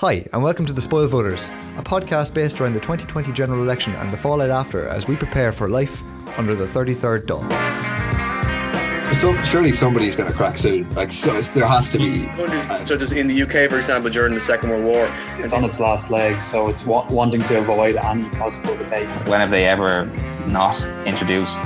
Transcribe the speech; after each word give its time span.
Hi, 0.00 0.24
and 0.32 0.42
welcome 0.42 0.64
to 0.64 0.72
The 0.72 0.80
Spoil 0.80 1.08
Voters, 1.08 1.44
a 1.76 1.82
podcast 1.82 2.32
based 2.32 2.58
around 2.58 2.72
the 2.72 2.80
2020 2.80 3.32
general 3.32 3.62
election 3.62 3.94
and 3.96 4.08
the 4.08 4.16
fallout 4.16 4.48
after 4.48 4.88
as 4.88 5.06
we 5.06 5.14
prepare 5.14 5.52
for 5.52 5.68
life 5.68 6.02
under 6.38 6.54
the 6.54 6.64
33rd 6.64 7.26
Dáil. 7.26 9.14
So, 9.14 9.34
surely 9.44 9.72
somebody's 9.72 10.16
going 10.16 10.30
to 10.30 10.34
crack 10.34 10.56
soon. 10.56 10.90
Like, 10.94 11.12
so 11.12 11.42
there 11.42 11.66
has 11.66 11.90
to 11.90 11.98
be. 11.98 12.26
Uh, 12.30 12.78
so, 12.86 12.96
just 12.96 13.12
in 13.12 13.26
the 13.26 13.42
UK, 13.42 13.68
for 13.68 13.76
example, 13.76 14.08
during 14.08 14.32
the 14.32 14.40
Second 14.40 14.70
World 14.70 14.84
War, 14.84 15.12
it's 15.36 15.52
on 15.52 15.64
its 15.64 15.78
last 15.78 16.10
legs, 16.10 16.46
so 16.46 16.68
it's 16.68 16.86
wa- 16.86 17.06
wanting 17.10 17.42
to 17.42 17.58
avoid 17.58 17.96
any 17.96 18.26
possible 18.30 18.74
debate. 18.78 19.06
When 19.28 19.40
have 19.40 19.50
they 19.50 19.66
ever 19.66 20.06
not 20.46 20.82
introduced 21.06 21.60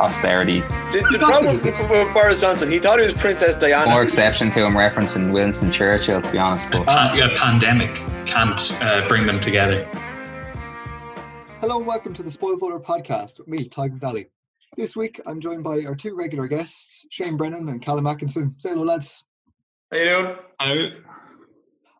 austerity? 0.00 0.60
The, 0.60 1.06
the 1.12 1.18
problem 1.18 1.54
with, 1.54 1.64
with 1.64 2.14
Boris 2.14 2.40
Johnson, 2.40 2.70
he 2.70 2.78
thought 2.78 2.98
he 2.98 3.04
was 3.04 3.14
Princess 3.14 3.54
Diana. 3.54 3.90
More 3.90 4.02
exception 4.02 4.50
to 4.52 4.66
him 4.66 4.72
referencing 4.72 5.32
Winston 5.32 5.70
Churchill, 5.70 6.22
to 6.22 6.32
be 6.32 6.38
honest. 6.38 6.70
But 6.70 6.88
uh, 6.88 7.14
yeah, 7.16 7.28
pandemic 7.36 7.90
can't 8.26 8.72
uh, 8.82 9.06
bring 9.08 9.26
them 9.26 9.40
together. 9.40 9.84
Hello 11.60 11.78
and 11.78 11.86
welcome 11.86 12.14
to 12.14 12.22
the 12.22 12.30
Spoil 12.30 12.56
Voter 12.56 12.80
podcast 12.80 13.38
with 13.38 13.48
me, 13.48 13.68
Tiger 13.68 13.94
McNally. 13.94 14.26
This 14.76 14.96
week 14.96 15.20
I'm 15.26 15.38
joined 15.40 15.62
by 15.62 15.84
our 15.84 15.94
two 15.94 16.16
regular 16.16 16.48
guests, 16.48 17.06
Shane 17.10 17.36
Brennan 17.36 17.68
and 17.68 17.82
Callum 17.82 18.06
Atkinson. 18.06 18.54
Say 18.58 18.70
hello, 18.70 18.84
lads. 18.84 19.22
How 19.90 19.98
you 19.98 20.04
doing? 20.04 20.36
Hello. 20.58 20.90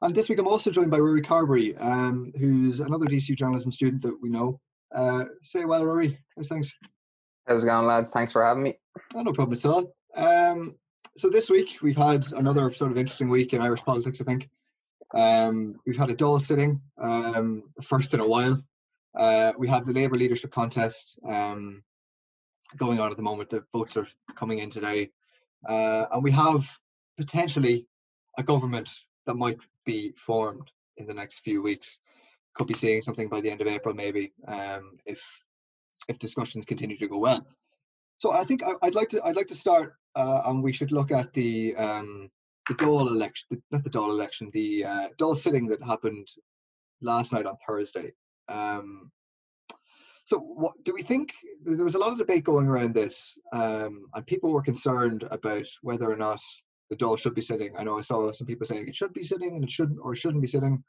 And 0.02 0.14
this 0.14 0.28
week 0.28 0.38
I'm 0.40 0.48
also 0.48 0.70
joined 0.70 0.90
by 0.90 0.98
Ruairi 0.98 1.24
Carberry, 1.24 1.76
um, 1.76 2.32
who's 2.36 2.80
another 2.80 3.06
DCU 3.06 3.36
journalism 3.36 3.70
student 3.70 4.02
that 4.02 4.20
we 4.20 4.30
know. 4.30 4.58
Uh, 4.90 5.26
say 5.42 5.64
well, 5.64 5.82
Ruairi. 5.82 6.18
How's 6.36 6.48
things? 6.48 6.74
How's 7.46 7.64
it 7.64 7.66
going, 7.66 7.86
lads? 7.86 8.12
Thanks 8.12 8.30
for 8.30 8.44
having 8.44 8.62
me. 8.62 8.78
Oh, 9.14 9.22
no 9.22 9.32
problem 9.32 9.58
at 9.58 9.66
all. 9.66 9.92
Um, 10.14 10.76
so 11.16 11.28
this 11.28 11.50
week 11.50 11.78
we've 11.82 11.96
had 11.96 12.24
another 12.34 12.72
sort 12.72 12.92
of 12.92 12.98
interesting 12.98 13.28
week 13.28 13.52
in 13.52 13.60
Irish 13.60 13.82
politics. 13.82 14.20
I 14.20 14.24
think 14.24 14.48
um, 15.12 15.80
we've 15.84 15.96
had 15.96 16.10
a 16.10 16.14
Dáil 16.14 16.40
sitting, 16.40 16.80
um, 17.00 17.64
first 17.82 18.14
in 18.14 18.20
a 18.20 18.26
while. 18.26 18.62
Uh, 19.18 19.52
we 19.58 19.66
have 19.66 19.84
the 19.84 19.92
Labour 19.92 20.14
leadership 20.14 20.52
contest 20.52 21.18
um, 21.28 21.82
going 22.76 23.00
on 23.00 23.10
at 23.10 23.16
the 23.16 23.24
moment. 23.24 23.50
The 23.50 23.64
votes 23.72 23.96
are 23.96 24.06
coming 24.36 24.60
in 24.60 24.70
today, 24.70 25.10
uh, 25.68 26.06
and 26.12 26.22
we 26.22 26.30
have 26.30 26.64
potentially 27.18 27.88
a 28.38 28.44
government 28.44 28.88
that 29.26 29.34
might 29.34 29.58
be 29.84 30.12
formed 30.16 30.70
in 30.96 31.06
the 31.08 31.14
next 31.14 31.40
few 31.40 31.60
weeks. 31.60 31.98
Could 32.54 32.68
be 32.68 32.74
seeing 32.74 33.02
something 33.02 33.28
by 33.28 33.40
the 33.40 33.50
end 33.50 33.60
of 33.60 33.66
April, 33.66 33.94
maybe, 33.94 34.32
um, 34.46 34.98
if 35.04 35.44
if 36.08 36.18
discussions 36.18 36.64
continue 36.64 36.98
to 36.98 37.08
go 37.08 37.18
well. 37.18 37.46
So 38.18 38.32
I 38.32 38.44
think 38.44 38.62
I, 38.62 38.74
would 38.84 38.94
like 38.94 39.08
to 39.10 39.20
I'd 39.24 39.36
like 39.36 39.48
to 39.48 39.54
start, 39.54 39.94
uh, 40.14 40.42
and 40.46 40.62
we 40.62 40.72
should 40.72 40.92
look 40.92 41.10
at 41.10 41.32
the 41.32 41.74
um, 41.76 42.30
the 42.68 42.74
Dáil 42.74 43.08
election, 43.10 43.48
the, 43.50 43.62
not 43.70 43.84
the 43.84 43.90
Dáil 43.90 44.10
election, 44.10 44.50
the 44.52 44.84
uh, 44.84 45.08
Dáil 45.18 45.36
sitting 45.36 45.66
that 45.68 45.82
happened 45.82 46.28
last 47.00 47.32
night 47.32 47.46
on 47.46 47.56
Thursday. 47.66 48.12
Um, 48.48 49.10
so 50.24 50.38
what 50.38 50.74
do 50.84 50.92
we 50.94 51.02
think? 51.02 51.32
There 51.64 51.84
was 51.84 51.96
a 51.96 51.98
lot 51.98 52.12
of 52.12 52.18
debate 52.18 52.44
going 52.44 52.68
around 52.68 52.94
this, 52.94 53.36
um, 53.52 54.06
and 54.14 54.26
people 54.26 54.52
were 54.52 54.62
concerned 54.62 55.26
about 55.30 55.66
whether 55.82 56.10
or 56.10 56.16
not 56.16 56.40
the 56.90 56.96
Dáil 56.96 57.18
should 57.18 57.34
be 57.34 57.42
sitting. 57.42 57.76
I 57.76 57.82
know 57.84 57.98
I 57.98 58.02
saw 58.02 58.30
some 58.30 58.46
people 58.46 58.66
saying 58.66 58.86
it 58.86 58.94
should 58.96 59.12
be 59.12 59.22
sitting 59.22 59.56
and 59.56 59.64
it 59.64 59.70
shouldn't 59.70 59.98
or 60.00 60.14
shouldn't 60.14 60.42
be 60.42 60.48
sitting, 60.48 60.82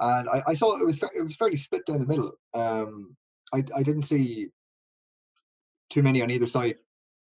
and 0.00 0.28
I, 0.28 0.42
I 0.48 0.54
saw 0.54 0.76
it 0.76 0.84
was 0.84 1.00
it 1.00 1.22
was 1.22 1.36
fairly 1.36 1.56
split 1.56 1.86
down 1.86 2.00
the 2.00 2.06
middle. 2.06 2.32
Um, 2.52 3.16
I, 3.52 3.64
I 3.74 3.82
didn't 3.82 4.02
see 4.02 4.48
too 5.90 6.02
many 6.02 6.22
on 6.22 6.30
either 6.30 6.46
side, 6.46 6.76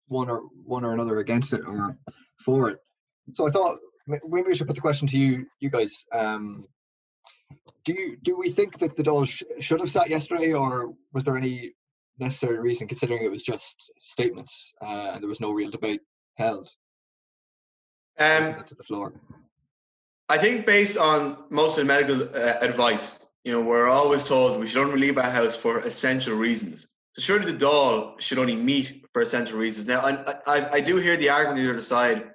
one 0.09 0.29
or 0.29 0.43
one 0.65 0.85
or 0.85 0.93
another 0.93 1.19
against 1.19 1.53
it 1.53 1.63
or 1.67 1.97
for 2.45 2.71
it. 2.71 2.79
So 3.33 3.47
I 3.47 3.51
thought 3.51 3.79
maybe 4.07 4.49
we 4.49 4.55
should 4.55 4.67
put 4.67 4.77
the 4.77 4.83
question 4.83 5.09
to 5.09 5.19
you, 5.19 5.47
you 5.61 5.71
guys. 5.71 6.05
Um, 6.13 6.67
do 7.85 7.93
you 7.93 8.17
do 8.23 8.37
we 8.37 8.51
think 8.51 8.79
that 8.79 8.97
the 8.97 9.03
Dáil 9.03 9.27
sh- 9.27 9.43
should 9.61 9.81
have 9.81 9.91
sat 9.91 10.09
yesterday, 10.09 10.53
or 10.53 10.95
was 11.13 11.25
there 11.25 11.37
any 11.37 11.73
necessary 12.19 12.59
reason, 12.59 12.89
considering 12.89 13.25
it 13.25 13.31
was 13.31 13.43
just 13.43 13.91
statements 14.01 14.75
uh, 14.81 15.13
and 15.15 15.23
there 15.23 15.29
was 15.29 15.41
no 15.41 15.51
real 15.51 15.71
debate 15.71 16.01
held? 16.37 16.69
Um, 18.19 18.55
that's 18.57 18.73
at 18.73 18.79
the 18.79 18.85
floor. 18.85 19.13
I 20.29 20.39
think 20.39 20.67
based 20.67 20.97
on 20.97 21.45
most 21.51 21.79
of 21.79 21.87
the 21.87 21.93
medical 21.93 22.23
uh, 22.23 22.55
advice, 22.61 23.27
you 23.45 23.53
know, 23.53 23.61
we're 23.61 23.89
always 23.89 24.27
told 24.27 24.59
we 24.61 24.67
should 24.67 24.83
only 24.83 25.01
leave 25.01 25.19
our 25.19 25.31
house 25.31 25.57
for 25.57 25.81
essential 25.81 26.37
reasons. 26.37 26.89
So 27.15 27.23
surely 27.23 27.51
the 27.51 27.59
Dáil 27.59 28.21
should 28.21 28.39
only 28.39 28.57
meet 28.57 29.05
for 29.13 29.23
essential 29.23 29.59
reasons. 29.59 29.87
Now, 29.87 30.01
I, 30.01 30.35
I, 30.47 30.69
I 30.75 30.81
do 30.81 30.97
hear 30.97 31.17
the 31.17 31.29
argument 31.29 31.59
on 31.61 31.65
the 31.67 31.73
other 31.73 31.81
side. 31.81 32.31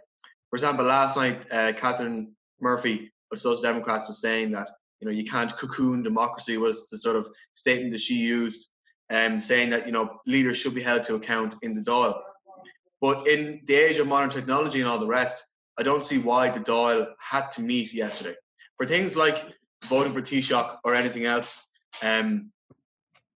For 0.50 0.56
example, 0.56 0.85
last 0.85 1.17
night, 1.17 1.41
uh, 1.51 1.73
Catherine 1.75 2.35
Murphy 2.59 3.12
of 3.31 3.40
Social 3.40 3.62
Democrats 3.62 4.07
was 4.07 4.22
saying 4.22 4.51
that 4.51 4.69
you 5.00 5.07
know 5.07 5.12
you 5.12 5.25
can't 5.25 5.56
cocoon 5.56 6.03
democracy 6.03 6.57
was 6.57 6.90
the 6.90 6.97
sort 6.97 7.16
of 7.16 7.29
statement 7.53 7.91
that 7.91 8.01
she 8.01 8.16
used, 8.16 8.69
um, 9.12 9.40
saying 9.41 9.69
that 9.72 9.85
you 9.85 9.91
know 9.91 10.19
leaders 10.25 10.57
should 10.57 10.75
be 10.75 10.81
held 10.81 11.03
to 11.03 11.16
account 11.16 11.56
in 11.62 11.75
the 11.75 11.81
Dáil. 11.81 12.19
But 13.01 13.28
in 13.28 13.62
the 13.66 13.75
age 13.75 13.97
of 13.97 14.07
modern 14.07 14.29
technology 14.29 14.79
and 14.79 14.90
all 14.90 15.00
the 15.00 15.07
rest, 15.07 15.44
I 15.79 15.84
don't 15.84 16.03
see 16.03 16.17
why 16.17 16.50
the 16.50 16.59
Dáil 16.59 17.07
had 17.19 17.51
to 17.51 17.62
meet 17.62 17.94
yesterday. 17.94 18.35
For 18.78 18.85
things 18.85 19.16
like 19.16 19.44
voting 19.86 20.14
for 20.14 20.22
Taoiseach 20.22 20.78
or 20.84 20.96
anything 20.96 21.26
else, 21.26 21.68
um, 22.02 22.52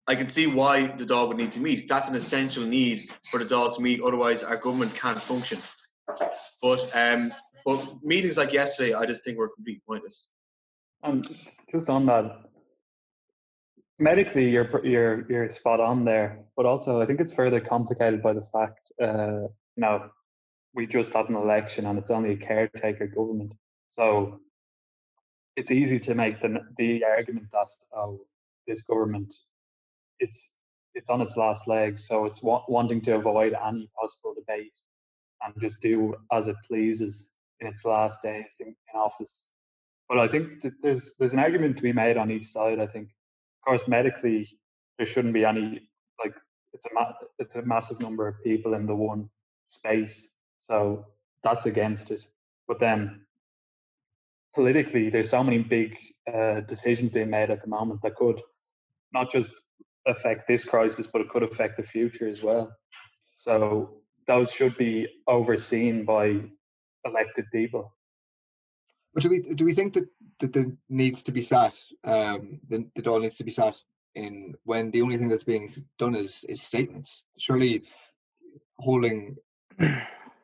I 0.07 0.15
can 0.15 0.27
see 0.27 0.47
why 0.47 0.87
the 0.87 1.05
Dáil 1.05 1.27
would 1.27 1.37
need 1.37 1.51
to 1.51 1.59
meet. 1.59 1.87
That's 1.87 2.09
an 2.09 2.15
essential 2.15 2.63
need 2.63 3.09
for 3.29 3.39
the 3.39 3.45
Dáil 3.45 3.73
to 3.75 3.81
meet. 3.81 4.01
Otherwise, 4.01 4.43
our 4.43 4.57
government 4.57 4.93
can't 4.95 5.19
function. 5.19 5.59
But 6.61 6.95
um, 6.95 7.33
but 7.65 8.03
meetings 8.03 8.37
like 8.37 8.51
yesterday, 8.51 8.93
I 8.93 9.05
just 9.05 9.23
think 9.23 9.37
were 9.37 9.49
completely 9.49 9.81
pointless. 9.87 10.31
And 11.03 11.27
just 11.71 11.89
on 11.89 12.05
that, 12.07 12.41
medically, 13.99 14.49
you're 14.49 14.85
you're 14.85 15.25
you're 15.31 15.49
spot 15.49 15.79
on 15.79 16.03
there. 16.03 16.43
But 16.57 16.65
also, 16.65 17.01
I 17.01 17.05
think 17.05 17.21
it's 17.21 17.33
further 17.33 17.61
complicated 17.61 18.21
by 18.21 18.33
the 18.33 18.43
fact, 18.51 18.91
uh, 19.01 19.47
know, 19.77 20.09
we 20.73 20.87
just 20.87 21.13
had 21.13 21.27
an 21.27 21.35
election 21.35 21.85
and 21.85 21.99
it's 21.99 22.09
only 22.09 22.31
a 22.31 22.37
caretaker 22.37 23.07
government. 23.07 23.51
So 23.89 24.39
it's 25.55 25.71
easy 25.71 25.99
to 25.99 26.15
make 26.15 26.41
the 26.41 26.59
the 26.77 27.03
argument 27.03 27.47
that 27.51 27.67
oh, 27.95 28.21
this 28.67 28.81
government, 28.83 29.33
it's 30.19 30.51
it's 30.95 31.09
on 31.09 31.21
its 31.21 31.37
last 31.37 31.67
legs, 31.67 32.07
so 32.07 32.25
it's 32.25 32.43
wa- 32.43 32.63
wanting 32.67 33.01
to 33.01 33.15
avoid 33.15 33.53
any 33.65 33.89
possible 33.99 34.33
debate 34.35 34.77
and 35.43 35.53
just 35.61 35.81
do 35.81 36.15
as 36.31 36.47
it 36.47 36.55
pleases 36.67 37.29
in 37.59 37.67
its 37.67 37.85
last 37.85 38.21
days 38.21 38.57
in, 38.59 38.67
in 38.67 38.99
office. 38.99 39.47
But 40.09 40.19
I 40.19 40.27
think 40.27 40.63
there's 40.81 41.13
there's 41.19 41.33
an 41.33 41.39
argument 41.39 41.77
to 41.77 41.83
be 41.83 41.93
made 41.93 42.17
on 42.17 42.31
each 42.31 42.47
side. 42.47 42.79
I 42.79 42.87
think, 42.87 43.07
of 43.09 43.65
course, 43.65 43.87
medically 43.87 44.49
there 44.97 45.07
shouldn't 45.07 45.33
be 45.33 45.45
any 45.45 45.81
like 46.23 46.35
it's 46.73 46.85
a 46.85 46.93
ma- 46.93 47.13
it's 47.39 47.55
a 47.55 47.61
massive 47.63 47.99
number 47.99 48.27
of 48.27 48.35
people 48.43 48.73
in 48.73 48.85
the 48.85 48.95
one 48.95 49.29
space, 49.67 50.31
so 50.59 51.05
that's 51.43 51.65
against 51.65 52.11
it. 52.11 52.25
But 52.67 52.79
then 52.79 53.21
politically, 54.53 55.09
there's 55.09 55.29
so 55.29 55.43
many 55.43 55.59
big 55.59 55.95
uh, 56.31 56.61
decisions 56.61 57.11
being 57.11 57.29
made 57.29 57.49
at 57.49 57.61
the 57.61 57.69
moment 57.69 58.01
that 58.03 58.15
could 58.15 58.41
not 59.13 59.31
just 59.31 59.63
affect 60.07 60.47
this 60.47 60.63
crisis, 60.63 61.07
but 61.07 61.21
it 61.21 61.29
could 61.29 61.43
affect 61.43 61.77
the 61.77 61.83
future 61.83 62.27
as 62.27 62.41
well. 62.41 62.71
So 63.35 63.97
those 64.27 64.51
should 64.51 64.77
be 64.77 65.07
overseen 65.27 66.05
by 66.05 66.41
elected 67.05 67.45
people. 67.51 67.93
But 69.13 69.23
do 69.23 69.29
we 69.29 69.39
do 69.41 69.65
we 69.65 69.73
think 69.73 69.93
that 69.93 70.07
that 70.39 70.53
there 70.53 70.71
needs 70.89 71.23
to 71.25 71.31
be 71.31 71.41
sat 71.41 71.75
um, 72.03 72.59
the 72.69 72.87
the 72.95 73.01
Dáil 73.01 73.21
needs 73.21 73.37
to 73.37 73.43
be 73.43 73.51
sat 73.51 73.75
in 74.15 74.55
when 74.63 74.91
the 74.91 75.01
only 75.01 75.17
thing 75.17 75.27
that's 75.27 75.43
being 75.43 75.85
done 75.97 76.15
is 76.15 76.45
is 76.45 76.61
statements? 76.61 77.25
Surely 77.37 77.83
holding 78.79 79.35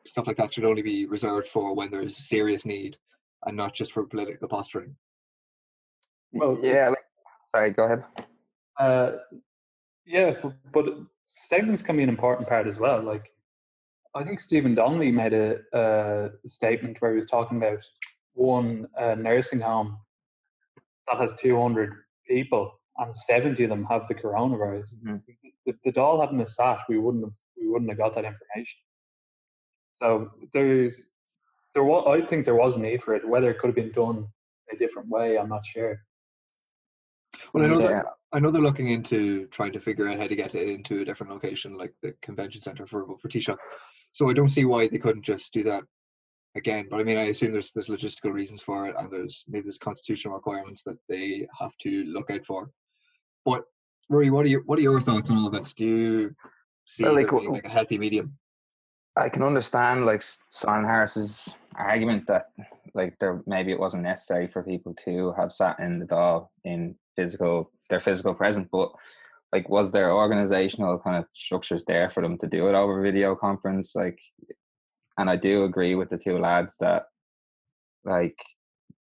stuff 0.04 0.26
like 0.26 0.36
that 0.36 0.52
should 0.52 0.64
only 0.64 0.82
be 0.82 1.06
reserved 1.06 1.46
for 1.46 1.74
when 1.74 1.90
there's 1.90 2.18
a 2.18 2.22
serious 2.22 2.66
need 2.66 2.98
and 3.44 3.56
not 3.56 3.74
just 3.74 3.92
for 3.92 4.04
political 4.06 4.48
posturing. 4.48 4.96
Well, 6.32 6.58
yeah. 6.62 6.88
Like, 6.88 6.98
sorry, 7.54 7.70
go 7.72 7.84
ahead. 7.84 8.04
Uh, 8.78 9.12
yeah, 10.06 10.34
but 10.72 10.86
statements 11.24 11.82
can 11.82 11.96
be 11.96 12.02
an 12.02 12.08
important 12.08 12.48
part 12.48 12.66
as 12.66 12.78
well. 12.78 13.02
Like, 13.02 13.30
I 14.14 14.24
think 14.24 14.40
Stephen 14.40 14.74
Donnelly 14.74 15.10
made 15.10 15.34
a, 15.34 15.58
a 15.72 16.30
statement 16.46 16.96
where 17.00 17.12
he 17.12 17.16
was 17.16 17.26
talking 17.26 17.58
about 17.58 17.82
one 18.34 18.86
uh, 18.98 19.14
nursing 19.14 19.60
home 19.60 19.98
that 21.06 21.20
has 21.20 21.34
200 21.34 21.92
people 22.26 22.72
and 22.98 23.14
70 23.14 23.62
of 23.64 23.70
them 23.70 23.84
have 23.84 24.06
the 24.08 24.14
coronavirus. 24.14 24.94
Mm-hmm. 25.04 25.16
If 25.66 25.76
the 25.84 25.92
Dáil 25.92 26.20
hadn't 26.20 26.38
have 26.38 26.48
sat, 26.48 26.78
we 26.88 26.98
wouldn't 26.98 27.24
have 27.24 27.32
we 27.60 27.68
wouldn't 27.68 27.90
have 27.90 27.98
got 27.98 28.14
that 28.14 28.24
information. 28.24 28.78
So 29.94 30.30
there's 30.52 31.06
there 31.74 31.84
was 31.84 32.04
I 32.06 32.26
think 32.26 32.44
there 32.44 32.54
was 32.54 32.76
a 32.76 32.80
need 32.80 33.02
for 33.02 33.14
it. 33.14 33.28
Whether 33.28 33.50
it 33.50 33.58
could 33.58 33.68
have 33.68 33.76
been 33.76 33.92
done 33.92 34.26
a 34.72 34.76
different 34.76 35.08
way, 35.08 35.38
I'm 35.38 35.48
not 35.48 35.64
sure. 35.64 36.00
Well, 37.52 37.64
I 37.64 37.68
know 37.68 37.80
yeah. 37.80 37.88
that 37.88 38.06
I 38.32 38.40
know 38.40 38.50
they're 38.50 38.62
looking 38.62 38.88
into 38.88 39.46
trying 39.46 39.72
to 39.72 39.80
figure 39.80 40.08
out 40.08 40.18
how 40.18 40.26
to 40.26 40.36
get 40.36 40.54
it 40.54 40.68
into 40.68 41.00
a 41.00 41.04
different 41.04 41.32
location, 41.32 41.76
like 41.76 41.94
the 42.02 42.14
convention 42.22 42.60
center 42.60 42.86
for 42.86 43.06
for 43.20 43.28
Taoiseach. 43.28 43.56
So 44.12 44.28
I 44.28 44.32
don't 44.32 44.50
see 44.50 44.64
why 44.64 44.88
they 44.88 44.98
couldn't 44.98 45.24
just 45.24 45.52
do 45.52 45.62
that 45.64 45.84
again. 46.54 46.88
But 46.90 47.00
I 47.00 47.04
mean, 47.04 47.16
I 47.16 47.24
assume 47.24 47.52
there's 47.52 47.72
there's 47.72 47.88
logistical 47.88 48.32
reasons 48.32 48.62
for 48.62 48.88
it, 48.88 48.94
and 48.98 49.10
there's 49.10 49.44
maybe 49.48 49.64
there's 49.64 49.78
constitutional 49.78 50.34
requirements 50.34 50.82
that 50.84 50.98
they 51.08 51.46
have 51.58 51.76
to 51.78 52.04
look 52.04 52.30
out 52.30 52.44
for. 52.44 52.70
But 53.44 53.64
Ruairi, 54.10 54.30
what 54.30 54.44
are 54.44 54.48
your 54.48 54.62
what 54.62 54.78
are 54.78 54.82
your 54.82 55.00
thoughts 55.00 55.30
on 55.30 55.38
all 55.38 55.46
of 55.46 55.52
this? 55.52 55.74
Do 55.74 55.86
you 55.86 56.34
see 56.86 57.04
Well, 57.04 57.14
like, 57.14 57.30
being 57.30 57.52
like 57.52 57.66
a 57.66 57.70
healthy 57.70 57.98
medium? 57.98 58.36
I 59.16 59.28
can 59.28 59.42
understand 59.42 60.06
like 60.06 60.22
Simon 60.50 60.84
Harris's 60.84 61.56
argument 61.76 62.26
that 62.28 62.50
like 62.94 63.18
there 63.18 63.42
maybe 63.46 63.72
it 63.72 63.80
wasn't 63.80 64.02
necessary 64.02 64.48
for 64.48 64.62
people 64.62 64.94
to 65.04 65.32
have 65.36 65.52
sat 65.52 65.78
in 65.80 65.98
the 65.98 66.06
Dáil 66.06 66.48
in 66.64 66.96
physical 67.16 67.70
their 67.90 68.00
physical 68.00 68.34
presence, 68.34 68.68
but 68.70 68.92
like 69.52 69.68
was 69.68 69.92
there 69.92 70.12
organizational 70.12 70.98
kind 70.98 71.16
of 71.16 71.26
structures 71.32 71.84
there 71.84 72.08
for 72.10 72.22
them 72.22 72.38
to 72.38 72.46
do 72.46 72.68
it 72.68 72.74
over 72.74 73.02
video 73.02 73.34
conference? 73.34 73.94
Like 73.94 74.18
and 75.18 75.28
I 75.28 75.36
do 75.36 75.64
agree 75.64 75.96
with 75.96 76.10
the 76.10 76.18
two 76.18 76.38
lads 76.38 76.76
that 76.78 77.06
like 78.04 78.38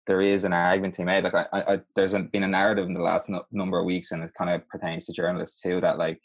there 0.06 0.20
is 0.20 0.44
an 0.44 0.52
argument 0.52 0.94
to 0.94 1.02
be 1.02 1.06
made. 1.06 1.25
Like 1.25 1.34
I, 1.34 1.46
I, 1.52 1.81
there's 1.96 2.12
been 2.12 2.43
a 2.43 2.49
narrative 2.49 2.87
in 2.87 2.93
the 2.93 3.00
last 3.00 3.28
no, 3.28 3.44
number 3.50 3.78
of 3.78 3.87
weeks, 3.87 4.12
and 4.12 4.22
it 4.22 4.31
kind 4.37 4.50
of 4.50 4.69
pertains 4.69 5.06
to 5.06 5.12
journalists 5.12 5.60
too. 5.60 5.81
That 5.81 5.99
like 5.99 6.20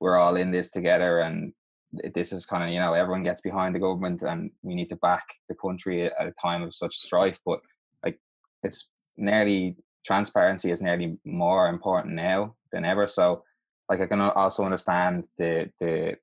we're 0.00 0.16
all 0.16 0.36
in 0.36 0.50
this 0.50 0.70
together, 0.70 1.20
and 1.20 1.52
this 2.14 2.32
is 2.32 2.46
kind 2.46 2.62
of 2.64 2.70
you 2.70 2.78
know 2.78 2.94
everyone 2.94 3.22
gets 3.22 3.40
behind 3.40 3.74
the 3.74 3.80
government, 3.80 4.22
and 4.22 4.50
we 4.62 4.74
need 4.74 4.88
to 4.90 4.96
back 4.96 5.24
the 5.48 5.54
country 5.54 6.04
at 6.06 6.26
a 6.26 6.34
time 6.40 6.62
of 6.62 6.74
such 6.74 6.96
strife. 6.96 7.40
But 7.44 7.60
like 8.04 8.18
it's 8.62 8.88
nearly 9.16 9.76
transparency 10.04 10.70
is 10.70 10.82
nearly 10.82 11.18
more 11.24 11.68
important 11.68 12.14
now 12.14 12.54
than 12.72 12.84
ever. 12.84 13.06
So 13.06 13.42
like 13.88 14.00
I 14.00 14.06
can 14.06 14.20
also 14.20 14.64
understand 14.64 15.24
the 15.38 15.70
the 15.80 16.16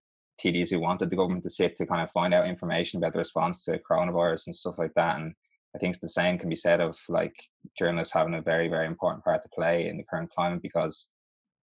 TDs 0.43 0.71
who 0.71 0.79
wanted 0.79 1.09
the 1.09 1.15
government 1.15 1.43
to 1.43 1.49
sit 1.49 1.75
to 1.75 1.85
kind 1.85 2.01
of 2.01 2.11
find 2.11 2.33
out 2.33 2.47
information 2.47 2.97
about 2.97 3.13
the 3.13 3.19
response 3.19 3.63
to 3.65 3.79
coronavirus 3.79 4.47
and 4.47 4.55
stuff 4.55 4.75
like 4.77 4.93
that. 4.95 5.19
And 5.19 5.33
I 5.75 5.79
think 5.79 5.99
the 5.99 6.09
same 6.09 6.37
can 6.37 6.49
be 6.49 6.55
said 6.55 6.81
of 6.81 6.97
like 7.07 7.35
journalists 7.77 8.13
having 8.13 8.33
a 8.33 8.41
very, 8.41 8.67
very 8.67 8.87
important 8.87 9.23
part 9.23 9.43
to 9.43 9.49
play 9.49 9.87
in 9.87 9.97
the 9.97 10.03
current 10.03 10.31
climate 10.31 10.61
because 10.61 11.07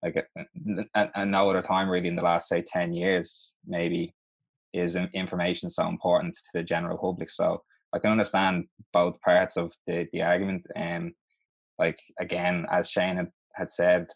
like 0.05 0.27
and, 0.35 1.09
and 1.15 1.31
no 1.31 1.49
other 1.49 1.61
time 1.61 1.89
really 1.89 2.07
in 2.07 2.15
the 2.15 2.21
last 2.21 2.47
say 2.47 2.61
10 2.61 2.93
years 2.93 3.55
maybe 3.65 4.13
is 4.73 4.95
information 4.95 5.69
so 5.69 5.87
important 5.87 6.35
to 6.35 6.49
the 6.53 6.63
general 6.63 6.97
public. 6.97 7.31
So 7.31 7.63
I 7.93 7.99
can 7.99 8.11
understand 8.11 8.65
both 8.93 9.19
parts 9.21 9.57
of 9.57 9.73
the, 9.87 10.07
the 10.11 10.21
argument. 10.21 10.67
And 10.75 11.13
like 11.79 11.99
again, 12.19 12.65
as 12.69 12.89
Shane 12.89 13.31
had, 13.55 13.71
said, 13.71 14.07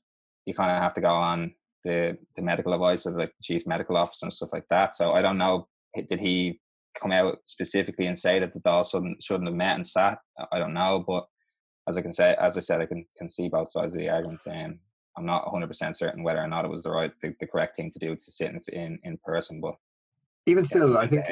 you 0.46 0.54
kind 0.54 0.72
of 0.72 0.82
have 0.82 0.94
to 0.96 1.02
go 1.02 1.14
on 1.14 1.54
the 1.86 2.18
the 2.36 2.42
medical 2.42 2.74
advice 2.74 3.06
of 3.06 3.16
like 3.16 3.30
the 3.30 3.44
chief 3.44 3.66
medical 3.66 3.96
officer 3.96 4.26
and 4.26 4.34
stuff 4.34 4.50
like 4.52 4.66
that. 4.70 4.96
So 4.96 5.14
I 5.14 5.22
don't 5.22 5.38
know, 5.38 5.68
did 6.10 6.20
he 6.20 6.60
come 7.00 7.12
out 7.12 7.38
specifically 7.46 8.08
and 8.08 8.20
say 8.20 8.40
that 8.40 8.54
the 8.54 8.60
Dáil 8.60 8.90
shouldn't 8.90 9.24
shouldn't 9.24 9.48
have 9.48 9.56
met 9.56 9.76
and 9.76 9.88
sat? 9.88 10.20
I 10.52 10.60
don't 10.60 10.74
know, 10.74 11.04
but 11.08 11.26
as 11.88 11.98
I 11.98 12.02
can 12.02 12.14
say, 12.14 12.36
as 12.40 12.58
I 12.58 12.62
said, 12.62 12.82
I 12.82 12.86
can 12.86 13.06
can 13.18 13.30
see 13.30 13.48
both 13.48 13.72
sides 13.72 13.96
of 13.96 14.02
the 14.02 14.10
argument. 14.10 14.42
And 14.46 14.80
I'm 15.18 15.26
not 15.26 15.46
100 15.46 15.68
percent 15.68 15.98
certain 15.98 16.24
whether 16.24 16.42
or 16.42 16.48
not 16.48 16.66
it 16.66 16.72
was 16.72 16.84
the 16.84 16.92
right, 16.92 17.12
the, 17.22 17.36
the, 17.40 17.48
correct 17.48 17.76
thing 17.76 17.92
to 17.92 18.00
do 18.00 18.16
to 18.16 18.32
sit 18.32 18.52
in 18.52 18.62
in, 18.72 19.00
in 19.04 19.18
person. 19.24 19.62
But 19.62 19.76
even 20.46 20.66
still, 20.66 20.98
I 20.98 21.08
think. 21.08 21.26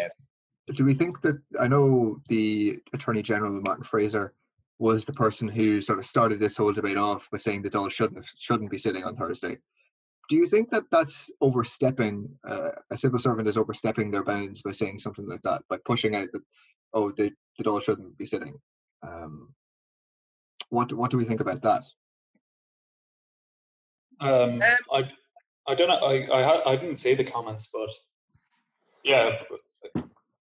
Do 0.76 0.84
we 0.84 0.96
think 0.96 1.22
that 1.22 1.40
I 1.58 1.70
know 1.70 2.20
the 2.28 2.80
Attorney 2.94 3.22
General 3.22 3.62
Martin 3.62 3.86
Fraser 3.86 4.34
was 4.80 5.06
the 5.06 5.14
person 5.14 5.48
who 5.48 5.80
sort 5.80 5.98
of 5.98 6.06
started 6.06 6.42
this 6.42 6.58
whole 6.58 6.74
debate 6.74 6.98
off 6.98 7.30
by 7.32 7.38
saying 7.38 7.62
the 7.62 7.70
Dáil 7.70 7.90
shouldn't 7.90 8.26
shouldn't 8.38 8.70
be 8.70 8.78
sitting 8.78 9.06
on 9.06 9.16
Thursday 9.16 9.58
do 10.30 10.36
you 10.36 10.48
think 10.48 10.70
that 10.70 10.84
that's 10.92 11.32
overstepping 11.42 12.30
uh, 12.48 12.70
a 12.92 12.98
civil 12.98 13.20
servant 13.20 13.48
is 13.48 13.58
overstepping 13.58 14.12
their 14.12 14.24
bounds 14.24 14.62
by 14.62 14.72
saying 14.72 15.00
something 15.00 15.28
like 15.28 15.42
that 15.44 15.62
by 15.70 15.78
pushing 15.86 16.16
out 16.16 16.32
that 16.34 16.42
oh 16.94 17.12
the, 17.12 17.32
the 17.58 17.64
Dáil 17.64 17.82
shouldn't 17.82 18.18
be 18.18 18.26
sitting 18.26 18.56
um, 19.04 19.54
what 20.70 20.92
what 20.94 21.12
do 21.12 21.18
we 21.18 21.26
think 21.26 21.42
about 21.42 21.62
that 21.62 21.84
um, 24.22 24.32
um 24.32 24.62
I 24.94 25.12
I 25.68 25.76
don't 25.76 25.88
know 25.88 25.96
I, 25.96 26.26
I 26.26 26.72
I 26.72 26.76
didn't 26.76 26.98
see 26.98 27.14
the 27.14 27.24
comments 27.24 27.70
but 27.74 27.90
yeah 29.04 29.38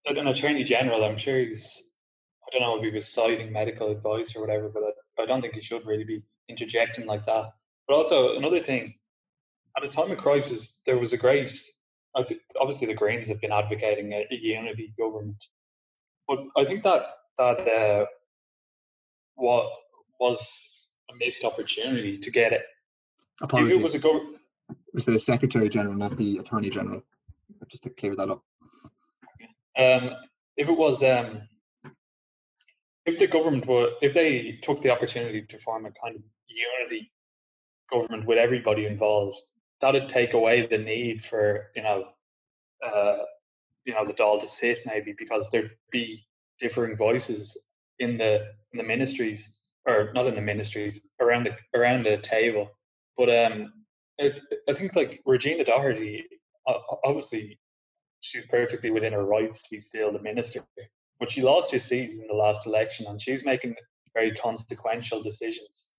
an 0.06 0.28
attorney 0.28 0.64
general 0.64 1.05
I'm 1.05 1.17
sure 1.17 1.38
he's 1.38 1.82
I 2.46 2.50
don't 2.52 2.62
know 2.62 2.76
if 2.76 2.84
he 2.84 2.90
was 2.90 3.08
citing 3.08 3.52
medical 3.52 3.90
advice 3.90 4.37
or 4.37 4.40
whatever 4.40 4.69
but 4.69 4.82
I, 4.82 5.23
I 5.23 5.26
don't 5.26 5.40
think 5.40 5.55
he 5.55 5.61
should 5.61 5.84
really 5.87 6.05
be 6.05 6.23
interjecting 6.49 7.06
like 7.06 7.26
that 7.26 7.52
but 7.88 7.94
also 7.94 8.37
another 8.37 8.61
thing 8.61 8.94
at 9.76 9.84
a 9.84 9.88
time 9.88 10.11
of 10.11 10.19
crisis, 10.19 10.81
there 10.87 10.99
was 10.99 11.12
a 11.12 11.17
great. 11.17 11.52
Obviously, 12.58 12.87
the 12.87 12.94
Greens 12.94 13.29
have 13.29 13.40
been 13.40 13.52
advocating 13.52 14.12
a, 14.12 14.26
a 14.31 14.37
unity 14.37 14.94
government, 14.99 15.44
but 16.26 16.38
I 16.56 16.64
think 16.64 16.82
that 16.82 17.02
that 17.37 17.61
uh, 17.69 18.06
what 19.34 19.70
was 20.19 20.88
a 21.11 21.14
missed 21.19 21.44
opportunity 21.44 22.17
to 22.17 22.31
get 22.31 22.52
it. 22.55 22.62
Apologies. 23.42 23.72
If 23.72 23.80
it 23.80 23.82
was 23.82 23.94
a 23.94 23.98
go- 23.98 24.36
was 24.92 25.04
the 25.04 25.18
Secretary 25.18 25.68
General, 25.68 25.94
not 25.94 26.16
the 26.16 26.38
Attorney 26.38 26.70
General. 26.70 27.02
Just 27.68 27.84
to 27.84 27.90
clear 27.90 28.16
that 28.16 28.30
up. 28.30 28.42
Um, 29.78 30.10
if 30.56 30.68
it 30.68 30.76
was, 30.76 31.02
um, 31.02 31.42
if 33.04 33.18
the 33.18 33.26
government 33.26 33.66
were, 33.66 33.90
if 34.02 34.14
they 34.14 34.58
took 34.62 34.80
the 34.80 34.90
opportunity 34.90 35.42
to 35.42 35.58
form 35.58 35.86
a 35.86 35.90
kind 35.90 36.16
of 36.16 36.22
unity 36.48 37.12
government 37.92 38.26
with 38.26 38.38
everybody 38.38 38.86
involved, 38.86 39.38
that'd 39.80 40.08
take 40.08 40.32
away 40.32 40.66
the 40.66 40.78
need 40.78 41.22
for 41.22 41.70
you 41.76 41.82
know 41.82 42.08
uh, 42.84 43.16
you 43.84 43.94
know 43.94 44.04
the 44.06 44.14
Dáil 44.14 44.40
to 44.40 44.48
sit 44.48 44.80
maybe 44.86 45.14
because 45.18 45.50
there'd 45.50 45.70
be 45.90 46.26
differing 46.58 46.96
voices 46.96 47.56
in 47.98 48.16
the 48.18 48.46
in 48.72 48.78
the 48.78 48.82
ministries 48.82 49.58
or 49.86 50.10
not 50.14 50.26
in 50.26 50.34
the 50.34 50.40
ministries 50.40 51.00
around 51.20 51.44
the 51.44 51.78
around 51.78 52.04
the 52.04 52.16
table 52.18 52.70
but 53.16 53.28
um 53.28 53.72
it, 54.18 54.40
i 54.68 54.72
think 54.72 54.94
like 54.96 55.20
regina 55.26 55.64
doherty 55.64 56.24
obviously 57.04 57.58
she's 58.20 58.46
perfectly 58.46 58.90
within 58.90 59.12
her 59.12 59.24
rights 59.24 59.62
to 59.62 59.68
be 59.70 59.78
still 59.78 60.12
the 60.12 60.20
minister 60.20 60.64
but 61.18 61.30
she 61.30 61.42
lost 61.42 61.72
her 61.72 61.78
seat 61.78 62.10
in 62.10 62.26
the 62.28 62.34
last 62.34 62.66
election 62.66 63.06
and 63.08 63.20
she's 63.20 63.44
making 63.44 63.74
very 64.16 64.32
consequential 64.32 65.22
decisions 65.22 65.90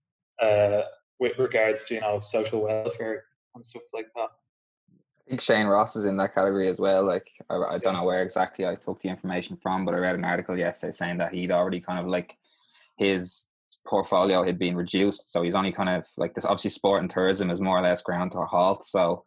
uh, 0.42 0.82
with 1.20 1.38
regards 1.38 1.86
to 1.86 1.96
you 1.96 2.02
know 2.02 2.20
social 2.20 2.62
welfare 2.64 3.24
and 3.56 3.66
stuff 3.66 3.84
like 3.94 4.08
that. 4.16 4.30
I 4.92 5.30
think 5.30 5.42
Shane 5.42 5.68
Ross 5.68 5.96
is 5.96 6.06
in 6.06 6.18
that 6.18 6.34
category 6.34 6.70
as 6.70 6.80
well. 6.80 7.04
Like 7.04 7.28
I, 7.50 7.56
I 7.56 7.78
don't 7.78 7.94
know 7.94 8.06
where 8.06 8.24
exactly 8.24 8.66
I 8.66 8.76
took 8.76 9.00
the 9.02 9.10
information 9.10 9.58
from, 9.58 9.86
but 9.86 9.94
I 9.94 10.00
read 10.00 10.16
an 10.16 10.26
article 10.26 10.58
yesterday 10.58 10.92
saying 10.92 11.18
that 11.18 11.34
he'd 11.34 11.52
already 11.52 11.80
kind 11.80 12.00
of 12.00 12.08
like 12.08 12.38
his 12.98 13.44
portfolio 13.88 14.44
had 14.44 14.60
been 14.60 14.76
reduced, 14.76 15.32
so 15.32 15.42
he's 15.42 15.56
only 15.56 15.72
kind 15.72 15.90
of 15.90 16.06
like 16.18 16.34
this. 16.34 16.46
Obviously, 16.46 16.72
sport 16.72 17.02
and 17.02 17.10
tourism 17.10 17.50
is 17.50 17.62
more 17.62 17.78
or 17.78 17.82
less 17.82 18.02
ground 18.02 18.32
to 18.34 18.40
a 18.40 18.46
halt. 18.46 18.86
So, 18.86 19.26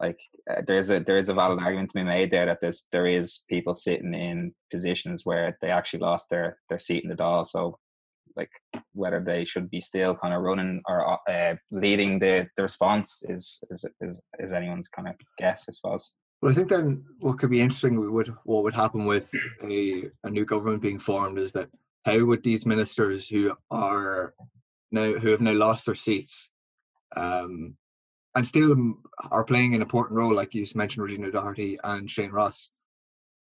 like, 0.00 0.18
uh, 0.50 0.62
there's 0.66 0.90
a 0.90 1.00
there 1.00 1.18
is 1.18 1.28
a 1.28 1.34
valid 1.34 1.60
argument 1.60 1.90
to 1.90 1.98
be 1.98 2.04
made 2.04 2.30
there 2.30 2.46
that 2.46 2.58
there's 2.60 2.86
there 2.92 3.06
is 3.06 3.40
people 3.48 3.74
sitting 3.74 4.14
in 4.14 4.54
positions 4.70 5.24
where 5.24 5.56
they 5.60 5.70
actually 5.70 6.00
lost 6.00 6.30
their 6.30 6.58
their 6.68 6.78
seat 6.78 7.04
in 7.04 7.10
the 7.10 7.16
Dáil. 7.16 7.46
So 7.46 7.78
like 8.36 8.50
whether 8.92 9.20
they 9.20 9.44
should 9.44 9.70
be 9.70 9.80
still 9.80 10.14
kind 10.14 10.34
of 10.34 10.42
running 10.42 10.82
or 10.88 11.18
uh, 11.28 11.54
leading 11.70 12.18
the, 12.18 12.48
the 12.56 12.62
response 12.62 13.22
is, 13.28 13.62
is 13.70 13.84
is 14.00 14.20
is 14.38 14.52
anyone's 14.52 14.88
kind 14.88 15.08
of 15.08 15.14
guess, 15.38 15.66
I 15.68 15.72
suppose. 15.72 16.14
Well, 16.40 16.52
I 16.52 16.54
think 16.54 16.68
then 16.68 17.04
what 17.20 17.38
could 17.38 17.50
be 17.50 17.60
interesting 17.60 18.12
would 18.12 18.34
what 18.44 18.62
would 18.62 18.74
happen 18.74 19.04
with 19.04 19.30
a, 19.62 20.04
a 20.24 20.30
new 20.30 20.44
government 20.44 20.82
being 20.82 20.98
formed 20.98 21.38
is 21.38 21.52
that 21.52 21.68
how 22.04 22.24
would 22.24 22.42
these 22.42 22.66
ministers 22.66 23.28
who 23.28 23.56
are 23.70 24.34
now 24.90 25.12
who 25.12 25.28
have 25.28 25.40
now 25.40 25.52
lost 25.52 25.86
their 25.86 25.94
seats 25.94 26.50
um, 27.16 27.76
and 28.34 28.46
still 28.46 28.94
are 29.30 29.44
playing 29.44 29.74
an 29.74 29.82
important 29.82 30.16
role, 30.16 30.34
like 30.34 30.54
you 30.54 30.64
mentioned, 30.74 31.02
Regina 31.02 31.30
Doherty 31.30 31.78
and 31.82 32.10
Shane 32.10 32.30
Ross, 32.30 32.70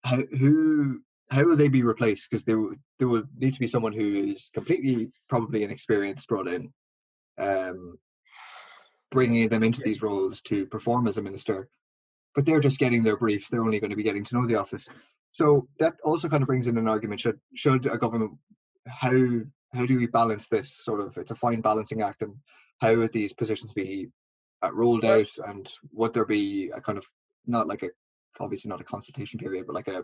how, 0.04 0.18
who 0.38 1.02
how 1.30 1.44
will 1.44 1.58
they 1.58 1.68
be 1.68 1.84
replaced? 1.84 2.30
Because 2.30 2.44
there 2.44 2.62
there 3.00 3.08
will 3.08 3.24
need 3.38 3.54
to 3.54 3.60
be 3.60 3.68
someone 3.68 3.94
who 3.94 4.30
is 4.30 4.50
completely 4.54 5.12
probably 5.30 5.64
inexperienced 5.64 6.28
brought 6.28 6.48
in, 6.48 6.72
um, 7.38 7.98
bringing 9.12 9.50
them 9.50 9.64
into 9.64 9.82
these 9.82 10.02
roles 10.02 10.42
to 10.44 10.66
perform 10.66 11.08
as 11.08 11.18
a 11.18 11.24
minister. 11.24 11.70
But 12.36 12.46
they're 12.46 12.60
just 12.60 12.80
getting 12.80 13.04
their 13.04 13.18
briefs. 13.18 13.50
They're 13.50 13.64
only 13.64 13.80
going 13.80 13.90
to 13.90 13.96
be 13.96 14.04
getting 14.04 14.24
to 14.24 14.36
know 14.36 14.48
the 14.48 14.56
office. 14.56 14.88
So 15.32 15.68
that 15.80 15.96
also 16.04 16.30
kind 16.30 16.42
of 16.42 16.48
brings 16.48 16.68
in 16.68 16.78
an 16.78 16.88
argument: 16.88 17.20
should 17.20 17.40
should 17.56 17.86
a 17.86 17.98
government 17.98 18.32
how 18.88 19.12
how 19.74 19.86
do 19.86 19.98
we 19.98 20.08
balance 20.08 20.48
this 20.48 20.74
sort 20.84 21.02
of? 21.02 21.18
It's 21.18 21.32
a 21.32 21.36
fine 21.36 21.62
balancing 21.62 22.02
act, 22.02 22.22
and 22.22 22.36
how 22.82 22.96
would 22.96 23.12
these 23.14 23.34
positions 23.34 23.74
be 23.74 24.10
uh, 24.64 24.74
rolled 24.74 25.06
out, 25.06 25.30
and 25.48 25.70
would 25.94 26.14
there 26.14 26.26
be 26.26 26.72
a 26.74 26.82
kind 26.82 26.98
of 26.98 27.06
not 27.46 27.68
like 27.68 27.84
a 27.84 27.90
obviously 28.40 28.70
not 28.70 28.82
a 28.82 28.86
consultation 28.86 29.40
period, 29.40 29.66
but 29.66 29.76
like 29.76 29.88
a 29.88 30.04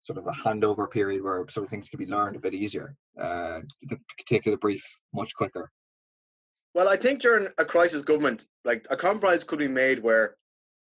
sort 0.00 0.18
of 0.18 0.26
a 0.26 0.32
handover 0.32 0.90
period 0.90 1.22
where 1.22 1.44
sort 1.48 1.64
of 1.64 1.70
things 1.70 1.88
can 1.88 1.98
be 1.98 2.06
learned 2.06 2.36
a 2.36 2.40
bit 2.40 2.54
easier, 2.54 2.94
uh, 3.20 3.60
the, 3.82 3.98
take 4.26 4.44
the 4.44 4.56
brief 4.56 4.84
much 5.12 5.34
quicker. 5.34 5.70
Well, 6.74 6.88
I 6.88 6.96
think 6.96 7.20
during 7.20 7.48
a 7.58 7.64
crisis 7.64 8.02
government, 8.02 8.46
like 8.64 8.86
a 8.90 8.96
compromise 8.96 9.42
could 9.42 9.58
be 9.58 9.68
made 9.68 10.02
where, 10.02 10.36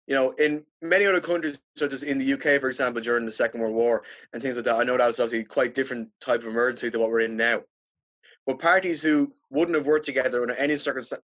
you 0.09 0.15
know, 0.15 0.31
in 0.31 0.63
many 0.81 1.05
other 1.05 1.21
countries, 1.21 1.61
such 1.75 1.93
as 1.93 2.01
in 2.01 2.17
the 2.17 2.33
UK, 2.33 2.59
for 2.59 2.67
example, 2.67 2.99
during 2.99 3.27
the 3.27 3.31
Second 3.31 3.61
World 3.61 3.75
War 3.75 4.01
and 4.33 4.41
things 4.41 4.55
like 4.55 4.65
that, 4.65 4.75
I 4.75 4.83
know 4.83 4.97
that 4.97 5.05
was 5.05 5.19
obviously 5.19 5.43
quite 5.43 5.75
different 5.75 6.09
type 6.19 6.41
of 6.41 6.47
emergency 6.47 6.89
than 6.89 6.99
what 6.99 7.11
we're 7.11 7.19
in 7.19 7.37
now. 7.37 7.61
But 8.47 8.57
parties 8.57 9.03
who 9.03 9.31
wouldn't 9.51 9.77
have 9.77 9.85
worked 9.85 10.07
together 10.07 10.41
under 10.41 10.55
any 10.55 10.77
circumstance, 10.77 11.21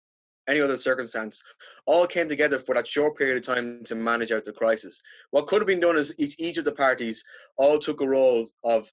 any 0.50 0.60
other 0.60 0.76
circumstance, 0.76 1.42
all 1.86 2.06
came 2.06 2.28
together 2.28 2.60
for 2.60 2.76
that 2.76 2.86
short 2.86 3.18
period 3.18 3.38
of 3.38 3.46
time 3.46 3.86
to 3.86 3.96
manage 3.96 4.34
out 4.34 4.44
the 4.44 4.52
crisis. 4.52 5.02
What 5.32 5.48
could 5.48 5.62
have 5.62 5.68
been 5.68 5.80
done 5.80 5.96
is 5.96 6.14
each, 6.18 6.36
each 6.38 6.58
of 6.58 6.66
the 6.66 6.74
parties 6.74 7.24
all 7.56 7.80
took 7.80 8.02
a 8.02 8.08
role 8.08 8.46
of 8.66 8.92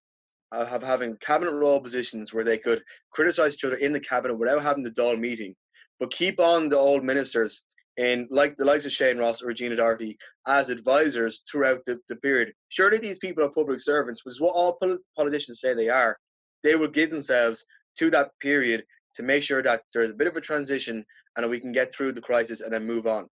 of 0.52 0.82
having 0.82 1.16
cabinet 1.18 1.52
role 1.52 1.80
positions 1.80 2.34
where 2.34 2.42
they 2.42 2.58
could 2.58 2.82
criticize 3.10 3.54
each 3.54 3.64
other 3.64 3.76
in 3.76 3.92
the 3.92 4.00
cabinet 4.00 4.34
without 4.34 4.62
having 4.62 4.82
the 4.82 4.90
Dáil 4.90 5.16
meeting, 5.16 5.54
but 6.00 6.10
keep 6.10 6.40
on 6.40 6.68
the 6.68 6.76
old 6.76 7.04
ministers 7.04 7.62
in 7.96 8.26
like 8.30 8.56
the 8.56 8.64
likes 8.64 8.86
of 8.86 8.92
Shane 8.92 9.18
Ross 9.18 9.42
or 9.42 9.46
Regina 9.46 9.76
Doherty 9.76 10.16
as 10.46 10.70
advisors 10.70 11.42
throughout 11.50 11.84
the, 11.84 11.98
the 12.08 12.16
period. 12.16 12.52
Surely 12.68 12.98
these 12.98 13.18
people 13.18 13.44
are 13.44 13.50
public 13.50 13.80
servants, 13.80 14.24
which 14.24 14.34
is 14.34 14.40
what 14.40 14.54
all 14.54 14.78
politicians 15.16 15.60
say 15.60 15.74
they 15.74 15.88
are. 15.88 16.16
They 16.62 16.76
will 16.76 16.88
give 16.88 17.10
themselves 17.10 17.64
to 17.98 18.10
that 18.10 18.30
period 18.40 18.84
to 19.14 19.22
make 19.22 19.42
sure 19.42 19.62
that 19.62 19.82
there's 19.92 20.10
a 20.10 20.14
bit 20.14 20.28
of 20.28 20.36
a 20.36 20.40
transition 20.40 21.04
and 21.36 21.50
we 21.50 21.60
can 21.60 21.72
get 21.72 21.92
through 21.92 22.12
the 22.12 22.20
crisis 22.20 22.60
and 22.60 22.72
then 22.72 22.86
move 22.86 23.06
on. 23.06 23.26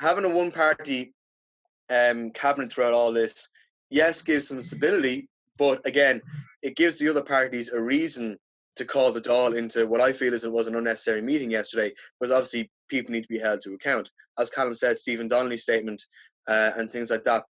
Having 0.00 0.24
a 0.24 0.28
one 0.28 0.50
party 0.50 1.14
um, 1.90 2.30
cabinet 2.30 2.72
throughout 2.72 2.92
all 2.92 3.12
this, 3.12 3.48
yes, 3.90 4.22
gives 4.22 4.48
some 4.48 4.60
stability, 4.60 5.28
but 5.56 5.80
again, 5.86 6.20
it 6.62 6.76
gives 6.76 6.98
the 6.98 7.08
other 7.08 7.22
parties 7.22 7.70
a 7.70 7.80
reason 7.80 8.36
to 8.76 8.84
call 8.84 9.12
the 9.12 9.20
Dáil 9.20 9.56
into 9.56 9.86
what 9.86 10.00
I 10.00 10.12
feel 10.12 10.34
is 10.34 10.44
it 10.44 10.52
was 10.52 10.66
an 10.66 10.74
unnecessary 10.74 11.22
meeting 11.22 11.50
yesterday, 11.50 11.92
because 12.18 12.32
obviously 12.32 12.70
people 12.88 13.12
need 13.12 13.22
to 13.22 13.28
be 13.28 13.38
held 13.38 13.60
to 13.62 13.74
account. 13.74 14.10
As 14.38 14.50
Callum 14.50 14.74
said, 14.74 14.98
Stephen 14.98 15.28
Donnelly's 15.28 15.62
statement 15.62 16.02
uh, 16.48 16.72
and 16.76 16.90
things 16.90 17.10
like 17.10 17.24
that. 17.24 17.44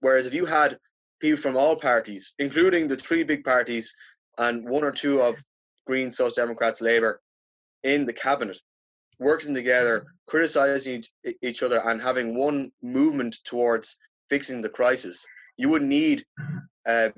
Whereas 0.00 0.26
if 0.26 0.34
you 0.34 0.44
had 0.44 0.78
people 1.20 1.40
from 1.40 1.56
all 1.56 1.76
parties, 1.76 2.34
including 2.38 2.88
the 2.88 2.96
three 2.96 3.22
big 3.22 3.44
parties 3.44 3.94
and 4.38 4.68
one 4.68 4.84
or 4.84 4.90
two 4.90 5.20
of 5.20 5.42
Green, 5.86 6.10
Social 6.10 6.44
Democrats, 6.44 6.80
Labour, 6.80 7.20
in 7.82 8.06
the 8.06 8.12
cabinet, 8.12 8.58
working 9.18 9.54
together, 9.54 10.06
criticizing 10.26 11.04
each 11.42 11.62
other, 11.62 11.80
and 11.86 12.00
having 12.00 12.36
one 12.36 12.70
movement 12.82 13.36
towards 13.44 13.96
fixing 14.28 14.60
the 14.60 14.68
crisis, 14.68 15.24
you 15.56 15.68
would 15.68 15.82
need 15.82 16.24
uh, 16.86 17.10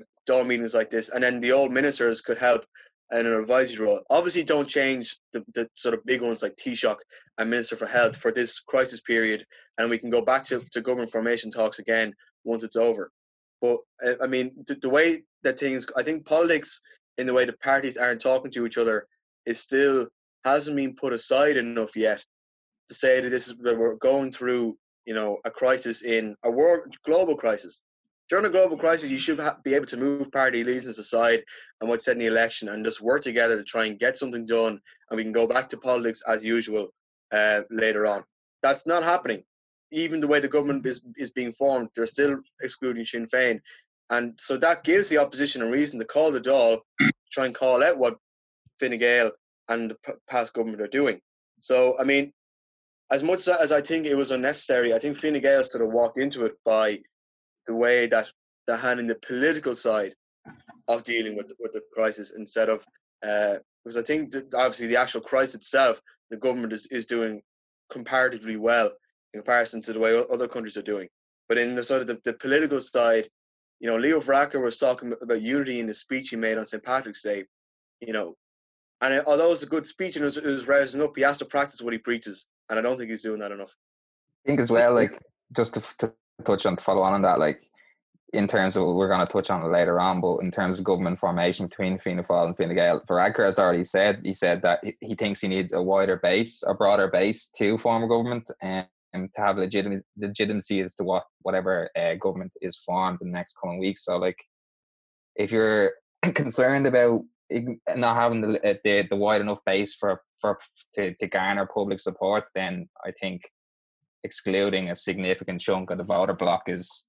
meetings 0.45 0.73
like 0.73 0.89
this, 0.89 1.09
and 1.09 1.23
then 1.23 1.39
the 1.39 1.53
old 1.53 1.71
ministers 1.71 2.21
could 2.21 2.37
help 2.37 2.65
in 3.11 3.25
an 3.25 3.33
advisory 3.33 3.85
role. 3.85 4.01
Obviously, 4.09 4.43
don't 4.43 4.67
change 4.67 5.17
the, 5.33 5.43
the 5.53 5.69
sort 5.73 5.93
of 5.93 6.05
big 6.05 6.21
ones 6.21 6.41
like 6.41 6.55
Taoiseach 6.55 6.97
and 7.37 7.49
Minister 7.49 7.75
for 7.75 7.85
Health 7.85 8.17
for 8.17 8.31
this 8.31 8.59
crisis 8.59 9.01
period, 9.01 9.45
and 9.77 9.89
we 9.89 9.97
can 9.97 10.09
go 10.09 10.21
back 10.21 10.43
to, 10.45 10.63
to 10.71 10.81
government 10.81 11.11
formation 11.11 11.51
talks 11.51 11.79
again 11.79 12.13
once 12.43 12.63
it's 12.63 12.75
over. 12.75 13.11
But 13.61 13.77
uh, 14.05 14.13
I 14.21 14.27
mean, 14.27 14.51
the, 14.67 14.75
the 14.75 14.89
way 14.89 15.23
that 15.43 15.59
things, 15.59 15.87
I 15.95 16.03
think 16.03 16.25
politics 16.25 16.81
in 17.17 17.27
the 17.27 17.33
way 17.33 17.45
the 17.45 17.53
parties 17.53 17.97
aren't 17.97 18.21
talking 18.21 18.51
to 18.51 18.65
each 18.65 18.77
other 18.77 19.07
is 19.45 19.59
still 19.59 20.07
hasn't 20.43 20.77
been 20.77 20.95
put 20.95 21.13
aside 21.13 21.57
enough 21.57 21.95
yet 21.95 22.23
to 22.89 22.93
say 22.93 23.19
that 23.19 23.29
this 23.29 23.47
is 23.47 23.57
that 23.61 23.77
we're 23.77 23.95
going 23.95 24.31
through, 24.31 24.77
you 25.05 25.13
know, 25.13 25.37
a 25.45 25.51
crisis 25.51 26.03
in 26.03 26.35
a 26.43 26.51
world 26.51 26.93
global 27.05 27.35
crisis 27.35 27.81
during 28.29 28.45
a 28.45 28.49
global 28.49 28.77
crisis, 28.77 29.09
you 29.09 29.19
should 29.19 29.39
be 29.63 29.73
able 29.73 29.85
to 29.85 29.97
move 29.97 30.31
party 30.31 30.61
allegiance 30.61 30.97
aside 30.97 31.43
and 31.79 31.89
what's 31.89 32.05
said 32.05 32.13
in 32.13 32.19
the 32.19 32.25
election 32.25 32.69
and 32.69 32.83
just 32.83 33.01
work 33.01 33.21
together 33.21 33.55
to 33.55 33.63
try 33.63 33.85
and 33.85 33.99
get 33.99 34.17
something 34.17 34.45
done, 34.45 34.79
and 35.09 35.17
we 35.17 35.23
can 35.23 35.31
go 35.31 35.47
back 35.47 35.69
to 35.69 35.77
politics 35.77 36.21
as 36.27 36.43
usual 36.43 36.89
uh, 37.31 37.61
later 37.69 38.05
on. 38.05 38.23
That's 38.61 38.85
not 38.85 39.03
happening. 39.03 39.43
Even 39.91 40.19
the 40.19 40.27
way 40.27 40.39
the 40.39 40.47
government 40.47 40.85
is, 40.85 41.01
is 41.15 41.31
being 41.31 41.53
formed, 41.53 41.89
they're 41.95 42.05
still 42.05 42.39
excluding 42.61 43.05
Sinn 43.05 43.27
Féin. 43.27 43.59
And 44.09 44.33
so 44.37 44.57
that 44.57 44.83
gives 44.83 45.09
the 45.09 45.17
opposition 45.17 45.61
a 45.61 45.69
reason 45.69 45.99
to 45.99 46.05
call 46.05 46.31
the 46.31 46.41
Dáil, 46.41 46.79
try 47.31 47.45
and 47.45 47.55
call 47.55 47.83
out 47.83 47.97
what 47.97 48.17
Fine 48.79 48.97
Gael 48.99 49.31
and 49.69 49.91
the 49.91 49.97
past 50.29 50.53
government 50.53 50.81
are 50.81 50.87
doing. 50.87 51.19
So, 51.59 51.97
I 51.99 52.03
mean, 52.03 52.31
as 53.11 53.23
much 53.23 53.47
as 53.47 53.71
I 53.71 53.81
think 53.81 54.05
it 54.05 54.15
was 54.15 54.31
unnecessary, 54.31 54.93
I 54.93 54.99
think 54.99 55.17
Fine 55.17 55.39
Gael 55.41 55.63
sort 55.63 55.83
of 55.83 55.91
walked 55.91 56.17
into 56.17 56.45
it 56.45 56.53
by 56.65 56.99
the 57.67 57.75
way 57.75 58.07
that 58.07 58.31
they're 58.65 58.77
handling 58.77 59.07
the 59.07 59.15
political 59.15 59.75
side 59.75 60.15
of 60.87 61.03
dealing 61.03 61.35
with 61.35 61.51
with 61.59 61.73
the 61.73 61.81
crisis 61.93 62.31
instead 62.31 62.69
of 62.69 62.85
uh, 63.25 63.55
because 63.83 63.97
I 63.97 64.01
think 64.01 64.35
obviously 64.53 64.87
the 64.87 64.97
actual 64.97 65.21
crisis 65.21 65.55
itself, 65.55 66.01
the 66.29 66.35
government 66.35 66.73
is, 66.73 66.87
is 66.87 67.05
doing 67.05 67.41
comparatively 67.89 68.57
well 68.57 68.91
in 69.33 69.39
comparison 69.39 69.81
to 69.83 69.93
the 69.93 69.99
way 69.99 70.21
other 70.29 70.47
countries 70.47 70.75
are 70.75 70.81
doing. 70.81 71.07
But 71.47 71.57
in 71.57 71.73
the 71.73 71.83
sort 71.83 72.01
of 72.01 72.07
the, 72.07 72.19
the 72.25 72.33
political 72.33 72.81
side, 72.81 73.29
you 73.79 73.87
know, 73.87 73.95
Leo 73.95 74.19
Varadkar 74.19 74.61
was 74.61 74.77
talking 74.77 75.13
about 75.21 75.41
unity 75.41 75.79
in 75.79 75.87
the 75.87 75.93
speech 75.93 76.29
he 76.29 76.35
made 76.35 76.57
on 76.57 76.65
St. 76.65 76.83
Patrick's 76.83 77.21
Day, 77.21 77.45
you 78.01 78.11
know, 78.11 78.35
and 78.99 79.23
although 79.25 79.47
it 79.47 79.51
was 79.51 79.63
a 79.63 79.67
good 79.67 79.85
speech 79.85 80.15
and 80.15 80.23
it 80.23 80.25
was, 80.25 80.37
it 80.37 80.45
was 80.45 80.67
rising 80.67 81.01
up, 81.01 81.15
he 81.15 81.21
has 81.21 81.37
to 81.37 81.45
practice 81.45 81.81
what 81.81 81.93
he 81.93 81.99
preaches, 81.99 82.49
and 82.69 82.77
I 82.77 82.81
don't 82.81 82.97
think 82.97 83.09
he's 83.09 83.21
doing 83.21 83.39
that 83.39 83.51
enough. 83.51 83.75
I 84.43 84.49
think 84.49 84.59
as 84.59 84.71
well, 84.71 84.93
like 84.95 85.17
just 85.55 85.75
to, 85.75 85.83
to 85.99 86.13
touch 86.45 86.65
on 86.65 86.77
follow 86.77 87.01
on 87.01 87.13
on 87.13 87.21
that, 87.23 87.39
like 87.39 87.61
in 88.33 88.47
terms 88.47 88.75
of 88.75 88.83
we're 88.83 89.07
going 89.07 89.25
to 89.25 89.31
touch 89.31 89.49
on 89.49 89.63
it 89.63 89.69
later 89.69 89.99
on, 89.99 90.19
but 90.19 90.37
in 90.39 90.51
terms 90.51 90.79
of 90.79 90.85
government 90.85 91.19
formation 91.19 91.67
between 91.67 91.97
Fianna 91.97 92.23
Fáil 92.23 92.47
and 92.47 92.57
Fine 92.57 92.75
Gael, 92.75 92.99
Varadkar 93.01 93.45
has 93.45 93.59
already 93.59 93.83
said 93.83 94.21
he 94.23 94.33
said 94.33 94.61
that 94.63 94.83
he 95.01 95.15
thinks 95.15 95.41
he 95.41 95.47
needs 95.47 95.73
a 95.73 95.81
wider 95.81 96.17
base, 96.17 96.63
a 96.67 96.73
broader 96.73 97.07
base 97.07 97.49
to 97.57 97.77
form 97.77 98.03
a 98.03 98.07
government 98.07 98.49
and, 98.61 98.87
and 99.13 99.33
to 99.33 99.41
have 99.41 99.57
legitimacy, 99.57 100.03
legitimacy 100.17 100.81
as 100.81 100.95
to 100.95 101.03
what 101.03 101.23
whatever 101.41 101.89
uh, 101.97 102.15
government 102.15 102.51
is 102.61 102.75
formed 102.75 103.19
in 103.21 103.27
the 103.27 103.33
next 103.33 103.55
coming 103.61 103.79
weeks. 103.79 104.03
So, 104.03 104.17
like, 104.17 104.43
if 105.35 105.51
you're 105.51 105.93
concerned 106.21 106.85
about 106.85 107.21
not 107.95 108.17
having 108.17 108.41
the, 108.41 108.69
uh, 108.69 108.73
the 108.83 109.07
the 109.09 109.15
wide 109.15 109.39
enough 109.39 109.63
base 109.65 109.95
for 109.95 110.21
for 110.39 110.57
to, 110.95 111.15
to 111.15 111.27
garner 111.27 111.65
public 111.65 112.01
support, 112.01 112.43
then 112.53 112.89
I 113.05 113.11
think 113.11 113.43
excluding 114.23 114.89
a 114.89 114.95
significant 114.95 115.61
chunk 115.61 115.89
of 115.89 115.97
the 115.97 116.03
voter 116.03 116.33
block 116.33 116.63
is 116.67 117.05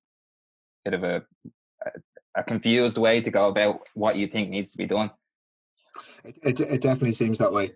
a 0.86 0.90
bit 0.90 0.98
of 0.98 1.04
a, 1.04 1.22
a, 1.84 1.90
a 2.40 2.42
confused 2.44 2.98
way 2.98 3.20
to 3.20 3.30
go 3.30 3.48
about 3.48 3.80
what 3.94 4.16
you 4.16 4.26
think 4.26 4.50
needs 4.50 4.72
to 4.72 4.78
be 4.78 4.86
done. 4.86 5.10
It, 6.24 6.36
it, 6.42 6.60
it 6.60 6.80
definitely 6.80 7.12
seems 7.12 7.38
that 7.38 7.52
way. 7.52 7.72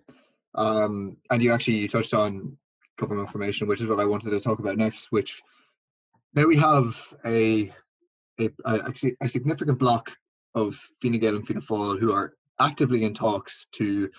Um, 0.55 1.17
and 1.31 1.41
you 1.41 1.51
actually 1.51 1.77
you 1.77 1.87
touched 1.87 2.13
on 2.13 2.57
government 2.97 3.29
formation, 3.29 3.67
which 3.67 3.81
is 3.81 3.87
what 3.87 3.99
I 3.99 4.05
wanted 4.05 4.29
to 4.31 4.39
talk 4.39 4.59
about 4.59 4.77
next. 4.77 5.11
Which 5.11 5.41
now 6.33 6.45
we 6.45 6.57
have 6.57 6.95
a 7.25 7.71
a, 8.39 8.49
a, 8.65 8.93
a 9.21 9.29
significant 9.29 9.79
block 9.79 10.15
of 10.55 10.75
Fine 11.01 11.19
Gael 11.19 11.35
and 11.35 11.47
Fianna 11.47 11.61
Fáil 11.61 11.99
who 11.99 12.11
are 12.11 12.33
actively 12.59 13.03
in 13.03 13.13
talks 13.13 13.67
to 13.73 14.09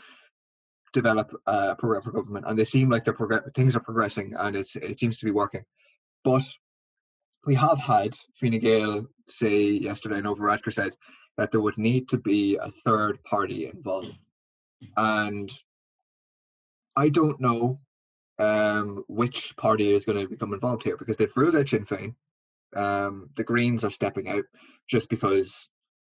develop 0.94 1.34
a 1.46 1.76
program 1.76 2.00
for 2.00 2.12
government, 2.12 2.46
and 2.48 2.58
they 2.58 2.64
seem 2.64 2.88
like 2.88 3.04
they're 3.04 3.12
prog- 3.12 3.52
things 3.54 3.76
are 3.76 3.80
progressing, 3.80 4.34
and 4.38 4.56
it's 4.56 4.76
it 4.76 4.98
seems 4.98 5.18
to 5.18 5.26
be 5.26 5.32
working. 5.32 5.64
But 6.22 6.44
we 7.44 7.54
have 7.56 7.78
had 7.78 8.14
Fine 8.40 8.58
Gael 8.60 9.06
say 9.28 9.64
yesterday, 9.72 10.18
and 10.18 10.26
Varadkar 10.26 10.72
said 10.72 10.92
that 11.36 11.50
there 11.50 11.60
would 11.60 11.76
need 11.76 12.08
to 12.10 12.18
be 12.18 12.56
a 12.56 12.70
third 12.70 13.22
party 13.24 13.66
involved, 13.66 14.14
and 14.96 15.50
I 16.96 17.08
don't 17.10 17.40
know 17.40 17.80
um, 18.38 19.04
which 19.08 19.56
party 19.56 19.92
is 19.92 20.04
going 20.04 20.20
to 20.20 20.28
become 20.28 20.54
involved 20.54 20.84
here 20.84 20.96
because 20.96 21.16
they've 21.16 21.36
ruled 21.36 21.56
out 21.56 21.68
Sinn 21.68 21.84
Féin. 21.84 22.14
Um, 22.74 23.30
the 23.36 23.44
Greens 23.44 23.84
are 23.84 23.90
stepping 23.90 24.28
out 24.28 24.44
just 24.88 25.08
because 25.08 25.68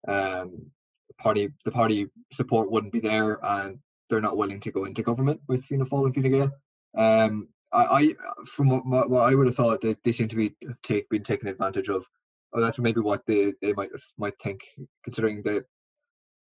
um, 0.08 0.72
party 1.18 1.50
the 1.64 1.72
party 1.72 2.08
support 2.32 2.70
wouldn't 2.70 2.94
be 2.94 3.00
there, 3.00 3.40
and 3.42 3.80
they're 4.14 4.22
not 4.22 4.38
willing 4.38 4.60
to 4.60 4.72
go 4.72 4.86
into 4.86 5.02
government 5.02 5.42
with 5.48 5.66
Fianna 5.66 5.86
Fáil 5.86 6.06
and 6.06 6.14
Fine 6.14 6.32
Gael. 6.32 6.52
Um, 6.96 7.48
I, 7.74 7.86
I, 7.90 8.14
from 8.46 8.70
what, 8.70 9.10
what 9.10 9.28
I 9.28 9.34
would 9.34 9.48
have 9.48 9.56
thought, 9.56 9.82
that 9.82 10.04
they 10.04 10.12
seem 10.12 10.28
to 10.28 10.36
be 10.36 10.56
take 10.84 11.10
being 11.10 11.24
taken 11.24 11.48
advantage 11.48 11.90
of. 11.90 12.06
Oh, 12.54 12.62
that's 12.62 12.78
maybe 12.78 13.02
what 13.02 13.26
they, 13.26 13.54
they 13.64 13.74
might 13.74 13.90
might 14.20 14.38
think, 14.40 14.62
considering 15.04 15.42
that 15.44 15.66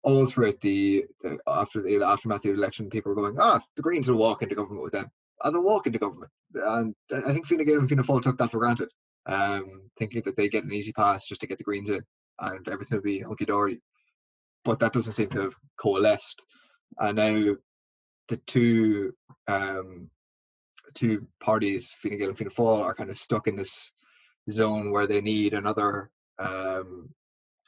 all 0.04 0.26
throughout 0.26 0.60
the, 0.60 1.06
the 1.22 1.40
after 1.48 1.82
the 1.82 2.04
aftermath 2.04 2.40
of 2.40 2.44
the 2.44 2.54
election, 2.54 2.90
people 2.90 3.14
were 3.14 3.22
going, 3.22 3.38
ah, 3.40 3.62
the 3.78 3.82
Greens 3.82 4.10
will 4.10 4.18
walk 4.18 4.42
into 4.42 4.56
government 4.56 4.84
with 4.84 4.92
them. 4.92 5.10
And 5.42 5.56
they'll 5.56 5.64
walk 5.64 5.88
into 5.88 6.00
government, 6.00 6.32
and 6.54 6.94
I 7.16 7.32
think 7.32 7.48
Fine 7.48 7.64
Gael 7.64 7.80
and 7.80 7.88
Fianna 7.88 8.04
Fáil 8.04 8.22
took 8.22 8.38
that 8.38 8.52
for 8.52 8.60
granted, 8.60 8.90
um, 9.26 9.90
thinking 9.98 10.22
that 10.26 10.36
they 10.36 10.50
get 10.50 10.66
an 10.66 10.74
easy 10.74 10.92
pass 10.92 11.26
just 11.26 11.42
to 11.42 11.48
get 11.48 11.58
the 11.58 11.64
Greens 11.64 11.90
in, 11.90 12.02
and 12.40 12.68
everything 12.68 12.98
will 12.98 13.04
be 13.04 13.22
hunky 13.22 13.46
dory. 13.46 13.82
But 14.66 14.80
that 14.80 14.94
doesn't 14.94 15.14
seem 15.14 15.30
to 15.30 15.42
have 15.42 15.56
coalesced 15.80 16.46
and 17.00 17.16
now 17.16 17.56
the 18.28 18.38
two 18.38 19.14
um, 19.48 20.10
two 20.94 21.28
parties, 21.40 21.92
Fine 21.92 22.18
Gael 22.18 22.30
and 22.30 22.38
Fianna 22.38 22.52
Fáil, 22.52 22.84
are 22.84 22.96
kind 22.96 23.10
of 23.10 23.18
stuck 23.18 23.48
in 23.48 23.56
this 23.56 23.92
zone 24.50 24.92
where 24.92 25.08
they 25.08 25.22
need 25.22 25.54
another 25.54 26.10
um, 26.40 27.10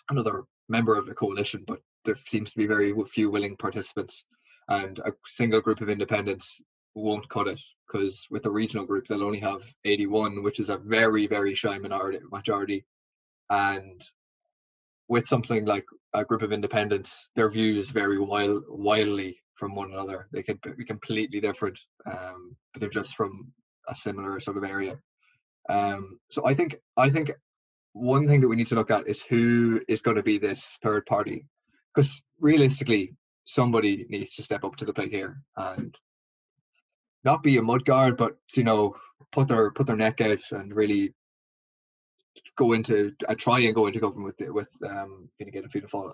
another 0.10 0.44
member 0.70 0.98
of 0.98 1.06
the 1.06 1.14
coalition, 1.14 1.64
but 1.68 1.80
there 2.06 2.16
seems 2.16 2.52
to 2.52 2.58
be 2.58 2.68
very 2.68 2.94
few 3.06 3.30
willing 3.30 3.56
participants, 3.58 4.26
and 4.70 5.00
a 5.00 5.14
single 5.26 5.62
group 5.62 5.82
of 5.82 5.90
independents 5.90 6.62
won't 6.96 7.30
cut 7.30 7.48
it 7.48 7.60
because 7.88 8.26
with 8.30 8.44
the 8.44 8.52
regional 8.52 8.86
group 8.86 9.06
they'll 9.08 9.24
only 9.24 9.40
have 9.40 9.62
81, 9.86 10.44
which 10.44 10.60
is 10.60 10.70
a 10.70 10.78
very 10.78 11.28
very 11.28 11.54
shy 11.54 11.78
minority 11.78 12.20
majority, 12.32 12.86
and 13.50 14.02
with 15.08 15.28
something 15.28 15.66
like 15.66 15.86
a 16.14 16.26
group 16.26 16.42
of 16.42 16.54
independents, 16.54 17.30
their 17.36 17.50
views 17.50 17.90
vary 17.90 18.20
wild, 18.20 18.64
wildly 18.70 19.38
from 19.56 19.76
one 19.76 19.92
another. 19.92 20.28
They 20.32 20.44
could 20.44 20.60
be 20.78 20.86
completely 20.86 21.40
different, 21.40 21.80
um, 22.06 22.56
but 22.74 22.80
they're 22.80 22.90
just 22.90 23.16
from 23.16 23.52
a 23.88 23.96
similar 23.96 24.40
sort 24.40 24.58
of 24.58 24.64
area. 24.64 24.98
Um, 25.70 26.20
so 26.30 26.46
I 26.46 26.54
think 26.54 26.78
I 26.98 27.10
think 27.10 27.32
one 27.94 28.28
thing 28.28 28.42
that 28.42 28.48
we 28.48 28.56
need 28.56 28.68
to 28.68 28.76
look 28.76 28.92
at 28.92 29.08
is 29.08 29.24
who 29.24 29.82
is 29.88 30.02
going 30.02 30.18
to 30.18 30.24
be 30.24 30.38
this 30.38 30.80
third 30.84 31.06
party, 31.06 31.46
because 31.94 32.24
realistically, 32.40 33.14
somebody 33.46 34.06
needs 34.10 34.36
to 34.36 34.44
step 34.44 34.64
up 34.64 34.76
to 34.78 34.86
the 34.86 34.94
plate 34.94 35.12
here 35.12 35.42
and 35.58 35.96
not 37.24 37.44
be 37.44 37.58
a 37.58 37.62
mudguard, 37.62 38.18
but 38.18 38.36
you 38.56 38.64
know, 38.64 38.96
put 39.32 39.48
their 39.48 39.72
put 39.72 39.88
their 39.88 39.96
neck 39.96 40.22
out 40.22 40.44
and 40.52 40.76
really 40.76 41.14
go 42.56 42.74
into 42.74 43.14
uh, 43.28 43.36
try 43.36 43.60
and 43.60 43.76
go 43.76 43.88
into 43.88 44.00
government 44.00 44.36
with 44.40 44.50
with 44.50 44.92
um 44.92 45.30
Fine 45.38 45.52
Gael 45.52 45.64
and 45.64 45.72
Fianna 45.72 45.88
Fáil 45.88 46.14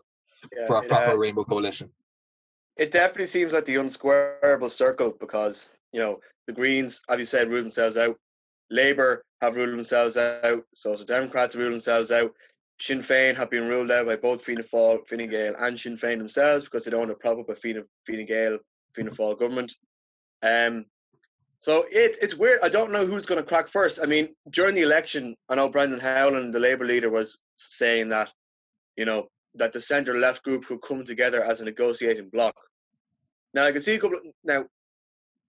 Yeah, 0.55 0.67
for 0.67 0.77
a 0.77 0.83
proper 0.87 1.11
uh, 1.11 1.15
rainbow 1.15 1.43
coalition. 1.43 1.89
it 2.77 2.91
definitely 2.91 3.25
seems 3.25 3.53
like 3.53 3.65
the 3.65 3.75
unsquareable 3.75 4.69
circle 4.69 5.13
because 5.19 5.69
you 5.93 5.99
know 5.99 6.19
the 6.47 6.53
Greens, 6.53 7.01
as 7.09 7.19
you 7.19 7.25
said, 7.25 7.49
rule 7.49 7.61
themselves 7.61 7.97
out. 7.97 8.17
Labour 8.71 9.23
have 9.41 9.55
ruled 9.55 9.71
themselves 9.71 10.17
out. 10.17 10.63
Social 10.75 11.05
Democrats 11.05 11.55
rule 11.55 11.69
themselves 11.71 12.11
out. 12.11 12.31
Sinn 12.79 12.99
Féin 13.01 13.35
have 13.35 13.49
been 13.49 13.67
ruled 13.67 13.91
out 13.91 14.05
by 14.05 14.15
both 14.15 14.41
Fianna 14.43 14.63
Fáil, 14.63 15.05
Fine 15.07 15.29
Gael, 15.29 15.53
and 15.59 15.77
Sinn 15.79 15.97
Féin 15.97 16.17
themselves 16.17 16.63
because 16.63 16.85
they 16.85 16.91
don't 16.91 17.01
want 17.01 17.11
to 17.11 17.15
prop 17.15 17.37
up 17.39 17.49
a 17.49 17.55
Fianna, 17.55 17.83
Fine 18.07 18.25
Gael, 18.25 18.57
Fianna 18.95 19.11
Fáil 19.11 19.37
government. 19.37 19.75
Um, 20.43 20.85
so 21.59 21.83
it, 21.91 22.17
it's 22.21 22.35
weird. 22.35 22.59
I 22.63 22.69
don't 22.69 22.91
know 22.91 23.05
who's 23.05 23.25
going 23.25 23.41
to 23.41 23.47
crack 23.47 23.67
first. 23.67 23.99
I 24.01 24.05
mean, 24.05 24.29
during 24.49 24.75
the 24.75 24.81
election, 24.81 25.35
I 25.49 25.55
know 25.55 25.67
Brendan 25.67 25.99
Howlin, 25.99 26.51
the 26.51 26.59
Labour 26.59 26.85
leader, 26.85 27.09
was 27.09 27.39
saying 27.57 28.09
that, 28.09 28.31
you 28.95 29.05
know, 29.05 29.27
that 29.55 29.73
the 29.73 29.81
centre 29.81 30.15
left 30.15 30.43
group 30.43 30.65
could 30.65 30.81
come 30.81 31.03
together 31.03 31.43
as 31.43 31.59
a 31.59 31.65
negotiating 31.65 32.29
bloc. 32.29 32.55
Now 33.53 33.65
I 33.65 33.71
can 33.71 33.81
see 33.81 33.95
a 33.95 33.99
couple. 33.99 34.19
now, 34.43 34.65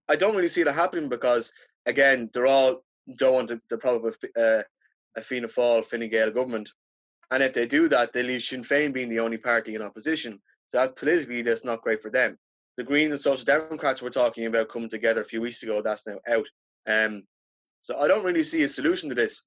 I 0.08 0.16
don't 0.16 0.34
really 0.34 0.48
see 0.48 0.64
that 0.64 0.72
happening 0.72 1.08
because 1.08 1.52
again, 1.86 2.28
they're 2.32 2.46
all 2.46 2.82
don't 3.16 3.34
want 3.34 3.48
to 3.48 3.78
prop 3.78 4.04
up 4.04 4.14
a, 4.36 4.40
uh, 4.40 4.62
a 5.16 5.22
Fianna 5.22 5.48
Fáil, 5.48 5.84
Fine 5.84 6.10
Gael 6.10 6.30
government, 6.30 6.70
and 7.30 7.42
if 7.42 7.52
they 7.52 7.66
do 7.66 7.88
that, 7.88 8.12
they 8.12 8.22
leave 8.22 8.42
Sinn 8.42 8.64
Féin 8.64 8.92
being 8.92 9.08
the 9.08 9.20
only 9.20 9.38
party 9.38 9.74
in 9.74 9.82
opposition. 9.82 10.40
So 10.68 10.78
that 10.78 10.96
politically, 10.96 11.42
that's 11.42 11.64
not 11.64 11.82
great 11.82 12.02
for 12.02 12.10
them. 12.10 12.38
The 12.80 12.84
Greens 12.84 13.12
and 13.12 13.20
Social 13.20 13.44
Democrats 13.44 14.00
were 14.00 14.08
talking 14.08 14.46
about 14.46 14.70
coming 14.70 14.88
together 14.88 15.20
a 15.20 15.24
few 15.26 15.42
weeks 15.42 15.62
ago. 15.62 15.82
That's 15.82 16.06
now 16.06 16.18
out. 16.26 16.46
Um, 16.88 17.24
so 17.82 17.98
I 17.98 18.08
don't 18.08 18.24
really 18.24 18.42
see 18.42 18.62
a 18.62 18.68
solution 18.70 19.10
to 19.10 19.14
this. 19.14 19.42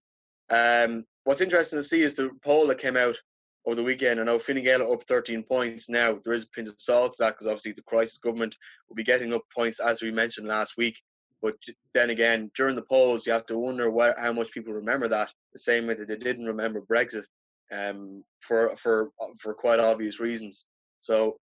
Um, 0.52 1.04
what's 1.24 1.42
interesting 1.42 1.80
to 1.80 1.84
see 1.84 2.04
is 2.04 2.14
the 2.14 2.30
poll 2.46 2.68
that 2.68 2.78
came 2.78 2.96
out 2.96 3.20
over 3.66 3.76
the 3.76 3.82
weekend. 3.82 4.20
I 4.20 4.24
know 4.24 4.38
Fine 4.38 4.62
Gael 4.62 4.94
up 4.94 5.02
13 5.08 5.42
points 5.42 5.90
now. 5.90 6.20
There 6.24 6.34
is 6.34 6.44
a 6.44 6.50
pinch 6.50 6.68
of 6.68 6.76
salt 6.78 7.14
to 7.14 7.24
that 7.24 7.32
because 7.32 7.48
obviously 7.48 7.72
the 7.72 7.82
crisis 7.82 8.20
government 8.20 8.56
will 8.88 8.96
be 8.96 9.04
getting 9.04 9.34
up 9.34 9.42
points 9.52 9.80
as 9.80 10.04
we 10.04 10.12
mentioned 10.12 10.48
last 10.48 10.78
week. 10.78 11.02
But 11.42 11.56
then 11.96 12.12
again, 12.12 12.52
during 12.56 12.76
the 12.76 12.84
polls, 12.84 13.26
you 13.26 13.34
have 13.34 13.48
to 13.48 13.58
wonder 13.58 13.90
where, 13.90 14.14
how 14.16 14.34
much 14.34 14.52
people 14.52 14.74
remember 14.74 15.08
that. 15.08 15.34
The 15.54 15.60
same 15.60 15.88
way 15.88 15.96
that 15.96 16.08
they 16.08 16.18
didn't 16.18 16.46
remember 16.46 16.82
Brexit, 16.82 17.24
um, 17.72 18.24
for 18.42 18.76
for 18.76 19.10
for 19.40 19.56
quite 19.56 19.80
obvious 19.80 20.20
reasons. 20.20 20.68
So 21.00 21.40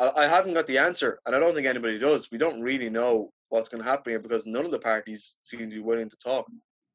I, 0.00 0.24
I 0.24 0.26
haven't 0.26 0.54
got 0.54 0.66
the 0.66 0.78
answer, 0.78 1.20
and 1.26 1.36
I 1.36 1.38
don't 1.38 1.54
think 1.54 1.66
anybody 1.66 1.98
does. 1.98 2.30
We 2.32 2.38
don't 2.38 2.62
really 2.62 2.90
know 2.90 3.30
what's 3.50 3.68
going 3.68 3.82
to 3.82 3.88
happen 3.88 4.12
here 4.12 4.18
because 4.18 4.46
none 4.46 4.64
of 4.64 4.70
the 4.70 4.78
parties 4.78 5.36
seem 5.42 5.60
to 5.60 5.66
be 5.66 5.80
willing 5.80 6.08
to 6.08 6.16
talk. 6.16 6.46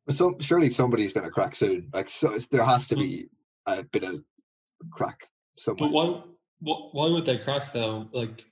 But 0.05 0.15
some 0.15 0.39
surely 0.39 0.69
somebody's 0.69 1.13
going 1.13 1.25
to 1.25 1.31
crack 1.31 1.55
soon. 1.55 1.89
Like 1.93 2.09
so, 2.09 2.37
there 2.51 2.63
has 2.63 2.87
to 2.87 2.95
hmm. 2.95 3.01
be 3.01 3.27
a 3.67 3.83
bit 3.83 4.03
of 4.03 4.21
crack 4.91 5.27
somewhere. 5.57 5.89
But 5.89 5.93
why, 5.93 6.23
why, 6.59 6.75
why 6.91 7.09
would 7.09 7.25
they 7.25 7.37
crack 7.37 7.71
though? 7.73 8.07
Like, 8.11 8.43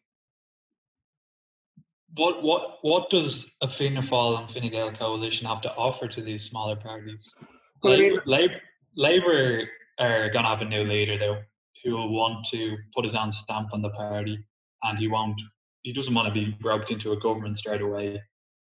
what, 2.16 2.44
what, 2.44 2.78
what 2.82 3.10
does 3.10 3.56
a 3.62 3.68
Fianna 3.68 4.02
Fáil 4.02 4.40
and 4.40 4.50
Fine 4.50 4.70
Gael 4.70 4.92
coalition 4.92 5.48
have 5.48 5.62
to 5.62 5.74
offer 5.74 6.08
to 6.08 6.22
these 6.22 6.44
smaller 6.44 6.76
parties? 6.76 7.34
Well, 7.82 7.94
I 7.94 7.98
mean- 7.98 8.20
Labour, 8.26 8.62
Labour 8.96 9.64
are 10.00 10.30
going 10.30 10.44
to 10.44 10.50
have 10.50 10.62
a 10.62 10.66
new 10.66 10.84
leader 10.84 11.18
though, 11.18 11.42
who 11.84 11.92
will 11.92 12.12
want 12.14 12.46
to 12.48 12.78
put 12.96 13.04
his 13.06 13.16
own 13.16 13.32
stamp 13.32 13.70
on 13.74 13.82
the 13.82 13.90
party, 13.90 14.38
and 14.84 14.98
he 14.98 15.08
won't. 15.08 15.40
He 15.84 15.92
doesn't 15.94 16.14
want 16.14 16.28
to 16.28 16.34
be 16.34 16.56
roped 16.64 16.92
into 16.92 17.12
a 17.12 17.20
government 17.20 17.58
straight 17.58 17.82
away. 17.82 18.22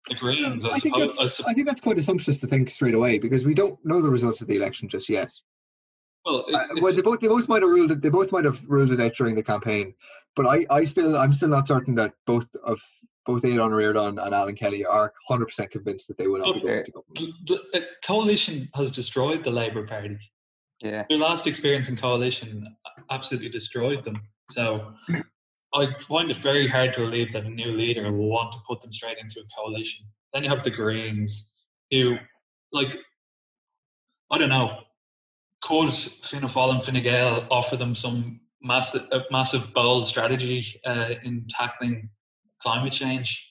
The 0.07 0.15
Greens, 0.15 0.63
I, 0.63 0.69
I 0.69 0.79
think, 0.79 0.95
suppose, 0.95 1.19
I 1.19 1.23
that's, 1.23 1.41
I 1.47 1.53
think 1.53 1.67
that's 1.67 1.81
quite 1.81 1.97
assumptuous 1.97 2.39
to 2.39 2.47
think 2.47 2.69
straight 2.69 2.93
away 2.93 3.19
because 3.19 3.45
we 3.45 3.53
don't 3.53 3.77
know 3.83 4.01
the 4.01 4.09
results 4.09 4.41
of 4.41 4.47
the 4.47 4.55
election 4.55 4.87
just 4.87 5.09
yet. 5.09 5.29
well, 6.25 6.45
it- 6.47 6.55
Uh, 6.55 6.67
well, 6.81 6.93
they 6.93 7.01
both 7.01 7.19
they 7.19 7.27
both 7.27 7.47
might 7.49 7.61
have 7.63 7.71
ruled 7.71 7.91
it. 7.91 8.01
They 8.01 8.09
both 8.09 8.31
might 8.31 8.45
have 8.45 8.63
ruled 8.69 8.91
it 8.91 9.01
out 9.01 9.13
during 9.15 9.35
the 9.35 9.43
campaign, 9.43 9.93
but 10.35 10.45
I, 10.47 10.65
I 10.69 10.83
still 10.83 11.17
I'm 11.17 11.33
still 11.33 11.49
not 11.49 11.67
certain 11.67 11.95
that 11.95 12.13
both 12.25 12.47
of 12.63 12.79
both 13.25 13.43
Aodhán 13.43 13.57
Ó 13.59 13.69
Ríordáin 13.69 14.23
and 14.23 14.33
Alan 14.33 14.55
Kelly 14.55 14.85
are 14.85 15.13
100 15.27 15.45
percent 15.47 15.71
convinced 15.71 16.07
that 16.07 16.17
they 16.17 16.27
will 16.27 16.39
not 16.39 16.55
be 16.55 16.61
going 16.61 16.85
to 16.85 16.91
government. 16.91 17.35
the, 17.47 17.59
the 17.73 17.85
coalition 18.03 18.69
has 18.75 18.91
destroyed 18.91 19.43
the 19.43 19.51
Labour 19.51 19.85
Party. 19.85 20.17
Yeah. 20.81 21.03
Their 21.09 21.17
last 21.17 21.45
experience 21.45 21.89
in 21.89 21.97
coalition 21.97 22.65
absolutely 23.11 23.49
destroyed 23.49 24.03
them. 24.05 24.21
So 24.49 24.93
I 25.73 25.93
find 26.07 26.31
it 26.31 26.37
very 26.37 26.67
hard 26.67 26.93
to 26.95 27.01
believe 27.01 27.31
that 27.33 27.45
a 27.45 27.49
new 27.49 27.71
leader 27.71 28.11
will 28.11 28.29
want 28.29 28.51
to 28.53 28.59
put 28.67 28.81
them 28.81 28.91
straight 28.91 29.17
into 29.19 29.39
a 29.39 29.43
coalition. 29.55 30.05
Then 30.33 30.43
you 30.43 30.49
have 30.49 30.63
the 30.63 30.71
Greens, 30.71 31.53
who, 31.91 32.17
like, 32.71 32.95
I 34.31 34.37
don't 34.37 34.49
know, 34.49 34.81
could 35.61 35.93
Fianna 35.93 36.47
Fáil 36.47 36.73
and 36.73 36.83
Fine 36.83 37.03
Gael 37.03 37.47
offer 37.51 37.75
them 37.75 37.93
some 37.93 38.39
massive, 38.61 39.01
massive 39.31 39.73
bold 39.73 40.07
strategy 40.07 40.79
uh, 40.85 41.15
in 41.23 41.45
tackling 41.49 42.09
climate 42.61 42.93
change? 42.93 43.45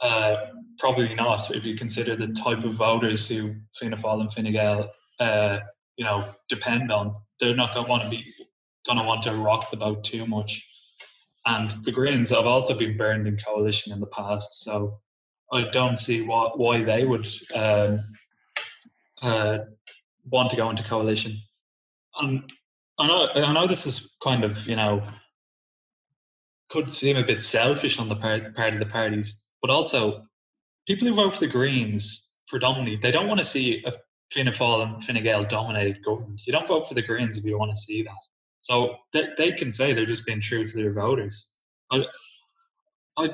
Uh, 0.00 0.36
probably 0.78 1.14
not, 1.14 1.50
if 1.54 1.64
you 1.64 1.76
consider 1.76 2.16
the 2.16 2.28
type 2.28 2.64
of 2.64 2.74
voters 2.74 3.28
who 3.28 3.54
Fianna 3.74 3.96
Fáil 3.96 4.20
and 4.20 4.32
Fine 4.32 4.52
Gael, 4.52 4.90
uh, 5.20 5.58
you 5.96 6.04
know, 6.04 6.26
depend 6.48 6.90
on. 6.90 7.14
They're 7.40 7.56
not 7.56 7.74
going 7.74 7.86
to 7.86 7.90
want 7.90 8.02
to 8.04 8.08
be 8.08 8.24
going 8.86 8.98
to 8.98 9.04
want 9.04 9.22
to 9.24 9.34
rock 9.34 9.70
the 9.70 9.76
boat 9.76 10.04
too 10.04 10.26
much. 10.26 10.66
And 11.46 11.70
the 11.84 11.92
Greens 11.92 12.30
have 12.30 12.46
also 12.46 12.76
been 12.76 12.96
burned 12.96 13.26
in 13.26 13.38
coalition 13.46 13.92
in 13.92 14.00
the 14.00 14.06
past, 14.06 14.62
so 14.62 15.00
I 15.52 15.70
don't 15.72 15.98
see 15.98 16.22
what, 16.22 16.58
why 16.58 16.82
they 16.82 17.04
would 17.04 17.28
um, 17.54 18.00
uh, 19.20 19.58
want 20.30 20.50
to 20.50 20.56
go 20.56 20.70
into 20.70 20.82
coalition. 20.82 21.38
And 22.20 22.50
I 22.98 23.06
know, 23.06 23.28
I 23.34 23.52
know 23.52 23.66
this 23.66 23.86
is 23.86 24.16
kind 24.22 24.44
of, 24.44 24.66
you 24.66 24.76
know, 24.76 25.06
could 26.70 26.94
seem 26.94 27.16
a 27.16 27.24
bit 27.24 27.42
selfish 27.42 27.98
on 27.98 28.08
the 28.08 28.16
part, 28.16 28.56
part 28.56 28.72
of 28.72 28.80
the 28.80 28.86
parties, 28.86 29.42
but 29.60 29.70
also 29.70 30.24
people 30.86 31.06
who 31.06 31.14
vote 31.14 31.34
for 31.34 31.40
the 31.40 31.46
Greens 31.46 32.36
predominantly, 32.48 32.96
they 32.96 33.10
don't 33.10 33.28
want 33.28 33.40
to 33.40 33.46
see 33.46 33.82
a 33.84 33.92
Fianna 34.32 34.52
Fáil 34.52 34.82
and 34.82 35.04
Fine 35.04 35.22
Gael 35.22 35.44
dominated 35.44 36.04
government. 36.04 36.42
You 36.46 36.52
don't 36.52 36.66
vote 36.66 36.88
for 36.88 36.94
the 36.94 37.02
Greens 37.02 37.36
if 37.36 37.44
you 37.44 37.58
want 37.58 37.70
to 37.70 37.76
see 37.76 38.02
that. 38.02 38.12
So 38.64 38.96
they, 39.12 39.28
they 39.36 39.52
can 39.52 39.70
say 39.70 39.92
they're 39.92 40.06
just 40.06 40.24
being 40.24 40.40
true 40.40 40.66
to 40.66 40.74
their 40.74 40.94
voters. 40.94 41.50
I, 41.92 42.06
I, 43.18 43.28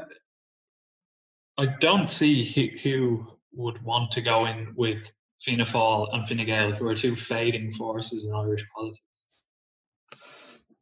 I 1.57 1.66
don't 1.79 2.11
see 2.11 2.45
who, 2.45 2.79
who 2.81 3.27
would 3.53 3.81
want 3.85 4.11
to 4.11 4.23
go 4.23 4.47
in 4.47 4.75
with 4.75 5.12
Fianna 5.40 5.64
Fáil 5.64 6.12
and 6.12 6.27
Fine 6.27 6.45
Gael, 6.47 6.73
who 6.73 6.88
are 6.88 6.97
two 6.97 7.14
fading 7.14 7.71
forces 7.71 8.27
in 8.27 8.35
Irish 8.35 8.66
politics. 8.75 9.05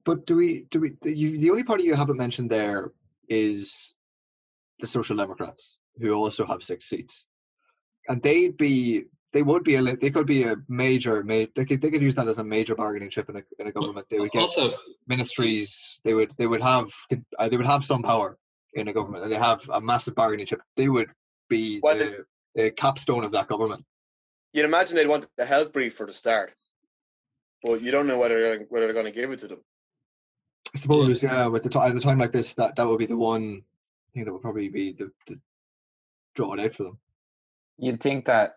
But 0.07 0.25
do 0.25 0.37
we 0.37 0.65
do 0.71 0.81
we 0.81 0.93
the, 1.03 1.15
you, 1.15 1.39
the 1.39 1.51
only 1.51 1.65
party 1.65 1.85
you 1.85 1.95
haven't 1.95 2.17
mentioned 2.17 2.49
there 2.49 2.93
is 3.29 3.95
the 4.79 4.87
Social 4.87 5.15
Democrats, 5.15 5.77
who 6.01 6.15
also 6.15 6.47
have 6.47 6.63
six 6.63 6.89
seats, 6.89 7.27
and 8.09 8.23
they'd 8.23 8.57
be 8.57 9.05
they 9.33 9.43
would 9.43 9.65
be 9.65 9.75
a 9.75 9.83
they 9.83 10.11
could 10.11 10.27
be 10.27 10.45
a 10.45 10.57
major 10.69 11.23
they 11.23 11.47
could 11.65 11.81
they 11.81 11.91
could 11.91 12.03
use 12.03 12.15
that 12.15 12.29
as 12.29 12.39
a 12.39 12.45
major 12.45 12.75
bargaining 12.75 13.11
chip 13.11 13.29
in 13.29 13.37
a, 13.37 13.43
in 13.59 13.67
a 13.67 13.73
government. 13.73 14.07
They 14.11 14.21
would 14.21 14.31
get 14.33 14.43
Also, 14.43 14.73
ministries. 15.07 16.01
They 16.05 16.15
would 16.15 16.33
they 16.37 16.47
would 16.47 16.63
have 16.63 16.91
uh, 17.39 17.49
they 17.49 17.57
would 17.57 17.67
have 17.67 17.85
some 17.85 18.03
power 18.03 18.39
in 18.75 18.89
a 18.89 18.93
government, 18.93 19.25
and 19.25 19.33
they 19.33 19.37
have 19.37 19.69
a 19.73 19.81
massive 19.81 20.15
bargaining 20.15 20.47
chip. 20.47 20.63
They 20.77 20.89
would 20.89 21.11
be 21.49 21.81
Well, 21.83 21.97
the, 21.97 22.25
the 22.55 22.71
capstone 22.71 23.25
of 23.25 23.33
that 23.33 23.49
government. 23.49 23.85
You'd 24.53 24.65
imagine 24.65 24.97
they'd 24.97 25.07
want 25.07 25.27
the 25.37 25.45
health 25.45 25.73
brief 25.73 25.95
for 25.95 26.07
the 26.07 26.13
start, 26.13 26.53
but 27.63 27.83
you 27.83 27.91
don't 27.91 28.07
know 28.07 28.19
whether 28.19 28.41
they're, 28.41 28.61
whether 28.71 28.87
they're 28.87 28.95
going 28.95 29.13
to 29.13 29.13
give 29.13 29.31
it 29.31 29.41
to 29.41 29.49
them. 29.49 29.61
I 30.75 30.79
suppose, 30.79 31.23
yeah, 31.23 31.47
with 31.47 31.63
the 31.63 31.71
t- 31.71 31.79
at 31.79 31.97
a 31.97 32.01
time 32.01 32.19
like 32.19 32.33
this, 32.33 32.55
that 32.55 32.77
that 32.77 32.87
would 32.87 32.99
be 32.99 33.07
the 33.07 33.17
one 33.17 33.63
thing 34.15 34.25
that 34.25 34.33
would 34.33 34.43
probably 34.43 34.69
be 34.69 34.93
the, 34.93 35.11
the 35.27 35.39
draw 36.35 36.53
it 36.55 36.61
out 36.61 36.73
for 36.73 36.85
them. 36.85 36.99
You'd 37.79 38.01
think 38.01 38.27
that, 38.27 38.57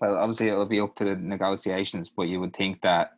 well, 0.00 0.16
obviously 0.16 0.48
it'll 0.48 0.66
be 0.66 0.80
up 0.80 0.94
to 0.96 1.04
the 1.04 1.16
negotiations, 1.16 2.08
but 2.08 2.28
you 2.28 2.40
would 2.40 2.54
think 2.54 2.82
that 2.82 3.12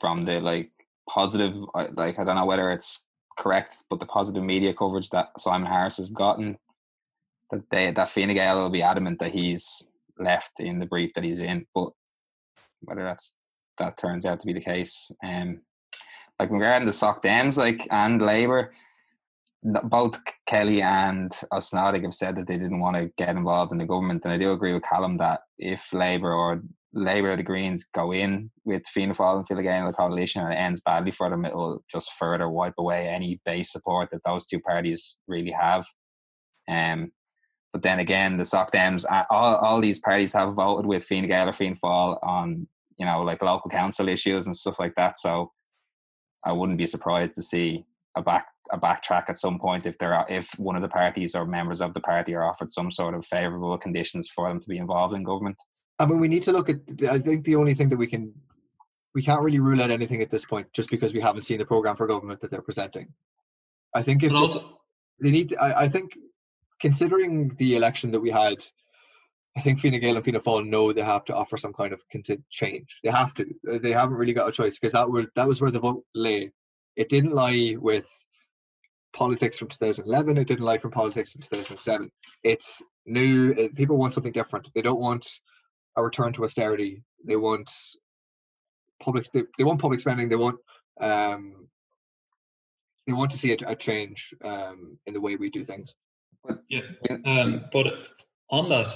from 0.00 0.24
the 0.24 0.40
like 0.40 0.70
positive, 1.08 1.56
uh, 1.74 1.86
like 1.96 2.18
I 2.18 2.24
don't 2.24 2.36
know 2.36 2.46
whether 2.46 2.70
it's 2.70 3.00
correct, 3.38 3.76
but 3.88 4.00
the 4.00 4.06
positive 4.06 4.42
media 4.42 4.74
coverage 4.74 5.10
that 5.10 5.28
Simon 5.38 5.70
Harris 5.70 5.98
has 5.98 6.10
gotten, 6.10 6.58
that 7.50 7.68
they 7.70 7.92
that 7.92 8.10
Fine 8.10 8.34
Gael 8.34 8.58
will 8.58 8.70
be 8.70 8.82
adamant 8.82 9.18
that 9.20 9.32
he's 9.32 9.88
left 10.18 10.60
in 10.60 10.78
the 10.78 10.86
brief 10.86 11.14
that 11.14 11.24
he's 11.24 11.38
in, 11.38 11.66
but 11.74 11.90
whether 12.82 13.02
that's 13.02 13.36
that 13.78 13.96
turns 13.96 14.26
out 14.26 14.40
to 14.40 14.46
be 14.46 14.52
the 14.52 14.60
case, 14.60 15.10
um, 15.24 15.60
like 16.38 16.50
regarding 16.50 16.86
the 16.86 16.92
Soc 16.92 17.22
Dems, 17.22 17.56
like 17.56 17.86
and 17.90 18.20
Labour, 18.20 18.72
both 19.62 20.18
Kelly 20.46 20.80
and 20.82 21.30
Osnadig 21.52 22.04
have 22.04 22.14
said 22.14 22.36
that 22.36 22.46
they 22.46 22.56
didn't 22.56 22.80
want 22.80 22.96
to 22.96 23.10
get 23.18 23.36
involved 23.36 23.72
in 23.72 23.78
the 23.78 23.86
government, 23.86 24.24
and 24.24 24.32
I 24.32 24.38
do 24.38 24.52
agree 24.52 24.72
with 24.72 24.82
Callum 24.82 25.18
that 25.18 25.40
if 25.58 25.92
Labour 25.92 26.32
or 26.32 26.62
Labour 26.92 27.32
or 27.32 27.36
the 27.36 27.42
Greens 27.42 27.84
go 27.94 28.12
in 28.12 28.50
with 28.64 28.82
Fianna 28.86 29.14
Fáil 29.14 29.38
and 29.38 29.46
Fine 29.46 29.62
Gael 29.62 29.80
in 29.80 29.86
the 29.86 29.92
coalition 29.92 30.42
and 30.42 30.52
it 30.52 30.56
ends 30.56 30.80
badly 30.80 31.12
for 31.12 31.30
them, 31.30 31.44
it 31.44 31.54
will 31.54 31.84
just 31.90 32.12
further 32.12 32.48
wipe 32.48 32.74
away 32.78 33.08
any 33.08 33.40
base 33.44 33.70
support 33.70 34.10
that 34.10 34.22
those 34.24 34.46
two 34.46 34.60
parties 34.60 35.18
really 35.28 35.52
have. 35.52 35.86
Um, 36.68 37.12
but 37.72 37.82
then 37.82 38.00
again, 38.00 38.38
the 38.38 38.44
Soc 38.44 38.72
Dems, 38.72 39.04
all, 39.30 39.56
all 39.56 39.80
these 39.80 40.00
parties 40.00 40.32
have 40.32 40.54
voted 40.54 40.86
with 40.86 41.04
Fine 41.04 41.28
Gael 41.28 41.48
or 41.48 41.52
Fianna 41.52 41.76
Fáil 41.76 42.18
on, 42.24 42.66
you 42.98 43.06
know, 43.06 43.22
like 43.22 43.42
local 43.42 43.70
council 43.70 44.08
issues 44.08 44.46
and 44.46 44.56
stuff 44.56 44.80
like 44.80 44.94
that. 44.96 45.16
So 45.16 45.52
I 46.44 46.52
wouldn't 46.52 46.78
be 46.78 46.86
surprised 46.86 47.34
to 47.34 47.42
see 47.42 47.84
a 48.16 48.22
back 48.22 48.46
a 48.72 48.78
backtrack 48.78 49.24
at 49.28 49.38
some 49.38 49.58
point 49.58 49.86
if 49.86 49.96
there 49.98 50.14
are 50.14 50.26
if 50.28 50.50
one 50.58 50.76
of 50.76 50.82
the 50.82 50.88
parties 50.88 51.34
or 51.34 51.46
members 51.46 51.80
of 51.80 51.94
the 51.94 52.00
party 52.00 52.34
are 52.34 52.44
offered 52.44 52.70
some 52.70 52.90
sort 52.90 53.14
of 53.14 53.24
favourable 53.24 53.76
conditions 53.78 54.28
for 54.28 54.48
them 54.48 54.60
to 54.60 54.68
be 54.68 54.78
involved 54.78 55.14
in 55.14 55.22
government. 55.22 55.56
I 55.98 56.06
mean, 56.06 56.18
we 56.18 56.28
need 56.28 56.42
to 56.44 56.52
look 56.52 56.68
at. 56.68 56.78
I 57.08 57.18
think 57.18 57.44
the 57.44 57.56
only 57.56 57.74
thing 57.74 57.88
that 57.90 57.98
we 57.98 58.06
can 58.06 58.32
we 59.14 59.22
can't 59.22 59.42
really 59.42 59.58
rule 59.58 59.82
out 59.82 59.90
anything 59.90 60.22
at 60.22 60.30
this 60.30 60.44
point 60.44 60.72
just 60.72 60.90
because 60.90 61.12
we 61.12 61.20
haven't 61.20 61.42
seen 61.42 61.58
the 61.58 61.66
program 61.66 61.96
for 61.96 62.06
government 62.06 62.40
that 62.40 62.50
they're 62.50 62.62
presenting. 62.62 63.08
I 63.94 64.02
think 64.02 64.22
if 64.22 64.32
also, 64.32 64.80
they 65.20 65.30
need, 65.30 65.56
I, 65.60 65.82
I 65.82 65.88
think 65.88 66.12
considering 66.80 67.54
the 67.56 67.76
election 67.76 68.12
that 68.12 68.20
we 68.20 68.30
had, 68.30 68.64
I 69.56 69.62
think 69.62 69.80
Fine 69.80 69.98
Gael 70.00 70.16
and 70.16 70.24
Fianna 70.24 70.40
Fáil 70.40 70.66
know 70.66 70.92
they 70.92 71.02
have 71.02 71.24
to 71.24 71.34
offer 71.34 71.56
some 71.56 71.72
kind 71.72 71.92
of 71.92 72.02
change. 72.50 73.00
They 73.02 73.10
have 73.10 73.34
to. 73.34 73.46
They 73.64 73.90
haven't 73.90 74.14
really 74.14 74.32
got 74.32 74.48
a 74.48 74.52
choice 74.52 74.78
because 74.78 74.92
that 74.92 75.10
was 75.10 75.26
that 75.34 75.48
was 75.48 75.60
where 75.60 75.72
the 75.72 75.80
vote 75.80 76.04
lay. 76.14 76.52
It 76.96 77.08
didn't 77.08 77.32
lie 77.32 77.76
with 77.78 78.08
politics 79.12 79.58
from 79.58 79.68
2011. 79.68 80.38
It 80.38 80.48
didn't 80.48 80.64
lie 80.64 80.78
from 80.78 80.90
politics 80.90 81.34
in 81.34 81.42
2007. 81.42 82.10
It's 82.44 82.82
new. 83.06 83.68
People 83.70 83.96
want 83.96 84.14
something 84.14 84.32
different. 84.32 84.68
They 84.74 84.82
don't 84.82 85.00
want 85.00 85.26
a 85.96 86.02
return 86.02 86.32
to 86.34 86.44
austerity. 86.44 87.02
They 87.24 87.36
want 87.36 87.70
public. 89.02 89.26
They, 89.32 89.42
they 89.58 89.64
want 89.64 89.80
public 89.80 90.00
spending. 90.00 90.28
They 90.28 90.36
want. 90.36 90.58
Um, 91.00 91.68
they 93.06 93.12
want 93.12 93.30
to 93.32 93.38
see 93.38 93.52
a, 93.52 93.56
a 93.66 93.74
change 93.74 94.34
um, 94.44 94.98
in 95.06 95.14
the 95.14 95.20
way 95.20 95.36
we 95.36 95.50
do 95.50 95.64
things. 95.64 95.94
Yeah, 96.68 96.82
um, 97.24 97.64
but 97.72 97.86
on 98.50 98.68
that, 98.68 98.88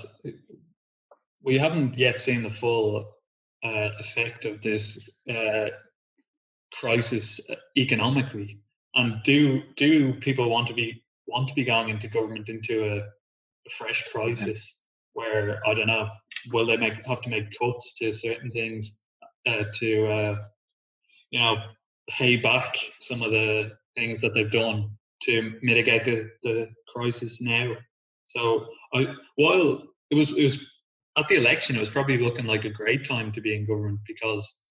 we 1.42 1.58
haven't 1.58 1.98
yet 1.98 2.20
seen 2.20 2.42
the 2.42 2.50
full 2.50 3.06
uh, 3.64 3.88
effect 3.98 4.44
of 4.44 4.62
this 4.62 5.08
uh, 5.28 5.68
crisis 6.78 7.40
uh, 7.50 7.54
economically. 7.76 8.60
And 8.94 9.16
do 9.24 9.62
do 9.76 10.14
people 10.14 10.48
want 10.48 10.68
to 10.68 10.74
be 10.74 11.02
want 11.26 11.48
to 11.48 11.54
be 11.54 11.64
going 11.64 11.88
into 11.88 12.08
government 12.08 12.48
into 12.48 12.84
a, 12.84 12.98
a 12.98 13.70
fresh 13.76 14.04
crisis 14.12 14.74
where 15.14 15.60
I 15.66 15.74
don't 15.74 15.86
know, 15.86 16.08
will 16.52 16.66
they 16.66 16.76
make 16.76 16.94
have 17.06 17.20
to 17.22 17.30
make 17.30 17.58
cuts 17.58 17.94
to 17.98 18.12
certain 18.12 18.50
things 18.50 18.98
uh, 19.46 19.64
to 19.74 20.06
uh, 20.06 20.36
you 21.30 21.40
know 21.40 21.56
pay 22.10 22.36
back 22.36 22.76
some 22.98 23.22
of 23.22 23.30
the 23.30 23.72
things 23.96 24.20
that 24.20 24.34
they've 24.34 24.50
done 24.50 24.90
to 25.22 25.54
mitigate 25.62 26.04
the, 26.04 26.28
the 26.42 26.68
crisis 26.94 27.40
now. 27.40 27.72
So 28.26 28.66
I, 28.92 29.06
while 29.36 29.82
it 30.10 30.14
was 30.14 30.32
it 30.32 30.42
was 30.42 30.70
at 31.16 31.28
the 31.28 31.36
election, 31.36 31.76
it 31.76 31.80
was 31.80 31.90
probably 31.90 32.18
looking 32.18 32.46
like 32.46 32.64
a 32.64 32.70
great 32.70 33.04
time 33.04 33.32
to 33.32 33.40
be 33.40 33.54
in 33.54 33.66
government 33.66 34.00
because 34.06 34.63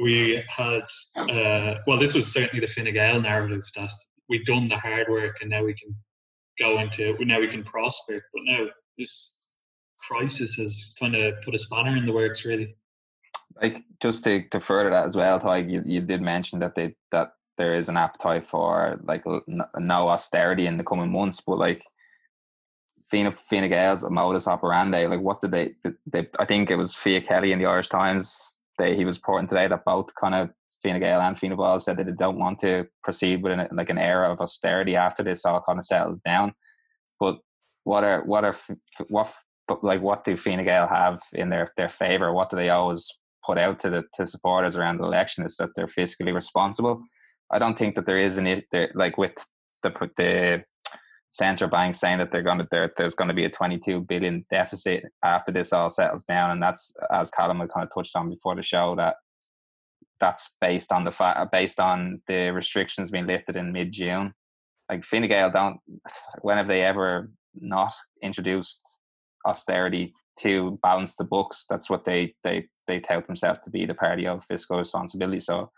we 0.00 0.42
had 0.48 0.82
uh, 1.16 1.74
well, 1.86 1.98
this 1.98 2.14
was 2.14 2.32
certainly 2.32 2.64
the 2.64 2.72
Fine 2.72 2.92
Gael 2.92 3.20
narrative 3.20 3.62
that 3.76 3.90
we'd 4.28 4.44
done 4.44 4.68
the 4.68 4.76
hard 4.76 5.08
work 5.08 5.36
and 5.40 5.50
now 5.50 5.64
we 5.64 5.74
can 5.74 5.94
go 6.58 6.78
into 6.78 7.16
now 7.20 7.40
we 7.40 7.48
can 7.48 7.62
prosper. 7.62 8.22
But 8.32 8.42
now 8.44 8.66
this 8.98 9.48
crisis 10.08 10.54
has 10.54 10.94
kind 11.00 11.14
of 11.14 11.34
put 11.42 11.54
a 11.54 11.58
spanner 11.58 11.96
in 11.96 12.06
the 12.06 12.12
works, 12.12 12.44
really. 12.44 12.76
Like 13.60 13.84
just 14.02 14.24
to, 14.24 14.46
to 14.50 14.60
further 14.60 14.90
that 14.90 15.06
as 15.06 15.16
well, 15.16 15.40
Ty, 15.40 15.58
you, 15.58 15.82
you 15.86 16.00
did 16.00 16.20
mention 16.20 16.58
that 16.58 16.74
they 16.74 16.94
that 17.10 17.32
there 17.56 17.74
is 17.74 17.88
an 17.88 17.96
appetite 17.96 18.44
for 18.44 19.00
like 19.04 19.24
no 19.46 20.08
austerity 20.08 20.66
in 20.66 20.76
the 20.76 20.84
coming 20.84 21.10
months, 21.10 21.40
but 21.40 21.58
like 21.58 21.82
Fine, 23.10 23.30
Fine 23.30 23.68
Gael's 23.68 24.08
modus 24.10 24.46
operandi, 24.46 25.06
like 25.06 25.20
what 25.20 25.40
did 25.40 25.52
they, 25.52 25.72
did 25.82 25.94
they? 26.12 26.26
I 26.38 26.44
think 26.44 26.70
it 26.70 26.76
was 26.76 26.94
Fiach 26.94 27.26
Kelly 27.26 27.52
in 27.52 27.58
the 27.58 27.66
Irish 27.66 27.88
Times. 27.88 28.55
They 28.78 28.96
he 28.96 29.04
was 29.04 29.16
reporting 29.16 29.48
today 29.48 29.68
that 29.68 29.84
both 29.84 30.14
kind 30.14 30.34
of 30.34 30.50
Fine 30.82 31.00
Gael 31.00 31.20
and 31.20 31.38
Fianna 31.38 31.56
Fáil 31.56 31.82
said 31.82 31.96
that 31.96 32.06
they 32.06 32.12
don't 32.12 32.38
want 32.38 32.58
to 32.60 32.86
proceed 33.02 33.42
with 33.42 33.52
an, 33.52 33.68
like 33.72 33.90
an 33.90 33.98
era 33.98 34.30
of 34.30 34.40
austerity 34.40 34.96
after 34.96 35.22
this 35.22 35.44
all 35.44 35.62
kind 35.62 35.78
of 35.78 35.84
settles 35.84 36.20
down. 36.20 36.52
But 37.18 37.38
what 37.84 38.04
are 38.04 38.22
what 38.24 38.44
are 38.44 38.54
what 39.08 39.32
like 39.82 40.00
what 40.00 40.24
do 40.24 40.36
Fine 40.36 40.64
Gael 40.64 40.86
have 40.86 41.20
in 41.32 41.48
their 41.50 41.70
their 41.76 41.88
favor? 41.88 42.32
What 42.32 42.50
do 42.50 42.56
they 42.56 42.70
always 42.70 43.10
put 43.46 43.58
out 43.58 43.78
to 43.80 43.90
the 43.90 44.04
to 44.14 44.26
supporters 44.26 44.76
around 44.76 44.98
the 44.98 45.04
election 45.04 45.44
is 45.44 45.56
that 45.56 45.70
they're 45.74 45.86
fiscally 45.86 46.34
responsible. 46.34 47.02
I 47.50 47.58
don't 47.58 47.78
think 47.78 47.94
that 47.94 48.06
there 48.06 48.18
is 48.18 48.38
an 48.38 48.62
there, 48.72 48.90
like 48.94 49.16
with 49.16 49.34
the 49.82 49.90
the 50.16 50.64
central 51.36 51.68
bank 51.68 51.94
saying 51.94 52.18
that 52.18 52.30
they're 52.30 52.42
going 52.42 52.58
to 52.58 52.66
there, 52.70 52.90
there's 52.96 53.14
going 53.14 53.28
to 53.28 53.34
be 53.34 53.44
a 53.44 53.50
22 53.50 54.00
billion 54.00 54.44
deficit 54.50 55.04
after 55.22 55.52
this 55.52 55.72
all 55.72 55.90
settles 55.90 56.24
down, 56.24 56.50
and 56.50 56.62
that's 56.62 56.94
as 57.12 57.30
Callum 57.30 57.60
had 57.60 57.68
kind 57.68 57.86
of 57.86 57.92
touched 57.94 58.16
on 58.16 58.30
before 58.30 58.56
the 58.56 58.62
show 58.62 58.94
that 58.96 59.16
that's 60.18 60.54
based 60.60 60.92
on 60.92 61.04
the 61.04 61.10
fact 61.10 61.52
based 61.52 61.78
on 61.78 62.22
the 62.26 62.50
restrictions 62.50 63.10
being 63.10 63.26
lifted 63.26 63.56
in 63.56 63.72
mid 63.72 63.92
June. 63.92 64.32
Like 64.88 65.04
Fine 65.04 65.28
Gael 65.28 65.50
don't 65.50 65.78
when 66.40 66.56
have 66.56 66.68
they 66.68 66.82
ever 66.82 67.30
not 67.54 67.92
introduced 68.22 68.98
austerity 69.46 70.14
to 70.40 70.78
balance 70.82 71.16
the 71.16 71.24
books? 71.24 71.66
That's 71.68 71.90
what 71.90 72.04
they 72.04 72.30
they 72.44 72.64
they 72.86 73.00
tout 73.00 73.26
themselves 73.26 73.60
to 73.64 73.70
be 73.70 73.84
the 73.84 73.94
party 73.94 74.26
of 74.26 74.44
fiscal 74.44 74.78
responsibility. 74.78 75.40
So 75.40 75.70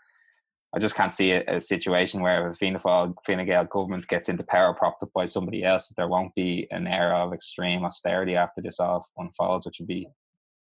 I 0.73 0.79
just 0.79 0.95
can't 0.95 1.11
see 1.11 1.31
a, 1.31 1.43
a 1.55 1.59
situation 1.59 2.21
where 2.21 2.49
if 2.49 2.55
a 2.55 2.57
Fianna 2.57 2.79
Fáil, 2.79 3.15
Fine 3.25 3.45
Gael 3.45 3.65
government 3.65 4.07
gets 4.07 4.29
into 4.29 4.43
power 4.43 4.73
propped 4.73 5.01
up 5.01 5.09
by 5.15 5.25
somebody 5.25 5.63
else, 5.63 5.87
that 5.87 5.95
there 5.95 6.07
won't 6.07 6.35
be 6.35 6.67
an 6.69 6.85
era 6.85 7.25
of 7.25 7.33
extreme 7.33 7.83
austerity 7.83 8.35
after 8.35 8.61
this 8.61 8.79
all 8.79 9.05
unfolds, 9.17 9.65
which 9.65 9.79
would 9.79 9.87
be. 9.87 10.07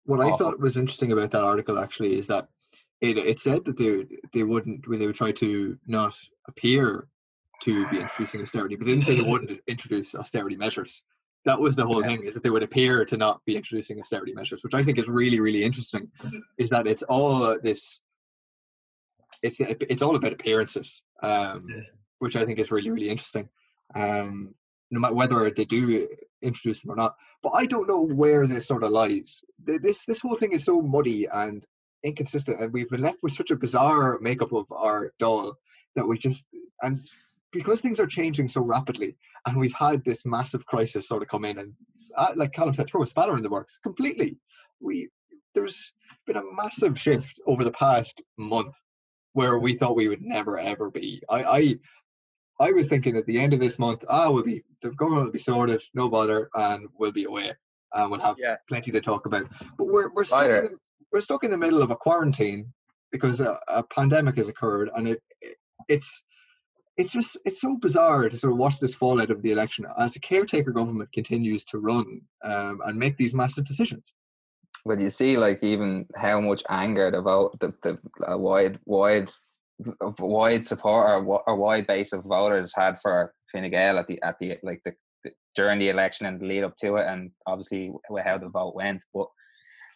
What 0.06 0.20
awful. 0.20 0.34
I 0.34 0.38
thought 0.38 0.60
was 0.60 0.78
interesting 0.78 1.12
about 1.12 1.32
that 1.32 1.44
article 1.44 1.80
actually 1.80 2.18
is 2.18 2.28
that 2.28 2.48
it, 3.02 3.18
it 3.18 3.40
said 3.40 3.66
that 3.66 3.78
they 3.78 4.06
they 4.34 4.44
wouldn't 4.44 4.84
they 4.90 5.06
would 5.06 5.16
try 5.16 5.32
to 5.34 5.78
not 5.88 6.18
appear 6.48 7.08
to 7.62 7.88
be 7.90 8.00
introducing 8.00 8.42
austerity, 8.42 8.76
but 8.76 8.86
they 8.86 8.94
didn't 8.94 9.06
say 9.06 9.16
they 9.16 9.22
wouldn't 9.22 9.62
introduce 9.68 10.16
austerity 10.16 10.56
measures. 10.56 11.04
That 11.46 11.60
was 11.60 11.76
the 11.76 11.86
whole 11.86 12.02
yeah. 12.02 12.08
thing 12.08 12.24
is 12.24 12.34
that 12.34 12.44
they 12.44 12.50
would 12.50 12.64
appear 12.64 13.06
to 13.06 13.18
not 13.18 13.42
be 13.46 13.56
introducing 13.56 14.00
austerity 14.00 14.34
measures, 14.34 14.64
which 14.64 14.74
I 14.74 14.84
think 14.84 14.98
is 14.98 15.08
really 15.08 15.40
really 15.40 15.64
interesting. 15.64 16.10
Is 16.58 16.72
that 16.72 16.88
it's 16.88 17.04
all 17.04 17.60
this 17.62 18.02
it's 19.44 19.60
it's 19.60 20.02
all 20.02 20.16
about 20.16 20.34
appearances, 20.34 21.04
um, 21.22 21.68
yeah. 21.70 21.82
which 22.20 22.36
I 22.36 22.46
think 22.46 22.60
is 22.60 22.72
really 22.72 22.90
really 22.90 23.10
interesting. 23.10 23.50
Um, 23.94 24.56
no 24.90 25.00
matter 25.00 25.16
whether 25.16 25.50
they 25.50 25.66
do 25.66 26.08
introduce 26.42 26.82
them 26.82 26.92
or 26.92 26.96
not, 26.96 27.16
but 27.42 27.50
I 27.50 27.66
don't 27.66 27.88
know 27.88 28.02
where 28.02 28.48
this 28.48 28.68
sort 28.68 28.84
of 28.84 28.92
lies. 28.92 29.44
This 29.64 30.06
this 30.06 30.22
whole 30.22 30.38
thing 30.38 30.54
is 30.54 30.64
so 30.64 30.82
muddy 30.82 31.26
and 31.26 31.66
inconsistent, 32.04 32.62
and 32.62 32.72
we've 32.72 32.90
been 32.90 33.02
left 33.02 33.20
with 33.22 33.34
such 33.34 33.52
a 33.52 33.56
bizarre 33.56 34.18
makeup 34.22 34.54
of 34.54 34.72
our 34.72 35.14
Dáil 35.20 35.54
that 35.96 36.08
we 36.08 36.18
just 36.18 36.48
and 36.82 37.08
because 37.52 37.82
things 37.82 38.00
are 38.00 38.08
changing 38.08 38.48
so 38.48 38.62
rapidly, 38.62 39.16
and 39.48 39.60
we've 39.60 39.76
had 39.76 40.04
this 40.04 40.26
massive 40.26 40.66
crisis 40.66 41.08
sort 41.08 41.22
of 41.22 41.28
come 41.28 41.46
in 41.46 41.60
and, 41.60 41.74
uh, 42.18 42.34
like 42.36 42.52
Callum 42.52 42.74
said, 42.74 42.88
throw 42.88 43.04
a 43.04 43.06
spanner 43.06 43.38
in 43.38 43.44
the 43.44 43.50
works 43.50 43.78
completely. 43.78 44.38
We 44.80 45.10
there's 45.54 45.94
been 46.26 46.38
a 46.38 46.54
massive 46.54 47.00
shift 47.00 47.40
over 47.46 47.64
the 47.64 47.72
past 47.72 48.22
month 48.38 48.76
where 49.34 49.58
we 49.58 49.76
thought 49.76 49.96
we 49.96 50.08
would 50.08 50.22
never 50.22 50.58
ever 50.58 50.90
be. 50.90 51.22
I 51.30 51.44
I, 51.44 51.80
I 52.60 52.72
was 52.72 52.88
thinking 52.88 53.18
at 53.18 53.26
the 53.26 53.40
end 53.40 53.54
of 53.54 53.60
this 53.60 53.80
month, 53.80 54.06
ah, 54.08 54.30
we'll 54.30 54.44
be 54.44 54.64
the 54.82 54.92
government 54.92 55.26
will 55.26 55.32
be 55.32 55.40
sorted, 55.40 55.82
no 55.94 56.10
bother, 56.10 56.50
and 56.54 56.88
we'll 56.98 57.12
be 57.12 57.26
away, 57.26 57.54
and 57.94 58.12
we'll 58.12 58.20
have 58.20 58.38
yeah. 58.40 58.58
plenty 58.70 58.92
to 58.92 59.02
talk 59.02 59.26
about. 59.26 59.48
But 59.78 59.88
we're 59.88 60.12
we're 60.14 60.24
stuck, 60.24 60.46
in 60.46 60.54
the, 60.54 60.78
we're 61.12 61.22
stuck 61.22 61.44
in 61.44 61.52
the 61.52 61.58
middle 61.58 61.82
of 61.82 61.92
a 61.92 61.96
quarantine 61.96 62.72
because 63.12 63.42
a, 63.42 63.60
a 63.68 63.84
pandemic 63.84 64.38
has 64.38 64.50
occurred, 64.50 64.90
and 64.96 65.08
it, 65.08 65.22
it 65.42 65.58
it's 65.88 66.24
it's 66.98 67.12
just 67.12 67.38
it's 67.46 67.60
so 67.60 67.76
bizarre 67.78 68.30
to 68.30 68.38
sort 68.38 68.54
of 68.54 68.60
watch 68.60 68.80
this 68.80 68.96
fallout 68.96 69.32
of 69.32 69.42
the 69.42 69.52
election 69.52 69.86
as 69.98 70.14
the 70.14 70.20
caretaker 70.20 70.72
government 70.72 71.12
continues 71.12 71.64
to 71.66 71.80
run 71.80 72.22
um, 72.44 72.82
and 72.86 72.98
make 72.98 73.18
these 73.18 73.34
massive 73.34 73.66
decisions 73.66 74.14
but 74.86 75.00
you 75.00 75.10
see 75.10 75.38
like 75.38 75.64
even 75.64 76.06
how 76.16 76.42
much 76.42 76.64
anger 76.70 77.10
the 77.12 77.22
vote 77.22 77.58
the, 77.60 77.74
the 77.84 78.38
wide 78.38 78.80
wide 78.86 79.32
wide 80.20 80.66
support 80.66 81.26
or 81.26 81.42
a 81.48 81.56
wide 81.56 81.88
base 81.88 82.14
of 82.14 82.24
voters 82.24 82.74
had 82.76 83.00
for 83.00 83.34
Fine 83.52 83.70
Gael 83.72 83.98
at 83.98 84.08
the 84.08 84.22
at 84.24 84.38
the 84.40 84.58
like 84.64 84.82
the, 84.86 84.94
the 85.24 85.32
during 85.56 85.80
the 85.80 85.90
election 85.90 86.26
and 86.26 86.40
the 86.40 86.46
lead 86.46 86.64
up 86.64 86.76
to 86.78 86.96
it, 86.96 87.08
and 87.08 87.32
obviously 87.46 87.92
how 88.24 88.38
the 88.38 88.50
vote 88.50 88.76
went. 88.76 89.02
But 89.14 89.28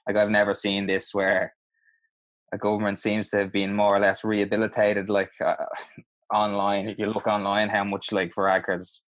like 0.07 0.15
I've 0.15 0.29
never 0.29 0.53
seen 0.53 0.87
this 0.87 1.13
where 1.13 1.53
a 2.53 2.57
government 2.57 2.99
seems 2.99 3.29
to 3.29 3.37
have 3.37 3.51
been 3.51 3.75
more 3.75 3.95
or 3.95 3.99
less 3.99 4.23
rehabilitated. 4.23 5.09
Like 5.09 5.31
uh, 5.43 5.55
online, 6.33 6.89
if 6.89 6.99
you 6.99 7.07
look 7.07 7.27
online, 7.27 7.69
how 7.69 7.83
much 7.83 8.11
like 8.11 8.33
Varadkar's 8.33 9.03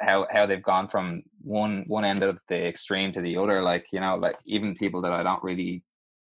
how 0.00 0.26
how 0.30 0.46
they've 0.46 0.62
gone 0.62 0.88
from 0.88 1.22
one 1.42 1.84
one 1.86 2.04
end 2.04 2.22
of 2.22 2.40
the 2.48 2.66
extreme 2.66 3.12
to 3.12 3.20
the 3.20 3.36
other. 3.36 3.62
Like 3.62 3.86
you 3.92 4.00
know, 4.00 4.16
like 4.16 4.36
even 4.46 4.74
people 4.76 5.00
that 5.02 5.12
I 5.12 5.22
don't 5.22 5.42
really 5.42 5.82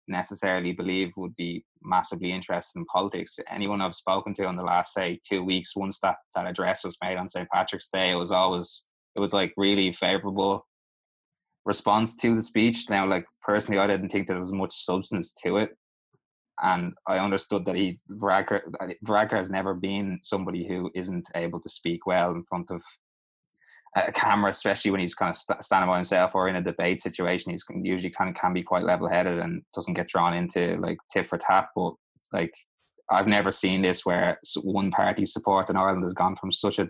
necessarily 0.08 0.74
believe 0.74 1.12
would 1.16 1.36
be 1.36 1.64
massively 1.82 2.32
interested 2.32 2.80
in 2.80 2.86
politics. 2.86 3.40
Anyone 3.50 3.82
I've 3.82 3.96
spoken 3.96 4.34
to 4.36 4.48
in 4.48 4.56
the 4.56 4.64
last 4.64 4.94
say 4.94 5.20
two 5.28 5.44
weeks, 5.44 5.76
once 5.76 6.00
that 6.02 6.18
that 6.36 6.48
address 6.48 6.84
was 6.84 6.98
made 7.04 7.18
on 7.18 7.28
St 7.28 7.50
Patrick's 7.50 7.90
Day, 7.90 8.12
it 8.12 8.16
was 8.16 8.32
always 8.32 8.88
it 9.16 9.22
was 9.22 9.34
like 9.34 9.54
really 9.58 9.92
favourable 9.92 10.64
response 11.66 12.16
to 12.18 12.36
the 12.36 12.44
speech. 12.44 12.90
Now, 12.90 13.06
like 13.06 13.26
personally, 13.42 13.80
I 13.80 13.88
didn't 13.88 14.10
think 14.10 14.28
there 14.28 14.42
was 14.42 14.54
much 14.54 14.74
substance 14.74 15.34
to 15.44 15.58
it, 15.58 15.78
and 16.62 16.94
I 17.08 17.18
understood 17.20 17.66
that 17.66 17.76
he's 17.76 18.04
Varadkar. 18.10 18.62
Uh, 18.80 18.88
Varadkar 19.06 19.38
has 19.38 19.50
never 19.50 19.74
been 19.74 20.20
somebody 20.24 20.68
who 20.68 20.92
isn't 20.94 21.30
able 21.36 21.60
to 21.60 21.70
speak 21.70 22.06
well 22.06 22.32
in 22.32 22.44
front 22.44 22.72
of 22.72 22.84
a 23.96 24.12
camera, 24.12 24.50
especially 24.50 24.92
when 24.92 25.02
he's 25.02 25.16
kind 25.16 25.30
of 25.30 25.38
st- 25.38 25.64
standing 25.64 25.90
by 25.90 25.98
himself 25.98 26.34
or 26.34 26.48
in 26.48 26.56
a 26.56 26.62
debate 26.62 27.02
situation. 27.02 27.52
He's 27.52 27.66
usually 27.84 28.12
kind 28.12 28.30
of 28.30 28.36
can 28.36 28.54
be 28.54 28.64
quite 28.64 28.84
level 28.84 29.10
headed 29.10 29.40
and 29.40 29.64
doesn't 29.74 29.96
get 29.96 30.08
drawn 30.08 30.34
into 30.34 30.78
like 30.82 30.98
tit 31.12 31.26
for 31.26 31.38
tat. 31.38 31.68
But 31.76 31.94
like, 32.32 32.54
I've 33.10 33.28
never 33.28 33.52
seen 33.52 33.82
this 33.82 34.06
where 34.06 34.40
one 34.62 34.92
party 34.92 35.26
support 35.26 35.70
in 35.70 35.76
Ireland 35.76 36.04
has 36.04 36.14
gone 36.14 36.38
from 36.38 36.52
such 36.52 36.80
a 36.80 36.88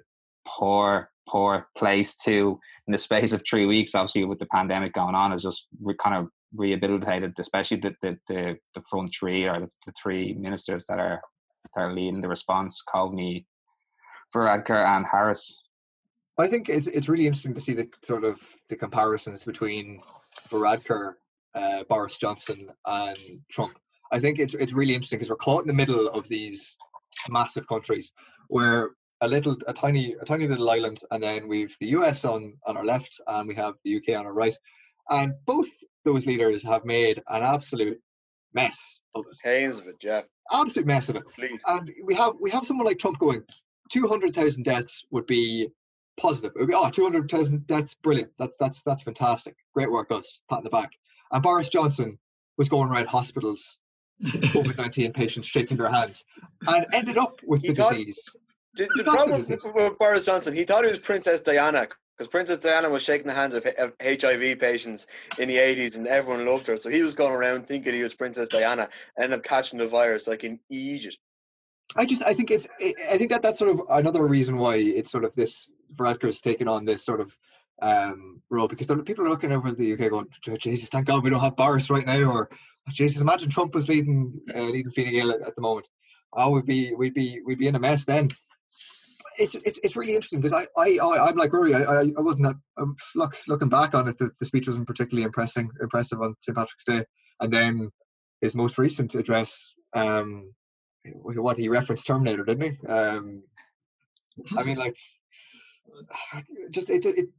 poor, 0.48 1.10
poor 1.28 1.68
place 1.76 2.16
to 2.18 2.60
in 2.88 2.92
the 2.92 2.98
space 2.98 3.34
of 3.34 3.44
three 3.50 3.66
weeks. 3.66 3.96
Obviously, 3.96 4.26
with 4.26 4.40
the 4.40 4.46
pandemic 4.48 4.94
going 4.94 5.16
on, 5.16 5.34
is 5.34 5.42
just 5.42 5.68
re- 5.82 5.96
kind 6.02 6.16
of 6.16 6.28
rehabilitated, 6.54 7.34
especially 7.40 7.78
the 7.78 7.96
the 8.02 8.18
the, 8.28 8.58
the 8.76 8.82
front 8.90 9.12
three 9.18 9.48
or 9.48 9.60
the, 9.60 9.70
the, 9.86 9.94
three 10.02 10.34
ministers 10.34 10.86
that 10.88 11.00
are 11.00 11.22
that 11.64 11.82
are 11.82 11.94
leading 11.94 12.22
the 12.22 12.30
response: 12.30 12.84
Coveney, 12.94 13.46
Varadkar, 14.36 14.86
and 14.86 15.06
Harris. 15.12 15.61
I 16.42 16.48
think 16.48 16.70
it's 16.70 16.88
it's 16.88 17.10
really 17.10 17.28
interesting 17.28 17.54
to 17.54 17.62
see 17.62 17.74
the 17.74 17.90
sort 18.04 18.24
of 18.24 18.42
the 18.70 18.76
comparisons 18.76 19.44
between 19.44 20.02
Varadkar, 20.50 21.14
uh, 21.56 21.84
Boris 21.90 22.18
Johnson, 22.18 22.70
and 22.86 23.18
Trump. 23.50 23.78
I 24.12 24.20
think 24.20 24.40
it's 24.40 24.54
it's 24.54 24.74
really 24.74 24.94
interesting 24.94 25.20
because 25.20 25.30
we're 25.30 25.38
caught 25.38 25.62
in 25.62 25.68
the 25.68 25.74
middle 25.74 26.08
of 26.10 26.28
these 26.28 26.78
massive 27.30 27.68
countries 27.68 28.12
where 28.48 28.92
a 29.22 29.28
little 29.28 29.56
a 29.68 29.74
tiny 29.74 30.16
a 30.20 30.26
tiny 30.26 30.48
little 30.48 30.70
island 30.70 31.00
and 31.12 31.22
then 31.22 31.48
we've 31.48 31.76
the 31.80 31.90
US 31.90 32.26
on 32.26 32.54
on 32.66 32.76
our 32.76 32.86
left 32.86 33.22
and 33.28 33.48
we 33.48 33.56
have 33.56 33.76
the 33.84 33.98
UK 33.98 34.18
on 34.18 34.26
our 34.26 34.34
right 34.34 34.56
and 35.10 35.34
both 35.46 35.70
those 36.06 36.26
leaders 36.26 36.64
have 36.64 36.84
made 36.86 37.22
an 37.30 37.44
absolute 37.44 38.00
mess 38.54 39.00
of 39.16 39.26
it. 39.32 39.38
Hains 39.44 39.78
of 39.78 39.88
it, 39.88 39.98
yeah. 40.04 40.22
Absolute 40.52 40.88
mess 40.88 41.10
of 41.10 41.16
it. 41.16 41.24
Please. 41.36 41.60
And 41.68 41.92
we 42.04 42.16
have 42.16 42.34
we 42.42 42.50
have 42.52 42.66
someone 42.66 42.88
like 42.88 42.98
Trump 42.98 43.20
going, 43.20 43.44
two 43.92 44.08
hundred 44.08 44.36
thousand 44.36 44.64
deaths 44.64 45.04
would 45.12 45.28
be 45.28 45.70
positive. 46.18 46.52
It 46.56 46.60
would 46.60 46.68
be 46.70 46.74
oh, 46.76 46.90
200,000 46.90 47.68
deaths, 47.68 47.96
brilliant. 47.96 48.32
That's 48.40 48.58
that's 48.58 48.84
that's 48.84 49.04
fantastic. 49.04 49.56
Great 49.74 49.92
work, 49.92 50.12
us. 50.12 50.42
Pat 50.50 50.60
in 50.60 50.64
the 50.64 50.70
back. 50.70 50.92
And 51.32 51.42
Boris 51.44 51.70
Johnson 51.70 52.18
was 52.58 52.70
going 52.70 52.90
around 52.90 53.08
hospitals, 53.08 53.80
COVID 54.24 54.78
nineteen 54.78 55.14
patients 55.22 55.48
shaking 55.48 55.78
their 55.78 55.90
hands, 55.92 56.26
and 56.68 56.86
ended 56.94 57.18
up 57.18 57.40
with 57.46 57.62
He 57.62 57.70
the 57.70 57.76
thought- 57.76 57.94
disease. 57.94 58.36
The, 58.76 58.88
the 58.96 59.04
the 59.04 59.12
problem 59.12 59.40
disease. 59.42 59.60
with 59.76 59.98
Boris 60.00 60.26
Johnson, 60.26 60.54
he 60.56 60.64
thought 60.64 60.86
he 60.86 60.90
was 60.90 61.00
Princess 61.00 61.42
Diana 61.42 61.88
because 62.18 62.30
Princess 62.30 62.60
Diana 62.60 62.90
was 62.90 63.04
shaking 63.04 63.28
the 63.28 63.34
hands 63.34 63.54
of, 63.54 63.66
of 63.66 63.94
HIV 64.02 64.60
patients 64.60 65.08
in 65.40 65.50
the 65.50 65.58
80s 65.58 65.98
and 65.98 66.08
everyone 66.08 66.46
loved 66.46 66.68
her. 66.68 66.78
So 66.78 66.90
he 66.90 67.02
was 67.04 67.14
going 67.14 67.34
around 67.34 67.68
thinking 67.68 67.94
he 67.94 68.02
was 68.02 68.14
Princess 68.14 68.48
Diana, 68.48 68.88
ended 69.20 69.40
up 69.40 69.44
catching 69.44 69.80
the 69.80 69.88
virus 69.88 70.26
like 70.26 70.46
in 70.46 70.58
Egypt. 70.70 71.18
I 71.96 72.06
just 72.06 72.24
I 72.24 72.34
think 72.34 72.52
it's 72.52 72.68
I 72.80 73.18
think 73.18 73.32
that 73.32 73.42
that's 73.42 73.60
sort 73.60 73.72
of 73.72 73.82
another 73.90 74.26
reason 74.26 74.58
why 74.58 74.76
it's 74.76 75.12
sort 75.12 75.26
of 75.26 75.36
this 75.36 75.72
Varadkar's 75.96 76.42
taken 76.42 76.68
on 76.68 76.86
this 76.86 77.04
sort 77.04 77.20
of 77.20 77.36
um 77.82 78.42
role 78.50 78.68
because 78.68 78.88
there, 78.88 78.98
people 79.02 79.26
are 79.26 79.30
looking 79.30 79.52
over 79.52 79.72
the 79.72 79.94
UK 79.94 80.10
going, 80.10 80.28
"Oh, 80.50 80.58
Jesus, 80.58 80.90
thank 80.90 81.08
God 81.08 81.24
we 81.24 81.30
don't 81.30 81.40
have 81.40 81.56
Boris 81.56 81.90
right 81.90 82.06
now, 82.06 82.24
or 82.24 82.50
"Oh, 82.52 82.92
Jesus, 82.92 83.22
imagine 83.22 83.50
Trump 83.50 83.74
was 83.76 83.90
leading 83.90 84.40
uh, 84.56 84.62
leading 84.64 84.92
Fine 84.92 85.12
Gael 85.12 85.32
at, 85.32 85.42
at 85.42 85.56
the 85.56 85.62
moment. 85.62 85.88
Oh, 86.34 86.52
we'd 86.52 86.66
be 86.66 86.94
we'd 86.96 87.14
be 87.14 87.42
we'd 87.46 87.60
be 87.60 87.68
in 87.68 87.76
a 87.76 87.80
mess 87.80 88.06
then. 88.06 88.30
It's 89.38 89.56
it's, 89.56 89.80
it's 89.84 89.96
really 89.96 90.16
interesting 90.16 90.40
because 90.40 90.54
I, 90.54 90.68
I 90.82 90.98
I 90.98 91.28
I'm 91.28 91.36
like 91.36 91.52
Ruairi. 91.52 91.76
I 91.76 91.84
I, 91.84 92.02
I 92.18 92.22
wasn't 92.22 92.46
that 92.46 92.56
um, 92.78 92.96
look 93.16 93.36
looking 93.48 93.70
back 93.70 93.96
on 93.96 94.08
it. 94.08 94.18
The, 94.18 94.30
the 94.40 94.46
speech 94.46 94.68
wasn't 94.68 94.88
particularly 94.88 95.26
impressing 95.26 95.70
impressive 95.82 96.22
on 96.22 96.36
St 96.40 96.56
Patrick's 96.56 96.86
Day, 96.86 97.04
and 97.42 97.52
then 97.52 97.90
his 98.42 98.56
most 98.56 98.78
recent 98.78 99.16
address. 99.16 99.74
Um, 99.94 100.54
what 101.24 101.58
he 101.58 101.70
referenced 101.70 102.08
Terminator, 102.08 102.44
didn't 102.44 102.78
he? 102.80 102.88
Um, 102.88 103.44
I 104.58 104.64
mean, 104.64 104.78
like, 104.78 104.96
just 106.72 106.90
it, 106.90 107.06
it 107.06 107.30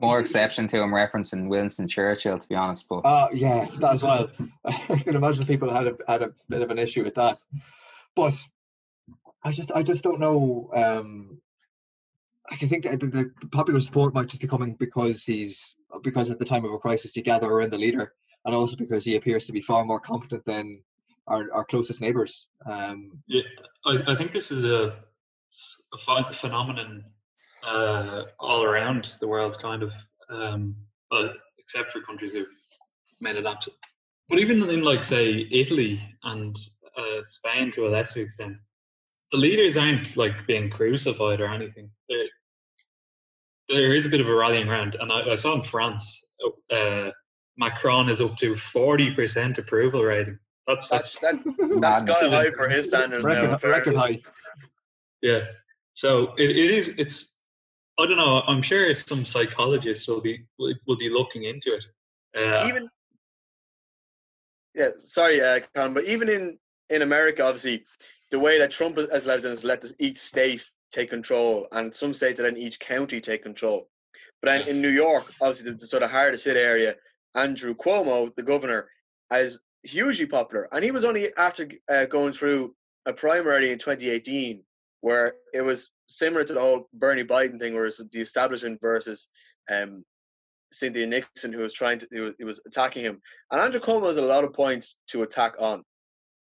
more 0.00 0.20
exception 0.20 0.68
to 0.68 0.82
him 0.82 0.90
referencing 0.90 1.48
Winston 1.48 1.88
Churchill, 1.88 2.38
to 2.38 2.48
be 2.48 2.54
honest. 2.54 2.86
But 2.88 3.00
uh, 3.00 3.28
yeah, 3.32 3.66
that 3.78 3.94
as 3.94 4.02
well. 4.02 4.30
I 4.64 4.96
can 4.96 5.16
imagine 5.16 5.46
people 5.46 5.72
had 5.72 5.86
a 5.86 5.96
had 6.06 6.22
a 6.22 6.32
bit 6.48 6.62
of 6.62 6.70
an 6.70 6.78
issue 6.78 7.04
with 7.04 7.14
that, 7.16 7.38
but 8.14 8.36
I 9.42 9.52
just 9.52 9.72
I 9.72 9.82
just 9.82 10.04
don't 10.04 10.20
know. 10.20 10.70
Um, 10.74 11.40
I 12.50 12.56
think 12.56 12.84
that 12.84 13.00
the, 13.00 13.30
the 13.40 13.48
popular 13.48 13.80
support 13.80 14.14
might 14.14 14.28
just 14.28 14.40
be 14.40 14.48
coming 14.48 14.74
because 14.74 15.24
he's 15.24 15.74
because 16.02 16.30
at 16.30 16.38
the 16.38 16.44
time 16.44 16.64
of 16.64 16.72
a 16.72 16.78
crisis 16.78 17.12
together 17.12 17.48
around 17.48 17.72
the 17.72 17.78
leader, 17.78 18.14
and 18.44 18.54
also 18.54 18.76
because 18.76 19.04
he 19.04 19.16
appears 19.16 19.46
to 19.46 19.52
be 19.52 19.60
far 19.60 19.84
more 19.84 20.00
competent 20.00 20.44
than 20.44 20.82
our, 21.26 21.52
our 21.52 21.64
closest 21.64 22.00
neighbours. 22.00 22.48
Um, 22.66 23.22
Yeah, 23.26 23.42
I, 23.86 24.02
I 24.08 24.16
think 24.16 24.32
this 24.32 24.50
is 24.50 24.64
a, 24.64 24.96
a 25.92 25.98
ph- 25.98 26.36
phenomenon 26.36 27.04
uh, 27.64 28.22
all 28.38 28.64
around 28.64 29.16
the 29.20 29.28
world, 29.28 29.58
kind 29.60 29.82
of, 29.82 29.92
um, 30.30 30.74
well, 31.10 31.32
except 31.58 31.92
for 31.92 32.00
countries 32.00 32.34
who've 32.34 32.46
made 33.20 33.36
it 33.36 33.46
up. 33.46 33.62
But 34.28 34.40
even 34.40 34.68
in, 34.68 34.82
like, 34.82 35.04
say, 35.04 35.46
Italy 35.50 36.00
and 36.24 36.56
uh, 36.96 37.22
Spain 37.22 37.70
to 37.72 37.86
a 37.86 37.90
lesser 37.90 38.20
extent, 38.20 38.56
the 39.30 39.38
leaders 39.38 39.76
aren't 39.76 40.16
like 40.16 40.46
being 40.46 40.70
crucified 40.70 41.40
or 41.40 41.48
anything. 41.48 41.90
There, 42.08 42.26
there 43.68 43.94
is 43.94 44.06
a 44.06 44.10
bit 44.10 44.20
of 44.20 44.28
a 44.28 44.34
rallying 44.34 44.68
round, 44.68 44.96
and 44.96 45.10
I, 45.10 45.32
I 45.32 45.34
saw 45.36 45.54
in 45.54 45.62
France, 45.62 46.22
uh, 46.70 47.10
Macron 47.56 48.08
is 48.08 48.20
up 48.20 48.36
to 48.36 48.54
forty 48.54 49.14
percent 49.14 49.58
approval 49.58 50.02
rating. 50.02 50.38
That's 50.66 50.88
That's 50.88 51.18
that's 51.18 51.42
that, 51.44 51.54
that's 51.80 52.02
Madness. 52.04 52.18
sky 52.18 52.28
high 52.28 52.50
for 52.50 52.68
his 52.68 52.86
standards 52.86 53.26
now. 53.26 53.56
record, 53.62 53.94
height. 53.94 54.30
Yeah. 55.20 55.44
So 55.94 56.34
it, 56.38 56.50
it 56.50 56.70
is. 56.70 56.88
It's. 56.98 57.40
I 57.98 58.06
don't 58.06 58.16
know. 58.16 58.42
I'm 58.46 58.62
sure 58.62 58.94
some 58.94 59.24
psychologists 59.24 60.06
will 60.08 60.20
be 60.20 60.44
will, 60.58 60.74
will 60.86 60.96
be 60.96 61.10
looking 61.10 61.44
into 61.44 61.74
it. 61.74 61.84
Uh, 62.36 62.66
even 62.66 62.88
yeah 64.74 64.88
sorry 64.98 65.40
uh 65.40 65.60
Colin, 65.74 65.92
but 65.92 66.04
even 66.04 66.30
in 66.30 66.58
in 66.88 67.02
america 67.02 67.44
obviously 67.44 67.84
the 68.30 68.38
way 68.38 68.58
that 68.58 68.70
trump 68.70 68.96
has 68.96 69.26
led 69.26 69.44
is 69.44 69.64
let 69.64 69.82
this 69.82 69.94
each 69.98 70.18
state 70.18 70.64
take 70.90 71.10
control 71.10 71.66
and 71.72 71.94
some 71.94 72.14
states 72.14 72.40
and 72.40 72.46
then 72.46 72.56
each 72.56 72.80
county 72.80 73.20
take 73.20 73.42
control 73.42 73.88
but 74.40 74.48
then 74.50 74.66
in 74.66 74.80
new 74.80 74.88
york 74.88 75.24
obviously 75.42 75.70
the, 75.70 75.76
the 75.76 75.86
sort 75.86 76.02
of 76.02 76.10
hardest 76.10 76.44
hit 76.46 76.56
area 76.56 76.94
andrew 77.36 77.74
cuomo 77.74 78.34
the 78.36 78.42
governor 78.42 78.88
is 79.32 79.60
hugely 79.84 80.26
popular 80.26 80.68
and 80.72 80.84
he 80.84 80.90
was 80.90 81.04
only 81.04 81.34
after 81.36 81.68
uh, 81.90 82.04
going 82.04 82.32
through 82.32 82.74
a 83.06 83.12
primary 83.12 83.72
in 83.72 83.78
2018 83.78 84.62
where 85.00 85.34
it 85.52 85.62
was 85.62 85.90
similar 86.08 86.44
to 86.44 86.52
the 86.52 86.60
whole 86.60 86.88
bernie 86.94 87.24
biden 87.24 87.58
thing 87.58 87.74
where 87.74 87.86
it's 87.86 88.02
the 88.12 88.20
establishment 88.20 88.80
versus 88.80 89.28
um 89.72 90.04
Cynthia 90.72 91.06
Nixon, 91.06 91.52
who 91.52 91.60
was 91.60 91.72
trying 91.74 91.98
to, 91.98 92.34
who 92.38 92.46
was, 92.46 92.60
attacking 92.66 93.04
him. 93.04 93.20
And 93.50 93.60
Andrew 93.60 93.80
Cuomo 93.80 94.06
has 94.06 94.16
a 94.16 94.22
lot 94.22 94.44
of 94.44 94.52
points 94.52 94.98
to 95.08 95.22
attack 95.22 95.54
on. 95.60 95.84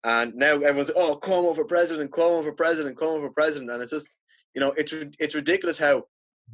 And 0.04 0.36
now 0.36 0.54
everyone's, 0.54 0.92
oh, 0.96 1.20
Cuomo 1.22 1.56
for 1.56 1.66
president, 1.66 2.12
Cuomo 2.12 2.44
for 2.44 2.54
president, 2.54 2.98
Cuomo 2.98 3.22
for 3.22 3.32
president. 3.32 3.72
And 3.72 3.82
it's 3.82 3.92
just, 3.92 4.16
you 4.54 4.62
know, 4.62 4.72
it's 4.78 4.94
it's 5.20 5.36
ridiculous 5.36 5.78
how, 5.78 6.04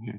Yeah. 0.02 0.16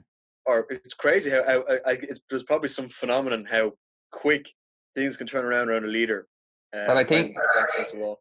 or 0.47 0.67
it's 0.71 0.95
crazy 0.95 1.31
how, 1.31 1.45
how 1.45 1.65
I, 1.69 1.75
I, 1.91 1.93
it's, 2.03 2.21
there's 2.31 2.45
probably 2.45 2.69
some 2.69 2.89
phenomenon 2.89 3.47
how 3.51 3.73
quick 4.13 4.53
things 4.95 5.17
can 5.17 5.27
turn 5.27 5.45
around 5.45 5.69
around 5.69 5.85
a 5.85 5.89
leader. 5.89 6.27
Uh, 6.75 6.87
But 6.87 6.97
I 6.97 7.05
think- 7.05 7.37
that's 7.57 7.75
against 7.75 7.93
the 7.93 7.99
wall. 7.99 8.21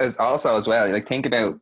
as 0.00 0.16
also 0.18 0.56
as 0.56 0.66
well, 0.66 0.90
like 0.90 1.06
think 1.06 1.26
about 1.26 1.54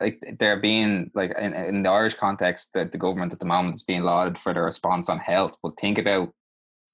like 0.00 0.20
there 0.38 0.56
being 0.60 1.10
like 1.14 1.32
in, 1.38 1.54
in 1.54 1.82
the 1.82 1.88
Irish 1.90 2.14
context 2.14 2.70
that 2.74 2.92
the 2.92 2.98
government 2.98 3.32
at 3.32 3.38
the 3.38 3.46
moment 3.46 3.76
is 3.76 3.82
being 3.82 4.02
lauded 4.02 4.36
for 4.36 4.52
the 4.52 4.60
response 4.60 5.08
on 5.08 5.18
health, 5.18 5.56
but 5.62 5.78
think 5.80 5.98
about 5.98 6.32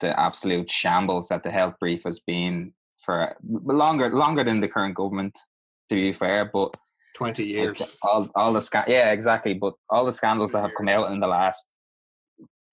the 0.00 0.18
absolute 0.18 0.70
shambles 0.70 1.28
that 1.28 1.42
the 1.42 1.50
health 1.50 1.74
brief 1.80 2.04
has 2.04 2.20
been 2.20 2.72
for 3.04 3.36
longer 3.48 4.08
longer 4.10 4.44
than 4.44 4.60
the 4.60 4.68
current 4.68 4.94
government. 4.94 5.36
To 5.90 5.96
be 5.96 6.12
fair, 6.12 6.44
but 6.52 6.76
Twenty 7.16 7.44
years. 7.46 7.98
all 8.02 8.28
all 8.34 8.52
the 8.52 8.62
sca- 8.62 8.84
yeah 8.88 9.10
exactly, 9.12 9.54
but 9.54 9.74
all 9.90 10.04
the 10.04 10.12
scandals 10.12 10.52
that 10.52 10.62
have 10.62 10.74
come 10.76 10.88
out 10.88 11.10
in 11.12 11.20
the 11.20 11.26
last 11.26 11.76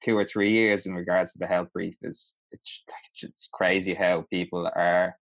two 0.04 0.16
or 0.18 0.24
three 0.26 0.52
years 0.52 0.86
in 0.86 0.94
regards 0.94 1.34
to 1.34 1.40
the 1.40 1.48
health 1.48 1.68
brief 1.74 1.96
is 2.02 2.38
it's, 2.52 2.84
it's 3.22 3.50
crazy 3.52 3.94
how 3.94 4.26
people 4.30 4.66
are 4.76 5.18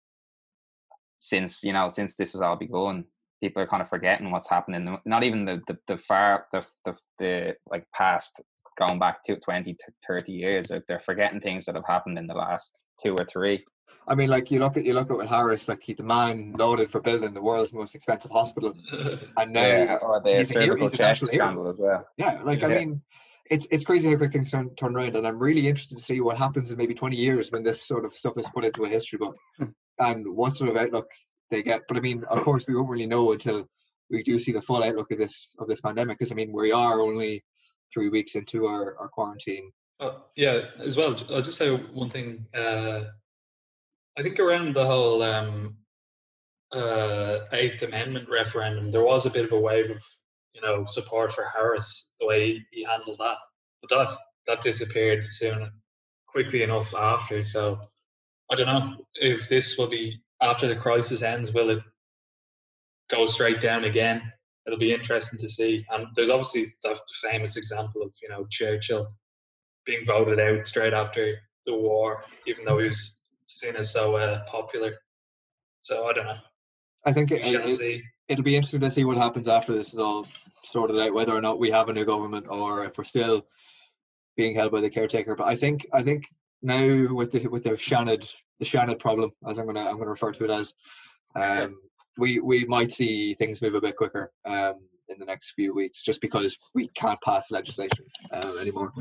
since 1.22 1.62
you 1.62 1.72
know 1.72 1.88
since 1.90 2.16
this 2.16 2.32
has 2.32 2.40
all 2.40 2.56
begun 2.56 3.04
people 3.40 3.62
are 3.62 3.66
kind 3.66 3.80
of 3.80 3.88
forgetting 3.88 4.30
what's 4.30 4.50
happening 4.50 4.98
not 5.04 5.22
even 5.22 5.44
the 5.44 5.60
the, 5.66 5.78
the 5.86 5.98
far 5.98 6.46
the, 6.52 6.66
the 6.84 6.98
the 7.18 7.56
like 7.70 7.86
past 7.94 8.40
going 8.78 8.98
back 8.98 9.22
to 9.22 9.36
20 9.36 9.74
to 9.74 9.92
30 10.06 10.32
years 10.32 10.72
they're 10.88 11.00
forgetting 11.00 11.40
things 11.40 11.64
that 11.66 11.74
have 11.74 11.86
happened 11.86 12.18
in 12.18 12.26
the 12.26 12.34
last 12.34 12.86
two 13.02 13.14
or 13.18 13.24
three. 13.24 13.64
I 14.08 14.14
mean, 14.14 14.30
like 14.30 14.50
you 14.50 14.58
look 14.58 14.76
at 14.76 14.84
you 14.84 14.94
look 14.94 15.10
at 15.10 15.16
with 15.16 15.28
Harris, 15.28 15.68
like 15.68 15.82
he 15.82 15.92
the 15.92 16.02
man 16.02 16.54
loaded 16.58 16.90
for 16.90 17.00
building 17.00 17.34
the 17.34 17.42
world's 17.42 17.72
most 17.72 17.94
expensive 17.94 18.30
hospital, 18.30 18.72
and 19.36 19.52
now 19.52 19.60
yeah, 19.60 19.98
or 20.00 20.20
the 20.20 20.38
he's 20.38 20.56
a 20.56 20.76
he's 20.76 20.94
a 20.94 20.96
chest 20.96 21.22
national 21.22 21.30
scandal 21.30 21.68
as 21.68 21.76
well. 21.78 22.06
Yeah, 22.16 22.40
like 22.42 22.62
I 22.62 22.68
mean, 22.68 23.02
it's 23.50 23.68
it's 23.70 23.84
crazy 23.84 24.10
how 24.10 24.16
quick 24.16 24.32
things 24.32 24.50
turn 24.50 24.74
turn 24.76 24.96
around, 24.96 25.14
and 25.14 25.26
I'm 25.26 25.38
really 25.38 25.68
interested 25.68 25.98
to 25.98 26.02
see 26.02 26.20
what 26.20 26.38
happens 26.38 26.72
in 26.72 26.78
maybe 26.78 26.94
20 26.94 27.16
years 27.16 27.52
when 27.52 27.62
this 27.62 27.82
sort 27.82 28.04
of 28.04 28.14
stuff 28.14 28.38
is 28.38 28.48
put 28.48 28.64
into 28.64 28.84
a 28.84 28.88
history 28.88 29.18
book, 29.18 29.36
hmm. 29.58 29.66
And 29.98 30.26
what 30.34 30.56
sort 30.56 30.70
of 30.70 30.76
outlook 30.76 31.08
they 31.50 31.62
get. 31.62 31.82
But 31.88 31.96
I 31.96 32.00
mean, 32.00 32.24
of 32.24 32.42
course, 32.44 32.66
we 32.66 32.74
won't 32.74 32.88
really 32.88 33.06
know 33.06 33.32
until 33.32 33.68
we 34.10 34.22
do 34.22 34.38
see 34.38 34.52
the 34.52 34.62
full 34.62 34.82
outlook 34.82 35.10
of 35.10 35.18
this 35.18 35.54
of 35.58 35.68
this 35.68 35.80
pandemic, 35.80 36.18
because 36.18 36.32
I 36.32 36.34
mean, 36.34 36.52
we 36.52 36.72
are 36.72 37.00
only 37.00 37.44
three 37.92 38.08
weeks 38.08 38.34
into 38.34 38.66
our, 38.66 38.96
our 38.98 39.08
quarantine. 39.08 39.70
Uh, 40.00 40.18
yeah, 40.36 40.62
as 40.78 40.96
well. 40.96 41.16
I'll 41.30 41.42
just 41.42 41.58
say 41.58 41.74
one 41.74 42.10
thing. 42.10 42.44
Uh, 42.54 43.04
I 44.18 44.22
think 44.22 44.40
around 44.40 44.74
the 44.74 44.86
whole 44.86 45.22
um, 45.22 45.76
uh, 46.72 47.40
Eighth 47.52 47.82
Amendment 47.82 48.28
referendum, 48.28 48.90
there 48.90 49.04
was 49.04 49.26
a 49.26 49.30
bit 49.30 49.44
of 49.44 49.52
a 49.52 49.60
wave 49.60 49.90
of 49.90 50.02
you 50.54 50.60
know 50.60 50.84
support 50.86 51.32
for 51.32 51.44
Harris 51.44 52.14
the 52.20 52.26
way 52.26 52.64
he, 52.70 52.84
handled 52.84 53.18
that, 53.18 53.36
but 53.80 53.90
that 53.90 54.16
that 54.46 54.60
disappeared 54.60 55.24
soon, 55.24 55.70
quickly 56.26 56.62
enough 56.62 56.94
after. 56.94 57.44
So 57.44 57.78
I 58.50 58.56
don't 58.56 58.66
know 58.66 58.96
if 59.14 59.48
this 59.48 59.78
will 59.78 59.88
be 59.88 60.22
after 60.40 60.68
the 60.68 60.76
crisis 60.76 61.22
ends. 61.22 61.52
Will 61.52 61.70
it 61.70 61.82
go 63.10 63.26
straight 63.26 63.60
down 63.60 63.84
again? 63.84 64.22
It'll 64.66 64.78
be 64.78 64.92
interesting 64.92 65.38
to 65.38 65.48
see. 65.48 65.84
And 65.90 66.06
there's 66.14 66.30
obviously 66.30 66.72
the 66.82 66.98
famous 67.22 67.56
example 67.56 68.02
of 68.02 68.12
you 68.22 68.28
know 68.28 68.46
Churchill 68.50 69.08
being 69.84 70.04
voted 70.06 70.38
out 70.38 70.66
straight 70.66 70.92
after 70.92 71.34
the 71.66 71.74
war, 71.74 72.24
even 72.46 72.64
though 72.64 72.78
he 72.78 72.86
was 72.86 73.20
seen 73.46 73.76
as 73.76 73.92
so 73.92 74.16
uh, 74.16 74.44
popular. 74.44 74.94
So 75.80 76.06
I 76.06 76.12
don't 76.12 76.26
know. 76.26 76.38
I 77.04 77.12
think 77.12 77.32
it, 77.32 77.42
it, 77.44 77.76
see. 77.76 78.02
it'll 78.28 78.44
be 78.44 78.54
interesting 78.54 78.80
to 78.80 78.90
see 78.90 79.04
what 79.04 79.16
happens 79.16 79.48
after 79.48 79.72
this 79.72 79.92
is 79.92 79.98
all 79.98 80.26
sorted 80.62 80.98
out, 81.00 81.14
whether 81.14 81.36
or 81.36 81.40
not 81.40 81.58
we 81.58 81.70
have 81.70 81.88
a 81.88 81.92
new 81.92 82.04
government 82.04 82.46
or 82.48 82.84
if 82.84 82.96
we're 82.96 83.04
still 83.04 83.44
being 84.36 84.54
held 84.54 84.70
by 84.70 84.80
the 84.80 84.90
caretaker. 84.90 85.34
But 85.34 85.48
I 85.48 85.56
think 85.56 85.86
I 85.92 86.02
think 86.02 86.24
now 86.62 87.12
with 87.12 87.32
the 87.32 87.46
with 87.48 87.64
the 87.64 87.72
Seanad 87.72 88.30
the 88.58 88.64
Seanad 88.64 89.00
problem, 89.00 89.32
as 89.48 89.58
I'm 89.58 89.66
gonna 89.66 89.80
I'm 89.80 89.98
gonna 89.98 90.10
refer 90.10 90.32
to 90.32 90.44
it 90.44 90.50
as, 90.50 90.74
um, 91.34 91.76
we 92.16 92.38
we 92.40 92.64
might 92.64 92.92
see 92.92 93.34
things 93.34 93.62
move 93.62 93.74
a 93.74 93.80
bit 93.80 93.96
quicker 93.96 94.32
um, 94.44 94.74
in 95.08 95.18
the 95.18 95.24
next 95.24 95.50
few 95.52 95.74
weeks, 95.74 96.02
just 96.02 96.20
because 96.20 96.56
we 96.74 96.88
can't 96.88 97.20
pass 97.22 97.50
legislation 97.50 98.06
um, 98.30 98.58
anymore. 98.58 98.92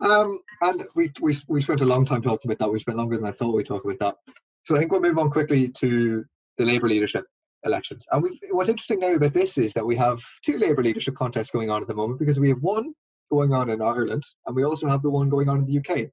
Um, 0.00 0.40
and 0.60 0.84
we 0.94 1.10
we 1.20 1.36
we 1.48 1.60
spent 1.60 1.80
a 1.80 1.86
long 1.86 2.04
time 2.04 2.22
talking 2.22 2.50
about 2.50 2.58
that. 2.58 2.72
We 2.72 2.80
spent 2.80 2.98
longer 2.98 3.16
than 3.16 3.26
I 3.26 3.32
thought 3.32 3.54
we'd 3.54 3.66
talk 3.66 3.84
about 3.84 3.98
that. 4.00 4.16
So 4.64 4.76
I 4.76 4.78
think 4.78 4.92
we'll 4.92 5.00
move 5.00 5.18
on 5.18 5.30
quickly 5.30 5.68
to 5.68 6.24
the 6.56 6.64
Labour 6.64 6.88
leadership 6.88 7.24
elections. 7.64 8.06
And 8.10 8.24
what's 8.50 8.68
interesting 8.68 9.00
now 9.00 9.14
about 9.14 9.32
this 9.32 9.58
is 9.58 9.72
that 9.74 9.86
we 9.86 9.96
have 9.96 10.20
two 10.44 10.58
Labour 10.58 10.82
leadership 10.82 11.14
contests 11.14 11.50
going 11.50 11.70
on 11.70 11.82
at 11.82 11.88
the 11.88 11.94
moment 11.94 12.18
because 12.18 12.38
we 12.38 12.48
have 12.48 12.62
one 12.62 12.92
going 13.30 13.52
on 13.52 13.70
in 13.70 13.82
Ireland 13.82 14.24
and 14.46 14.56
we 14.56 14.64
also 14.64 14.88
have 14.88 15.02
the 15.02 15.10
one 15.10 15.28
going 15.28 15.48
on 15.48 15.58
in 15.58 15.66
the 15.66 15.78
UK. 15.78 16.10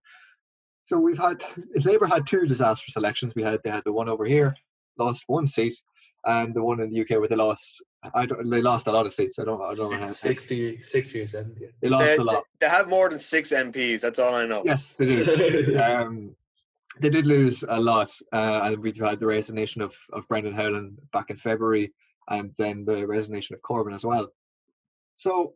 So 0.85 0.99
we've 0.99 1.17
had 1.17 1.43
Labour 1.83 2.05
had 2.05 2.25
two 2.25 2.45
disastrous 2.45 2.95
elections. 2.95 3.35
We 3.35 3.43
had 3.43 3.59
they 3.63 3.71
had 3.71 3.83
the 3.83 3.91
one 3.91 4.07
over 4.07 4.23
here, 4.23 4.55
lost 4.97 5.25
one 5.27 5.45
seat, 5.45 5.75
and 6.25 6.53
the 6.53 6.63
one 6.63 6.79
in 6.79 6.91
the 6.91 7.01
UK 7.01 7.11
where 7.19 7.27
they 7.27 7.35
lost. 7.35 7.83
I 8.13 8.27
don't, 8.27 8.47
they 8.49 8.61
lost 8.61 8.85
a 8.85 8.91
lot 8.91 9.07
of 9.07 9.13
seats. 9.13 9.39
I 9.39 9.45
don't. 9.45 9.61
I 9.61 9.73
don't 9.73 9.91
know 9.91 9.97
how. 9.97 10.07
60, 10.07 10.79
60 10.79 11.21
or 11.21 11.27
70. 11.27 11.67
They 11.81 11.89
lost 11.89 12.05
They, 12.05 12.15
a 12.17 12.23
lot. 12.23 12.43
they 12.59 12.69
have 12.69 12.87
more 12.87 13.09
than 13.09 13.17
six 13.17 13.51
MPs. 13.51 14.01
That's 14.01 14.19
all 14.19 14.35
I 14.35 14.45
know. 14.45 14.61
Yes, 14.63 14.95
they 14.95 15.07
do. 15.07 15.77
um, 15.83 16.35
they 17.01 17.09
did 17.09 17.25
lose 17.25 17.63
a 17.67 17.79
lot, 17.79 18.11
uh, 18.31 18.61
and 18.63 18.77
we've 18.77 18.97
had 18.97 19.19
the 19.19 19.25
resignation 19.25 19.81
of, 19.81 19.95
of 20.13 20.27
Brendan 20.27 20.53
Howlin 20.53 20.95
back 21.11 21.31
in 21.31 21.37
February, 21.37 21.93
and 22.29 22.53
then 22.59 22.85
the 22.85 23.07
resignation 23.07 23.55
of 23.55 23.61
Corbyn 23.63 23.93
as 23.93 24.05
well. 24.05 24.29
So 25.15 25.55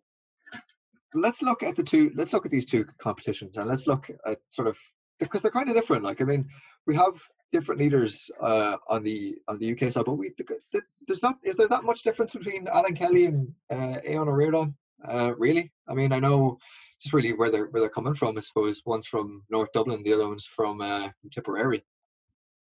let's 1.14 1.44
look 1.44 1.62
at 1.62 1.76
the 1.76 1.84
two. 1.84 2.12
Let's 2.16 2.34
look 2.34 2.48
at 2.48 2.52
these 2.52 2.66
two 2.66 2.84
competitions, 2.98 3.58
and 3.58 3.70
let's 3.70 3.86
look 3.86 4.10
at 4.26 4.40
sort 4.50 4.68
of 4.68 4.80
because 5.20 5.42
they're 5.42 5.52
kind 5.52 5.70
of 5.70 5.76
different. 5.76 6.04
Like 6.04 6.22
I 6.22 6.26
mean, 6.26 6.48
we 6.86 6.96
have 6.96 7.22
different 7.52 7.80
leaders 7.80 8.30
uh, 8.42 8.78
on 8.88 9.04
the 9.04 9.36
on 9.48 9.60
the 9.60 9.72
UK 9.72 9.92
side, 9.92 10.06
but 10.06 10.14
we 10.14 10.32
the- 10.38 10.82
there's 11.08 11.24
not 11.24 11.38
is 11.44 11.56
there 11.56 11.68
that 11.68 11.84
much 11.84 12.04
difference 12.04 12.34
between 12.34 12.68
Alan 12.68 12.96
Kelly 12.96 13.26
and 13.26 13.48
uh, 13.72 14.00
Aodhán 14.08 14.28
Ó 14.28 14.34
Ríordáin? 14.34 14.74
Uh, 15.08 15.34
really? 15.38 15.72
I 15.88 15.94
mean, 15.94 16.12
I 16.12 16.20
know 16.20 16.58
just 17.02 17.14
really 17.14 17.34
where 17.34 17.50
they're 17.50 17.68
where 17.68 17.82
they're 17.82 17.90
coming 17.90 18.14
from. 18.14 18.38
I 18.38 18.42
suppose 18.42 18.82
one's 18.86 19.08
from 19.08 19.44
North 19.50 19.72
Dublin, 19.74 20.04
the 20.04 20.14
other 20.14 20.28
one's 20.28 20.46
from 20.46 20.82
uh, 20.82 21.10
Tipperary. 21.32 21.84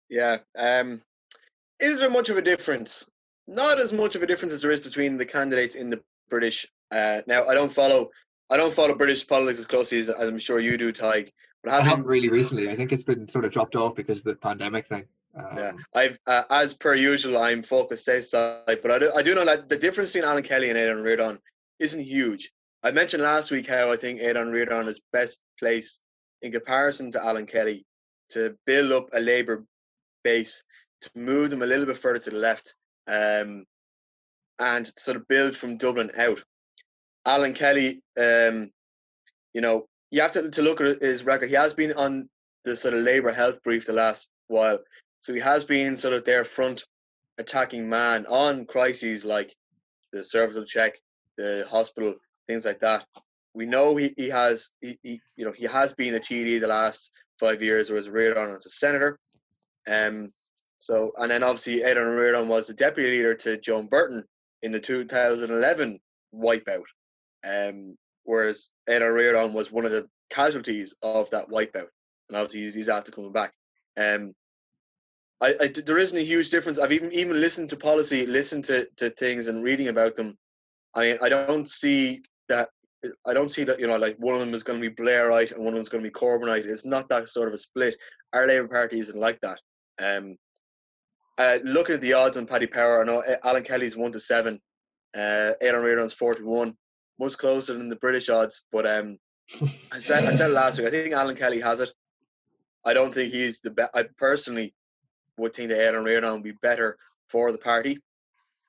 Yeah. 0.08 0.38
Um, 0.56 1.02
is 1.80 2.00
there 2.00 2.10
much 2.10 2.28
of 2.30 2.36
a 2.36 2.42
difference? 2.42 3.10
Not 3.46 3.78
as 3.80 3.92
much 3.92 4.14
of 4.14 4.22
a 4.22 4.26
difference 4.26 4.52
as 4.54 4.62
there 4.62 4.70
is 4.70 4.80
between 4.80 5.16
the 5.16 5.26
candidates 5.26 5.74
in 5.74 5.90
the 5.90 6.00
British. 6.30 6.66
Uh, 6.90 7.20
now, 7.26 7.46
I 7.46 7.54
don't 7.54 7.72
follow. 7.72 8.10
I 8.50 8.56
don't 8.56 8.74
follow 8.74 8.94
British 8.94 9.26
politics 9.26 9.58
as 9.58 9.66
closely 9.66 9.98
as, 9.98 10.08
as 10.08 10.28
I'm 10.28 10.38
sure 10.38 10.60
you 10.60 10.76
do, 10.76 10.92
Tig. 10.92 11.32
But 11.64 11.72
I 11.72 11.80
haven't 11.80 12.06
really 12.06 12.28
recently. 12.28 12.68
I 12.68 12.76
think 12.76 12.92
it's 12.92 13.04
been 13.04 13.26
sort 13.26 13.46
of 13.46 13.50
dropped 13.50 13.74
off 13.74 13.94
because 13.94 14.18
of 14.18 14.26
the 14.26 14.36
pandemic 14.36 14.86
thing. 14.86 15.04
Um, 15.34 15.56
Yeah, 15.56 15.72
I've 15.94 16.18
uh, 16.26 16.42
as 16.50 16.74
per 16.74 16.94
usual, 16.94 17.38
I'm 17.38 17.62
focused 17.62 18.06
stateside, 18.06 18.82
but 18.82 18.90
I 18.90 18.98
do, 18.98 19.12
I 19.16 19.22
do 19.22 19.34
know 19.34 19.46
that 19.46 19.70
the 19.70 19.78
difference 19.78 20.12
between 20.12 20.28
Alan 20.28 20.42
Kelly 20.42 20.68
and 20.68 20.78
Aidan 20.78 21.02
Reardon 21.02 21.38
isn't 21.78 22.02
huge. 22.02 22.52
I 22.82 22.90
mentioned 22.90 23.22
last 23.22 23.50
week 23.50 23.66
how 23.66 23.90
I 23.90 23.96
think 23.96 24.20
Aidan 24.20 24.52
Reardon 24.52 24.88
is 24.88 25.00
best 25.12 25.40
placed 25.58 26.02
in 26.42 26.52
comparison 26.52 27.10
to 27.12 27.24
Alan 27.24 27.46
Kelly 27.46 27.86
to 28.30 28.56
build 28.66 28.92
up 28.92 29.08
a 29.14 29.20
Labour 29.20 29.64
base, 30.22 30.62
to 31.00 31.10
move 31.14 31.48
them 31.48 31.62
a 31.62 31.66
little 31.66 31.86
bit 31.86 31.96
further 31.96 32.18
to 32.18 32.30
the 32.30 32.36
left, 32.36 32.74
um, 33.08 33.64
and 34.58 34.86
sort 34.98 35.16
of 35.16 35.26
build 35.28 35.56
from 35.56 35.78
Dublin 35.78 36.10
out. 36.18 36.42
Alan 37.26 37.54
Kelly, 37.54 38.02
um, 38.18 38.70
you 39.54 39.62
know, 39.62 39.86
you 40.14 40.20
have 40.20 40.30
to, 40.30 40.48
to 40.48 40.62
look 40.62 40.80
at 40.80 41.02
his 41.02 41.24
record. 41.24 41.48
He 41.48 41.56
has 41.56 41.74
been 41.74 41.92
on 41.94 42.28
the 42.64 42.76
sort 42.76 42.94
of 42.94 43.02
Labour 43.02 43.32
health 43.32 43.60
brief 43.64 43.84
the 43.84 43.92
last 43.92 44.28
while. 44.46 44.78
So 45.18 45.34
he 45.34 45.40
has 45.40 45.64
been 45.64 45.96
sort 45.96 46.14
of 46.14 46.24
their 46.24 46.44
front 46.44 46.84
attacking 47.38 47.88
man 47.88 48.24
on 48.26 48.64
crises 48.64 49.24
like 49.24 49.52
the 50.12 50.22
cervical 50.22 50.64
check, 50.64 50.94
the 51.36 51.66
hospital, 51.68 52.14
things 52.46 52.64
like 52.64 52.78
that. 52.78 53.04
We 53.54 53.66
know 53.66 53.96
he, 53.96 54.14
he 54.16 54.28
has 54.28 54.70
he, 54.80 54.96
he 55.02 55.20
you 55.34 55.44
know 55.44 55.52
he 55.52 55.64
has 55.64 55.92
been 55.92 56.14
a 56.14 56.20
TD 56.20 56.60
the 56.60 56.68
last 56.68 57.10
five 57.40 57.60
years, 57.60 57.90
or 57.90 57.96
as 57.96 58.08
Reardon 58.08 58.54
as 58.54 58.66
a 58.66 58.70
senator. 58.70 59.18
Um, 59.90 60.32
so 60.78 61.10
and 61.18 61.30
then 61.30 61.42
obviously 61.42 61.82
Aidan 61.82 62.06
Reardon 62.06 62.46
was 62.46 62.68
the 62.68 62.74
deputy 62.74 63.10
leader 63.10 63.34
to 63.34 63.58
Joan 63.58 63.88
Burton 63.88 64.22
in 64.62 64.70
the 64.70 64.80
2011 64.80 65.98
wipeout. 66.32 66.84
Um, 67.44 67.96
whereas 68.24 68.70
Aidan 68.88 69.12
Reardon 69.12 69.52
was 69.52 69.72
one 69.72 69.84
of 69.84 69.92
the 69.92 70.08
casualties 70.30 70.94
of 71.02 71.30
that 71.30 71.48
wipeout, 71.48 71.88
and 72.28 72.36
obviously 72.36 72.60
he's, 72.60 72.74
he's 72.74 72.88
after 72.88 73.12
coming 73.12 73.32
back. 73.32 73.52
Um, 73.96 74.34
I, 75.40 75.54
I 75.60 75.66
there 75.68 75.98
isn't 75.98 76.18
a 76.18 76.22
huge 76.22 76.50
difference. 76.50 76.78
I've 76.78 76.92
even 76.92 77.12
even 77.12 77.40
listened 77.40 77.70
to 77.70 77.76
policy, 77.76 78.26
listened 78.26 78.64
to, 78.64 78.88
to 78.96 79.10
things, 79.10 79.48
and 79.48 79.62
reading 79.62 79.88
about 79.88 80.16
them. 80.16 80.36
I 80.94 81.18
I 81.22 81.28
don't 81.28 81.68
see 81.68 82.22
that. 82.48 82.68
I 83.26 83.34
don't 83.34 83.50
see 83.50 83.64
that 83.64 83.78
you 83.78 83.86
know 83.86 83.98
like 83.98 84.16
one 84.18 84.34
of 84.34 84.40
them 84.40 84.54
is 84.54 84.62
going 84.62 84.80
to 84.80 84.90
be 84.90 85.02
Blairite 85.02 85.52
and 85.52 85.60
one 85.60 85.68
of 85.68 85.74
them 85.74 85.82
is 85.82 85.88
going 85.88 86.02
to 86.02 86.10
be 86.10 86.14
Corbynite. 86.14 86.64
It's 86.64 86.86
not 86.86 87.08
that 87.10 87.28
sort 87.28 87.48
of 87.48 87.54
a 87.54 87.58
split. 87.58 87.96
Our 88.32 88.46
Labour 88.46 88.68
Party 88.68 88.98
isn't 88.98 89.18
like 89.18 89.38
that. 89.42 89.60
Um, 90.02 90.36
uh, 91.36 91.58
looking 91.64 91.96
at 91.96 92.00
the 92.00 92.12
odds 92.12 92.36
on 92.36 92.46
Paddy 92.46 92.66
Power, 92.66 93.02
I 93.02 93.06
know 93.06 93.22
uh, 93.22 93.36
Alan 93.44 93.64
Kelly's 93.64 93.96
one 93.96 94.12
to 94.12 94.20
seven, 94.20 94.60
uh, 95.16 95.50
Aidan 95.60 95.82
Reardon's 95.82 96.14
four 96.14 96.34
to 96.34 96.44
one, 96.44 96.76
much 97.18 97.38
closer 97.38 97.74
than 97.74 97.88
the 97.88 97.96
British 97.96 98.28
odds. 98.28 98.64
But 98.72 98.86
um, 98.86 99.18
I 99.92 99.98
said 99.98 100.24
I 100.24 100.34
said 100.34 100.50
last 100.50 100.78
week. 100.78 100.88
I 100.88 100.90
think 100.90 101.14
Alan 101.14 101.36
Kelly 101.36 101.60
has 101.60 101.80
it. 101.80 101.90
I 102.84 102.94
don't 102.94 103.14
think 103.14 103.32
he's 103.32 103.60
the 103.60 103.70
best. 103.70 103.90
I 103.94 104.04
personally 104.18 104.74
would 105.38 105.54
think 105.54 105.70
that 105.70 105.80
Aidan 105.80 106.04
Reardon 106.04 106.34
would 106.34 106.42
be 106.42 106.52
better 106.62 106.96
for 107.28 107.50
the 107.52 107.58
party. 107.58 107.98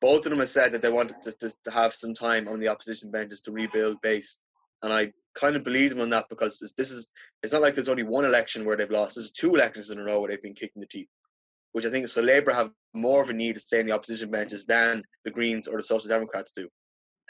Both 0.02 0.26
of 0.26 0.30
them 0.30 0.40
have 0.40 0.50
said 0.50 0.72
that 0.72 0.82
they 0.82 0.90
wanted 0.90 1.22
to, 1.24 1.32
to, 1.32 1.54
to 1.64 1.72
have 1.72 1.94
some 1.94 2.14
time 2.14 2.48
on 2.48 2.60
the 2.60 2.68
opposition 2.68 3.12
benches 3.12 3.42
to 3.42 3.52
rebuild 3.52 4.02
base, 4.02 4.40
and 4.84 4.92
I 4.94 5.12
kind 5.36 5.56
of 5.56 5.64
believe 5.64 5.90
them 5.90 6.02
on 6.02 6.10
that 6.10 6.26
because 6.30 6.60
this, 6.60 6.74
this 6.78 6.92
is 6.92 7.12
it's 7.44 7.54
not 7.54 7.62
like 7.62 7.76
there's 7.76 7.90
only 7.90 8.04
one 8.04 8.26
election 8.26 8.66
where 8.66 8.78
they've 8.78 8.90
lost. 8.90 9.16
There's 9.16 9.32
two 9.32 9.56
elections 9.56 9.90
in 9.90 10.00
a 10.00 10.04
row 10.04 10.20
where 10.20 10.30
they've 10.30 10.42
been 10.42 10.54
kicking 10.54 10.82
the 10.82 10.88
teeth, 10.88 11.08
which 11.74 11.86
I 11.86 11.90
think 11.90 12.08
so 12.08 12.22
Labour 12.22 12.54
have 12.54 12.72
more 12.94 13.22
of 13.22 13.30
a 13.30 13.34
need 13.34 13.54
to 13.54 13.60
stay 13.60 13.80
in 13.80 13.86
the 13.86 13.94
opposition 13.94 14.32
benches 14.32 14.66
than 14.66 15.04
the 15.24 15.32
Greens 15.32 15.68
or 15.68 15.78
the 15.78 15.84
Social 15.84 16.10
Democrats 16.10 16.52
do. 16.52 16.68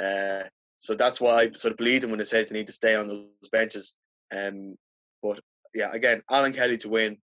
Uh, 0.04 0.44
so 0.78 0.96
that's 0.96 1.22
why 1.22 1.42
I 1.42 1.52
sort 1.52 1.72
of 1.72 1.78
believe 1.78 2.02
them 2.02 2.12
when 2.12 2.20
they 2.20 2.26
said 2.26 2.48
they 2.48 2.58
need 2.58 2.68
to 2.68 2.74
stay 2.74 2.96
on 2.96 3.08
those 3.08 3.50
benches. 3.52 3.96
Um, 4.36 4.76
but 5.22 5.40
yeah, 5.74 5.92
again, 5.94 6.22
Alan 6.30 6.54
Kelly 6.54 6.78
to 6.78 6.90
win, 6.90 7.18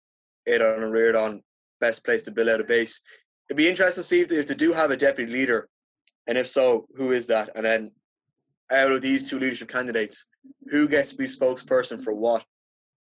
Aodhán 0.49 0.83
Ó 0.83 0.91
Ríordáin, 0.91 1.43
best 1.81 2.05
place 2.05 2.23
to 2.23 2.31
build 2.31 2.49
out 2.49 2.61
a 2.61 2.65
base. 2.65 3.01
It'd 3.49 3.57
be 3.57 3.69
interesting 3.69 4.03
to 4.03 4.07
see 4.07 4.21
if 4.21 4.29
they, 4.29 4.37
if 4.37 4.47
they 4.47 4.55
do 4.55 4.73
have 4.73 4.91
a 4.91 4.97
deputy 4.97 5.31
leader, 5.33 5.69
and 6.27 6.39
if 6.39 6.47
so, 6.47 6.87
who 6.97 7.11
is 7.11 7.27
that? 7.27 7.51
And 7.57 7.67
then 7.67 7.91
out 8.71 8.93
of 8.93 9.03
these 9.03 9.29
two 9.29 9.39
leadership 9.39 9.69
candidates, 9.69 10.27
who 10.71 10.89
gets 10.89 11.11
to 11.11 11.17
be 11.17 11.25
spokesperson 11.25 12.03
for 12.03 12.15
what? 12.15 12.45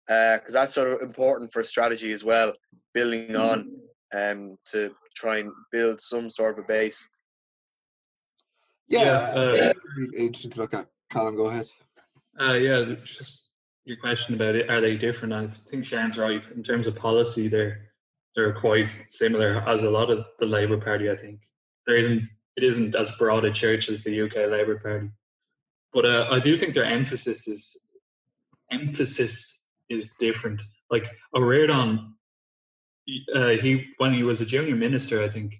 Because 0.07 0.55
uh, 0.55 0.61
that's 0.61 0.75
sort 0.75 0.93
of 0.93 1.01
important 1.01 1.53
for 1.53 1.63
strategy 1.65 2.13
as 2.13 2.23
well, 2.23 2.53
building 2.95 3.35
on 3.35 3.73
um, 4.15 4.57
to 4.67 4.95
try 5.17 5.39
and 5.39 5.51
build 5.73 6.01
some 6.01 6.31
sort 6.31 6.57
of 6.57 6.65
a 6.65 6.69
base. 6.69 7.09
Yeah, 8.89 9.35
Yeah, 9.35 9.41
uh, 9.41 9.73
interesting 10.17 10.51
to 10.53 10.61
look 10.61 10.75
at. 10.75 10.89
Callum, 11.11 11.37
go 11.37 11.47
ahead. 11.47 11.69
Uh, 12.41 12.55
yeah, 12.55 12.95
just 13.05 13.43
your 13.85 13.97
question 13.97 14.35
about 14.35 14.57
it, 14.57 14.69
are 14.69 14.81
they 14.81 14.97
different? 14.97 15.33
I 15.33 15.47
think 15.47 15.85
Shane's 15.85 16.19
right. 16.19 16.43
In 16.55 16.63
terms 16.63 16.87
of 16.87 16.97
policy, 16.97 17.49
they're 17.49 17.81
they're 18.35 18.53
quite 18.53 18.91
similar 19.07 19.67
as 19.67 19.83
a 19.83 19.91
lot 19.91 20.11
of 20.11 20.25
the 20.39 20.47
Labour 20.47 20.77
Party. 20.77 21.11
I 21.11 21.17
think 21.17 21.41
there 21.87 21.97
isn't 21.97 22.25
it 22.57 22.65
isn't 22.65 22.95
as 22.95 23.11
broad 23.13 23.45
a 23.45 23.51
church 23.51 23.89
as 23.89 24.03
the 24.03 24.23
UK 24.23 24.51
Labour 24.51 24.79
Party, 24.79 25.11
but 25.93 26.05
uh, 26.05 26.29
I 26.31 26.41
do 26.41 26.59
think 26.59 26.75
their 26.75 26.85
emphasis 26.85 27.49
is 27.49 27.77
emphasis 28.71 29.67
is 29.89 30.13
different. 30.19 30.61
Like 30.91 31.05
Ó 31.35 31.41
Ríordáin, 31.41 32.13
uh, 33.35 33.49
he 33.63 33.87
when 33.99 34.13
he 34.13 34.23
was 34.23 34.41
a 34.41 34.47
junior 34.47 34.77
minister, 34.77 35.23
I 35.23 35.29
think 35.29 35.55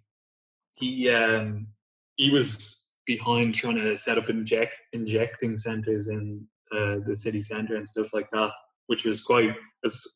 he 0.73 1.11
um, 1.11 1.69
he 2.17 2.31
was 2.31 2.86
behind 3.07 3.55
trying 3.55 3.77
to 3.77 3.97
set 3.97 4.19
up 4.19 4.29
inject 4.29 4.75
injecting 4.93 5.57
centres 5.57 6.09
in 6.09 6.47
uh, 6.73 6.97
the 7.07 7.15
city 7.15 7.41
centre 7.41 7.77
and 7.77 7.87
stuff 7.87 8.13
like 8.13 8.29
that, 8.33 8.51
which 8.89 9.05
was 9.05 9.21
quite 9.21 9.55
was 9.83 10.07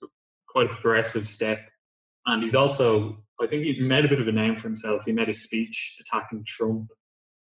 quite 0.49 0.66
a 0.66 0.74
progressive 0.74 1.26
step. 1.26 1.61
And 2.26 2.43
he's 2.43 2.55
also, 2.55 3.16
I 3.41 3.47
think, 3.47 3.64
he 3.64 3.80
made 3.80 4.05
a 4.05 4.09
bit 4.09 4.20
of 4.20 4.28
a 4.28 4.32
name 4.32 4.57
for 4.57 4.68
himself. 4.68 5.05
He 5.07 5.12
made 5.12 5.28
a 5.28 5.34
speech 5.34 5.97
attacking 6.01 6.45
Trump 6.47 6.91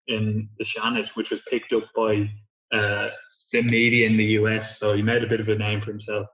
in 0.09 0.49
the 0.59 0.65
Seanad, 0.65 1.09
which 1.11 1.31
was 1.31 1.43
picked 1.43 1.73
up 1.73 1.85
by 1.95 2.29
uh, 2.73 3.11
the 3.53 3.63
media 3.63 4.07
in 4.07 4.17
the 4.17 4.25
US. 4.41 4.79
So 4.79 4.95
he 4.95 5.03
made 5.03 5.23
a 5.23 5.29
bit 5.29 5.41
of 5.41 5.49
a 5.49 5.57
name 5.57 5.81
for 5.81 5.91
himself 5.91 6.27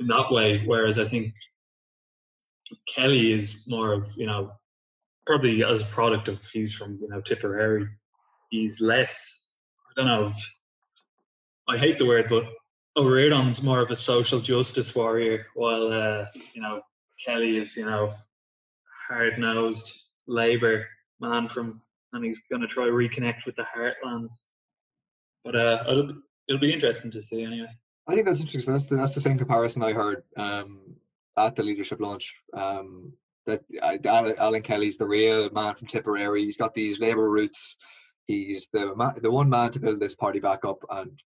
in 0.00 0.06
that 0.08 0.32
way. 0.32 0.62
Whereas 0.66 0.98
I 0.98 1.06
think 1.06 1.32
Kelly 2.88 3.32
is 3.32 3.64
more 3.66 3.92
of 3.92 4.06
you 4.16 4.26
know 4.26 4.52
probably 5.26 5.64
as 5.64 5.82
a 5.82 5.86
product 5.86 6.28
of 6.28 6.42
he's 6.52 6.74
from 6.74 6.98
you 7.00 7.08
know 7.08 7.20
Tipperary. 7.20 7.88
He's 8.50 8.80
less. 8.80 9.48
I 9.90 10.00
don't 10.00 10.06
know. 10.06 10.32
I 11.68 11.78
hate 11.78 11.98
the 11.98 12.06
word, 12.06 12.26
but 12.28 12.44
Ó 12.96 13.04
Ríordáin's 13.04 13.62
more 13.62 13.80
of 13.80 13.90
a 13.90 13.96
social 13.96 14.40
justice 14.40 14.94
warrior, 14.94 15.46
while 15.54 15.92
uh, 15.92 16.26
you 16.52 16.60
know 16.60 16.82
Kelly 17.24 17.58
is 17.58 17.76
you 17.76 17.84
know 17.84 18.14
hard 19.08 19.38
nosed 19.38 20.04
Labour 20.26 20.86
man 21.20 21.48
from, 21.48 21.80
and 22.12 22.24
he's 22.24 22.40
going 22.50 22.62
to 22.62 22.68
try 22.68 22.86
to 22.86 22.92
reconnect 22.92 23.46
with 23.46 23.56
the 23.56 23.64
heartlands. 23.64 24.32
But 25.44 25.56
uh, 25.56 25.84
it'll 25.88 26.14
it'll 26.48 26.60
be 26.60 26.72
interesting 26.72 27.10
to 27.12 27.22
see 27.22 27.44
anyway. 27.44 27.70
I 28.08 28.14
think 28.14 28.26
that's 28.26 28.40
interesting. 28.40 28.74
That's 28.74 28.86
the, 28.86 28.96
that's 28.96 29.14
the 29.14 29.20
same 29.20 29.38
comparison 29.38 29.82
I 29.82 29.92
heard 29.92 30.24
um, 30.36 30.80
at 31.36 31.54
the 31.54 31.62
leadership 31.62 32.00
launch. 32.00 32.34
Um, 32.52 33.12
that 33.46 33.62
uh, 33.82 34.32
Alan, 34.38 34.62
Kelly's 34.62 34.96
the 34.96 35.06
real 35.06 35.50
man 35.50 35.74
from 35.74 35.88
Tipperary. 35.88 36.44
He's 36.44 36.56
got 36.56 36.74
these 36.74 37.00
Labour 37.00 37.30
roots. 37.30 37.76
He's 38.26 38.68
the 38.72 38.94
the 39.22 39.30
one 39.30 39.48
man 39.48 39.72
to 39.72 39.80
build 39.80 40.00
this 40.00 40.14
party 40.14 40.40
back 40.40 40.64
up, 40.64 40.78
and 40.90 41.20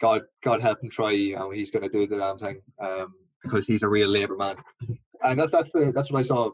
God 0.00 0.22
God 0.42 0.62
help 0.62 0.82
him 0.82 0.90
try. 0.90 1.10
You 1.12 1.36
know, 1.36 1.50
he's 1.50 1.70
going 1.70 1.82
to 1.82 1.88
do 1.88 2.06
the 2.06 2.18
damn 2.18 2.38
thing 2.38 2.62
um, 2.80 3.14
because 3.42 3.66
he's 3.66 3.82
a 3.82 3.88
real 3.88 4.08
Labour 4.08 4.36
man. 4.36 4.56
And 5.22 5.38
that's 5.38 5.52
that's 5.52 5.72
the 5.72 5.92
that's 5.92 6.10
what 6.10 6.20
I 6.20 6.22
saw 6.22 6.50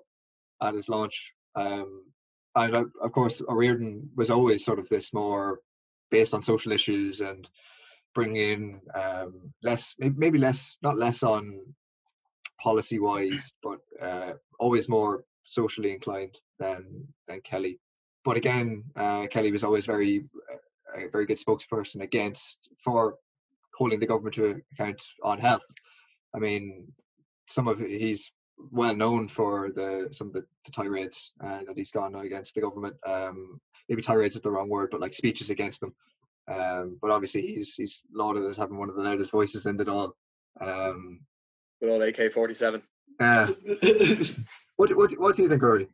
at 0.63 0.75
his 0.75 0.89
launch. 0.89 1.33
Um, 1.55 2.05
and 2.55 2.75
uh, 2.75 2.85
of 3.03 3.13
course, 3.13 3.41
Ó 3.41 3.55
Ríordáin 3.55 4.09
was 4.17 4.31
always 4.31 4.65
sort 4.65 4.79
of 4.79 4.89
this 4.89 5.15
more 5.15 5.61
based 6.11 6.35
on 6.35 6.43
social 6.43 6.73
issues 6.73 7.21
and 7.21 7.49
bring 8.15 8.37
in 8.37 8.81
um, 8.95 9.53
less, 9.63 9.97
maybe 9.99 10.39
less, 10.39 10.77
not 10.83 10.99
less 10.99 11.23
on 11.23 11.61
policy 12.61 12.99
wise, 12.99 13.53
but 13.63 13.79
uh, 14.01 14.33
always 14.63 14.89
more 14.89 15.25
socially 15.43 15.91
inclined 15.93 16.37
than 16.59 17.09
than 17.29 17.41
Kelly. 17.41 17.81
But 18.25 18.37
again, 18.37 18.85
uh, 18.95 19.27
Kelly 19.27 19.51
was 19.51 19.65
always 19.65 19.87
very 19.87 20.25
a 20.95 21.09
very 21.09 21.27
good 21.27 21.39
spokesperson 21.45 22.01
against 22.03 22.59
for 22.85 23.17
holding 23.77 24.01
the 24.01 24.07
government 24.07 24.35
to 24.37 24.63
account 24.73 25.03
on 25.23 25.39
health. 25.39 25.67
I 26.35 26.39
mean, 26.39 26.93
some 27.49 27.67
of 27.69 27.81
he's 27.81 28.33
well 28.71 28.95
known 28.95 29.29
for 29.29 29.73
the 29.75 30.09
some 30.13 30.29
of 30.29 30.35
the, 30.35 30.45
the 30.67 30.73
tirades 30.73 31.33
uh, 31.45 31.61
that 31.67 31.77
he's 31.77 31.91
gone 31.91 32.15
against 32.15 32.55
the 32.55 32.61
government. 32.61 32.97
Um, 33.07 33.61
maybe 33.89 34.03
tirades 34.03 34.37
is 34.37 34.43
the 34.43 34.51
wrong 34.51 34.69
word, 34.69 34.91
but 34.93 35.01
like 35.01 35.15
speeches 35.15 35.51
against 35.51 35.81
them. 35.81 35.95
Um, 36.49 36.99
but 37.01 37.11
obviously, 37.11 37.43
he's 37.43 37.75
he's 37.75 38.03
lauded 38.15 38.45
as 38.45 38.57
having 38.57 38.79
one 38.79 38.91
of 38.91 38.97
the 38.97 39.03
loudest 39.03 39.33
voices 39.33 39.67
in 39.67 39.77
the 39.77 39.85
Dáil. 39.85 40.13
Um, 40.61 41.21
With 41.81 41.91
all 41.91 42.03
AK 42.03 42.33
forty 42.33 42.55
seven. 42.55 42.83
Uh, 43.21 43.53
what, 44.77 44.91
what 44.97 45.13
what 45.13 45.37
do 45.37 45.43
you 45.43 45.49
think, 45.49 45.63
Ruairi? 45.63 45.89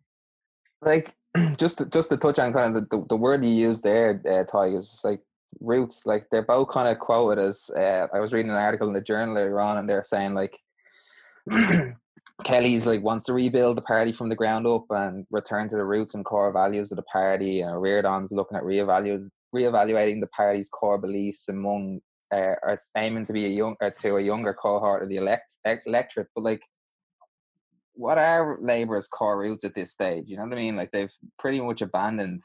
like 0.82 1.14
just 1.56 1.78
to, 1.78 1.86
just 1.86 2.08
to 2.10 2.16
touch 2.16 2.38
on 2.38 2.52
kind 2.52 2.76
of 2.76 2.88
the, 2.88 2.96
the, 2.96 3.06
the 3.10 3.16
word 3.16 3.44
you 3.44 3.50
used 3.50 3.84
there, 3.84 4.20
uh, 4.28 4.44
Ty, 4.44 4.68
is 4.68 5.00
like 5.04 5.20
roots. 5.60 6.06
Like 6.06 6.26
they're 6.30 6.42
both 6.42 6.68
kind 6.68 6.88
of 6.88 6.98
quoted 6.98 7.42
as. 7.42 7.70
Uh, 7.76 8.06
I 8.12 8.20
was 8.20 8.32
reading 8.32 8.50
an 8.50 8.56
article 8.56 8.88
in 8.88 8.94
the 8.94 9.00
journal 9.00 9.34
later 9.34 9.60
on, 9.60 9.78
and 9.78 9.88
they're 9.88 10.02
saying 10.02 10.34
like 10.34 10.58
Kelly's 12.44 12.86
like 12.86 13.02
wants 13.02 13.24
to 13.24 13.32
rebuild 13.32 13.76
the 13.76 13.82
party 13.82 14.12
from 14.12 14.28
the 14.28 14.36
ground 14.36 14.66
up 14.66 14.84
and 14.90 15.26
return 15.30 15.68
to 15.68 15.76
the 15.76 15.84
roots 15.84 16.14
and 16.14 16.24
core 16.24 16.52
values 16.52 16.92
of 16.92 16.96
the 16.96 17.02
party. 17.02 17.60
And 17.60 17.80
Reardon's 17.80 18.32
looking 18.32 18.56
at 18.56 18.64
reevaluating 18.64 19.28
reevaluating 19.54 20.20
the 20.20 20.28
party's 20.28 20.68
core 20.68 20.98
beliefs 20.98 21.48
among 21.48 22.00
uh, 22.32 22.54
are 22.62 22.76
aiming 22.96 23.24
to 23.24 23.32
be 23.32 23.46
a 23.46 23.48
young 23.48 23.74
uh, 23.82 23.90
to 24.00 24.16
a 24.16 24.22
younger 24.22 24.54
cohort 24.54 25.02
of 25.02 25.08
the 25.08 25.16
elect 25.16 25.54
electorate. 25.86 26.28
But 26.34 26.44
like 26.44 26.62
what 27.98 28.16
are 28.16 28.56
Labour's 28.60 29.08
core 29.08 29.36
roots 29.36 29.64
at 29.64 29.74
this 29.74 29.90
stage? 29.90 30.30
You 30.30 30.36
know 30.36 30.44
what 30.44 30.52
I 30.52 30.56
mean? 30.56 30.76
Like 30.76 30.92
they've 30.92 31.12
pretty 31.36 31.60
much 31.60 31.82
abandoned 31.82 32.40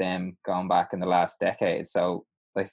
them 0.00 0.36
going 0.44 0.66
back 0.66 0.90
in 0.92 0.98
the 0.98 1.06
last 1.06 1.38
decade. 1.38 1.86
So 1.86 2.26
like 2.56 2.68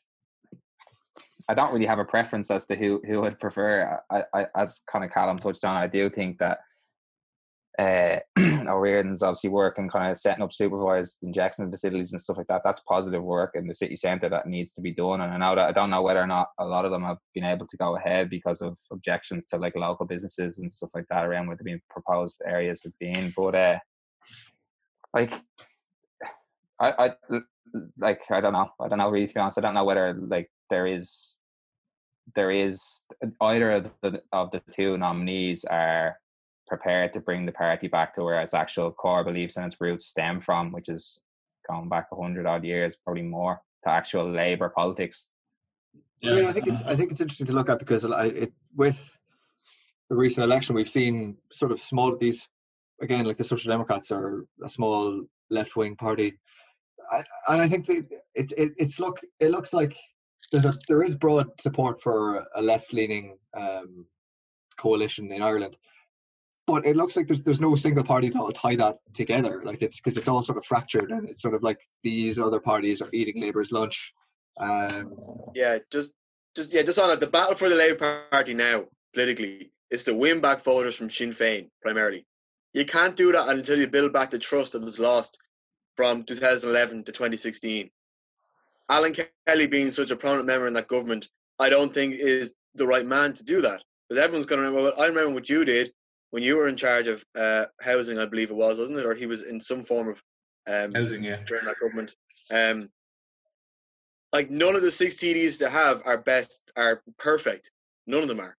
I 1.47 1.53
don't 1.53 1.71
really 1.71 1.85
have 1.85 1.99
a 1.99 2.05
preference 2.05 2.49
as 2.49 2.65
to 2.65 2.75
who 2.75 2.99
who 3.05 3.23
I'd 3.25 3.39
prefer. 3.39 4.01
I, 4.09 4.23
I 4.33 4.47
as 4.57 4.81
kind 4.91 5.05
of 5.05 5.11
Callum 5.11 5.37
touched 5.37 5.63
on, 5.63 5.77
I 5.77 5.85
do 5.85 6.09
think 6.09 6.39
that 6.39 6.59
uh 7.79 8.19
Ó 8.67 8.73
Ríordáin's 8.81 9.23
obviously 9.23 9.49
working 9.49 9.89
kind 9.89 10.11
of 10.11 10.17
setting 10.17 10.43
up 10.43 10.53
supervised 10.53 11.17
injection 11.23 11.69
facilities 11.69 12.13
and 12.13 12.21
stuff 12.21 12.37
like 12.37 12.47
that. 12.47 12.61
That's 12.63 12.79
positive 12.79 13.23
work 13.23 13.51
in 13.55 13.67
the 13.67 13.73
city 13.73 13.95
centre 13.95 14.29
that 14.29 14.47
needs 14.47 14.73
to 14.73 14.81
be 14.81 14.91
done. 14.91 15.21
And 15.21 15.33
I 15.33 15.37
know 15.37 15.55
that 15.55 15.69
I 15.69 15.71
don't 15.71 15.89
know 15.89 16.01
whether 16.01 16.21
or 16.21 16.27
not 16.27 16.49
a 16.59 16.65
lot 16.65 16.85
of 16.85 16.91
them 16.91 17.03
have 17.03 17.17
been 17.33 17.43
able 17.43 17.67
to 17.67 17.77
go 17.77 17.95
ahead 17.95 18.29
because 18.29 18.61
of 18.61 18.77
objections 18.91 19.45
to 19.47 19.57
like 19.57 19.75
local 19.75 20.05
businesses 20.05 20.59
and 20.59 20.71
stuff 20.71 20.91
like 20.95 21.05
that 21.09 21.25
around 21.25 21.47
where 21.47 21.57
the 21.57 21.79
proposed 21.89 22.41
areas 22.45 22.83
have 22.83 22.97
been. 22.99 23.33
But 23.35 23.55
uh 23.55 23.79
like 25.13 25.33
I, 26.79 27.13
I 27.31 27.39
like 27.97 28.21
I 28.31 28.41
don't 28.41 28.53
know. 28.53 28.69
I 28.79 28.87
don't 28.87 28.99
know 28.99 29.09
really 29.09 29.27
to 29.27 29.33
be 29.33 29.39
honest. 29.39 29.57
I 29.57 29.61
don't 29.61 29.73
know 29.73 29.85
whether 29.85 30.13
like 30.13 30.49
there 30.69 30.87
is 30.87 31.37
there 32.33 32.51
is 32.51 33.03
either 33.41 33.71
of 33.71 33.91
the 34.01 34.21
of 34.31 34.51
the 34.51 34.61
two 34.71 34.97
nominees 34.97 35.63
are 35.65 36.17
prepared 36.67 37.13
to 37.13 37.19
bring 37.19 37.45
the 37.45 37.51
party 37.51 37.87
back 37.87 38.13
to 38.13 38.23
where 38.23 38.41
its 38.41 38.53
actual 38.53 38.91
core 38.91 39.23
beliefs 39.23 39.57
and 39.57 39.65
its 39.65 39.79
roots 39.79 40.07
stem 40.07 40.39
from, 40.39 40.71
which 40.71 40.89
is 40.89 41.23
going 41.69 41.89
back 41.89 42.07
a 42.11 42.15
hundred 42.15 42.45
odd 42.45 42.63
years, 42.63 42.95
probably 42.95 43.23
more 43.23 43.61
to 43.83 43.89
actual 43.89 44.29
Labour 44.31 44.69
politics. 44.69 45.29
I 46.23 46.33
mean, 46.33 46.45
I 46.45 46.51
think 46.51 46.67
it's 46.67 46.81
I 46.81 46.95
think 46.95 47.11
it's 47.11 47.21
interesting 47.21 47.47
to 47.47 47.53
look 47.53 47.69
at 47.69 47.79
because 47.79 48.05
I, 48.05 48.25
it, 48.25 48.53
with 48.75 49.19
the 50.09 50.15
recent 50.15 50.43
election, 50.43 50.75
we've 50.75 50.89
seen 50.89 51.37
sort 51.51 51.71
of 51.71 51.79
small 51.79 52.17
these 52.17 52.49
again 53.01 53.25
like 53.25 53.37
the 53.37 53.43
Social 53.43 53.71
Democrats 53.71 54.11
are 54.11 54.45
a 54.63 54.69
small 54.69 55.25
left 55.49 55.75
wing 55.75 55.95
party, 55.95 56.39
I, 57.11 57.21
and 57.49 57.61
I 57.61 57.67
think 57.67 57.85
that 57.87 58.07
it's 58.33 58.53
it, 58.53 58.73
it's 58.77 58.99
look 58.99 59.19
it 59.39 59.51
looks 59.51 59.73
like 59.73 59.97
there's 60.51 60.65
a 60.65 60.73
there 60.87 61.03
is 61.03 61.15
broad 61.15 61.47
support 61.59 62.01
for 62.01 62.45
a 62.55 62.61
left 62.61 62.93
leaning 62.93 63.37
um, 63.55 64.05
coalition 64.77 65.31
in 65.31 65.41
Ireland, 65.41 65.75
but 66.67 66.85
it 66.85 66.95
looks 66.95 67.15
like 67.15 67.27
there's 67.27 67.43
there's 67.43 67.61
no 67.61 67.75
single 67.75 68.03
party 68.03 68.29
that'll 68.29 68.51
tie 68.51 68.75
that 68.75 68.97
together. 69.13 69.61
Like 69.63 69.81
it's 69.81 69.99
because 69.99 70.17
it's 70.17 70.29
all 70.29 70.41
sort 70.41 70.57
of 70.57 70.65
fractured 70.65 71.11
and 71.11 71.29
it's 71.29 71.41
sort 71.41 71.53
of 71.53 71.63
like 71.63 71.79
these 72.03 72.39
other 72.39 72.59
parties 72.59 73.01
are 73.01 73.09
eating 73.13 73.41
Labour's 73.41 73.71
lunch. 73.71 74.13
Um, 74.59 75.13
Yeah, 75.53 75.77
just 75.91 76.13
just 76.55 76.73
yeah, 76.73 76.81
just 76.81 76.99
on 76.99 77.11
it. 77.11 77.19
The 77.19 77.27
battle 77.27 77.55
for 77.55 77.69
the 77.69 77.75
Labour 77.75 78.25
Party 78.31 78.53
now, 78.53 78.85
politically, 79.13 79.71
is 79.91 80.03
to 80.05 80.13
win 80.13 80.39
back 80.41 80.63
voters 80.63 80.95
from 80.95 81.09
Sinn 81.09 81.33
Féin 81.33 81.69
primarily. 81.81 82.25
You 82.73 82.85
can't 82.85 83.15
do 83.15 83.31
that 83.31 83.49
until 83.49 83.77
you 83.77 83.87
build 83.87 84.11
back 84.11 84.31
the 84.31 84.39
trust 84.39 84.73
that 84.73 84.81
was 84.81 84.99
lost 84.99 85.37
from 85.95 86.23
2011 86.23 87.05
to 87.05 87.11
2016. 87.11 87.89
Alan 88.89 89.15
Kelly 89.47 89.67
being 89.67 89.91
such 89.91 90.11
a 90.11 90.15
prominent 90.15 90.47
member 90.47 90.67
in 90.67 90.73
that 90.73 90.87
government, 90.87 91.29
I 91.57 91.69
don't 91.69 91.93
think 91.93 92.15
is 92.15 92.53
the 92.75 92.85
right 92.85 93.05
man 93.05 93.33
to 93.33 93.43
do 93.43 93.61
that 93.61 93.81
because 94.07 94.21
everyone's 94.21 94.45
going 94.45 94.61
to 94.61 94.69
remember. 94.69 94.99
I 94.99 95.05
remember 95.05 95.33
what 95.33 95.49
you 95.49 95.63
did 95.63 95.91
when 96.35 96.43
you 96.43 96.57
were 96.57 96.67
in 96.67 96.75
charge 96.75 97.07
of 97.07 97.23
uh, 97.39 97.63
housing, 97.79 98.19
I 98.19 98.25
believe 98.25 98.49
it 98.49 98.57
was, 98.57 98.77
wasn't 98.77 98.99
it? 98.99 99.05
Or 99.05 99.15
he 99.15 99.25
was 99.25 99.43
in 99.43 99.61
some 99.61 99.85
form 99.85 100.09
of 100.09 100.21
um, 100.67 100.93
Housing, 100.93 101.23
yeah. 101.23 101.37
during 101.45 101.63
that 101.63 101.79
government. 101.79 102.13
Um, 102.53 102.89
like 104.33 104.51
none 104.51 104.75
of 104.75 104.81
the 104.81 104.91
six 104.91 105.15
TDs 105.15 105.57
they 105.57 105.69
have 105.69 106.01
are 106.03 106.17
best 106.17 106.59
are 106.75 107.01
perfect. 107.17 107.71
None 108.05 108.21
of 108.21 108.27
them 108.27 108.41
are. 108.41 108.57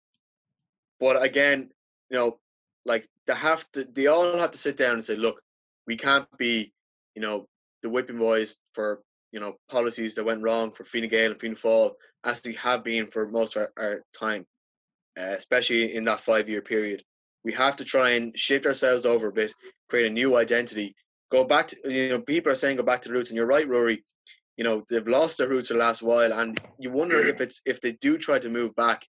But 0.98 1.22
again, 1.22 1.68
you 2.08 2.16
know, 2.16 2.38
like 2.86 3.10
they 3.26 3.34
have 3.34 3.70
to. 3.72 3.84
They 3.84 4.06
all 4.06 4.38
have 4.38 4.52
to 4.52 4.58
sit 4.58 4.78
down 4.78 4.94
and 4.94 5.04
say, 5.04 5.16
look, 5.16 5.42
we 5.86 5.98
can't 5.98 6.26
be, 6.38 6.72
you 7.14 7.20
know, 7.20 7.46
the 7.82 7.90
whipping 7.90 8.16
boys 8.16 8.56
for 8.72 9.02
you 9.32 9.40
know 9.40 9.58
policies 9.70 10.14
that 10.14 10.24
went 10.24 10.42
wrong 10.42 10.70
for 10.70 10.84
Fine 10.84 11.10
Gael 11.10 11.32
and 11.32 11.38
Fianna 11.38 11.56
Fáil 11.56 11.90
as 12.24 12.42
we 12.42 12.54
have 12.54 12.82
been 12.82 13.06
for 13.06 13.28
most 13.28 13.54
of 13.54 13.68
our, 13.76 13.84
our 13.84 14.00
time, 14.18 14.46
uh, 15.20 15.34
especially 15.36 15.94
in 15.94 16.04
that 16.04 16.20
five-year 16.20 16.62
period. 16.62 17.04
We 17.46 17.52
have 17.52 17.76
to 17.76 17.84
try 17.84 18.10
and 18.10 18.36
shift 18.36 18.66
ourselves 18.66 19.06
over 19.06 19.28
a 19.28 19.32
bit, 19.32 19.54
create 19.88 20.06
a 20.06 20.10
new 20.10 20.36
identity, 20.36 20.96
go 21.30 21.44
back 21.44 21.68
to 21.68 21.76
you 21.84 22.08
know 22.08 22.20
people 22.20 22.50
are 22.50 22.56
saying 22.56 22.76
go 22.76 22.82
back 22.82 23.02
to 23.02 23.08
the 23.08 23.14
roots, 23.14 23.30
and 23.30 23.36
you're 23.36 23.46
right, 23.46 23.68
Ruairi. 23.68 23.98
You 24.56 24.64
know 24.64 24.84
they've 24.90 25.06
lost 25.06 25.38
their 25.38 25.48
roots 25.48 25.68
for 25.68 25.74
the 25.74 25.80
last 25.80 26.02
while, 26.02 26.32
and 26.32 26.60
you 26.80 26.90
wonder 26.90 27.20
if 27.20 27.40
it's 27.40 27.62
if 27.64 27.80
they 27.80 27.92
do 27.92 28.18
try 28.18 28.40
to 28.40 28.48
move 28.48 28.74
back, 28.74 29.06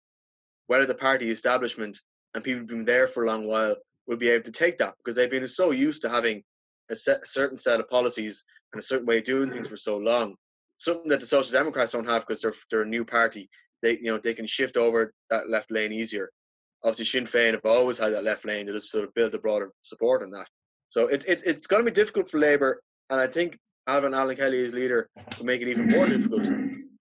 whether 0.67 0.85
the 0.85 0.93
party 0.93 1.31
establishment 1.31 1.99
and 2.35 2.43
people 2.43 2.59
who've 2.59 2.67
been 2.67 2.85
there 2.85 3.07
for 3.07 3.23
a 3.23 3.27
long 3.27 3.47
while 3.47 3.75
will 4.05 4.17
be 4.17 4.29
able 4.29 4.43
to 4.43 4.51
take 4.51 4.77
that 4.77 4.93
because 4.99 5.15
they've 5.15 5.31
been 5.31 5.47
so 5.47 5.71
used 5.71 6.03
to 6.03 6.09
having 6.09 6.43
a, 6.91 6.95
set, 6.95 7.23
a 7.23 7.25
certain 7.25 7.57
set 7.57 7.79
of 7.79 7.89
policies 7.89 8.43
and 8.71 8.79
a 8.79 8.83
certain 8.83 9.07
way 9.07 9.17
of 9.17 9.23
doing 9.23 9.49
things 9.49 9.67
for 9.67 9.77
so 9.77 9.97
long. 9.97 10.35
Something 10.77 11.09
that 11.09 11.21
the 11.21 11.25
Social 11.25 11.53
Democrats 11.53 11.93
don't 11.93 12.07
have 12.07 12.21
because 12.21 12.43
they're 12.43 12.53
they're 12.69 12.83
a 12.83 12.85
new 12.85 13.03
party. 13.03 13.49
They 13.81 13.93
you 13.97 14.11
know 14.11 14.19
they 14.19 14.35
can 14.35 14.45
shift 14.45 14.77
over 14.77 15.11
that 15.31 15.49
left 15.49 15.71
lane 15.71 15.91
easier. 15.91 16.29
Obviously, 16.83 17.05
Sinn 17.05 17.25
Féin 17.25 17.53
have 17.53 17.65
always 17.65 17.97
had 17.97 18.13
that 18.13 18.23
left 18.23 18.45
lane. 18.45 18.65
They 18.65 18.71
just 18.71 18.89
sort 18.89 19.03
of 19.03 19.13
build 19.13 19.33
a 19.33 19.39
broader 19.39 19.71
support 19.81 20.23
on 20.23 20.31
that. 20.31 20.47
So 20.89 21.07
it's 21.07 21.25
it's 21.25 21.43
it's 21.43 21.67
going 21.67 21.83
to 21.83 21.91
be 21.91 21.95
difficult 21.95 22.29
for 22.29 22.39
Labour, 22.39 22.81
and 23.09 23.19
I 23.19 23.27
think 23.27 23.57
having 23.87 24.13
Alan 24.13 24.35
Kelly 24.35 24.63
as 24.63 24.73
leader 24.73 25.09
will 25.37 25.45
make 25.45 25.61
it 25.61 25.67
even 25.67 25.89
more 25.89 26.07
difficult 26.07 26.45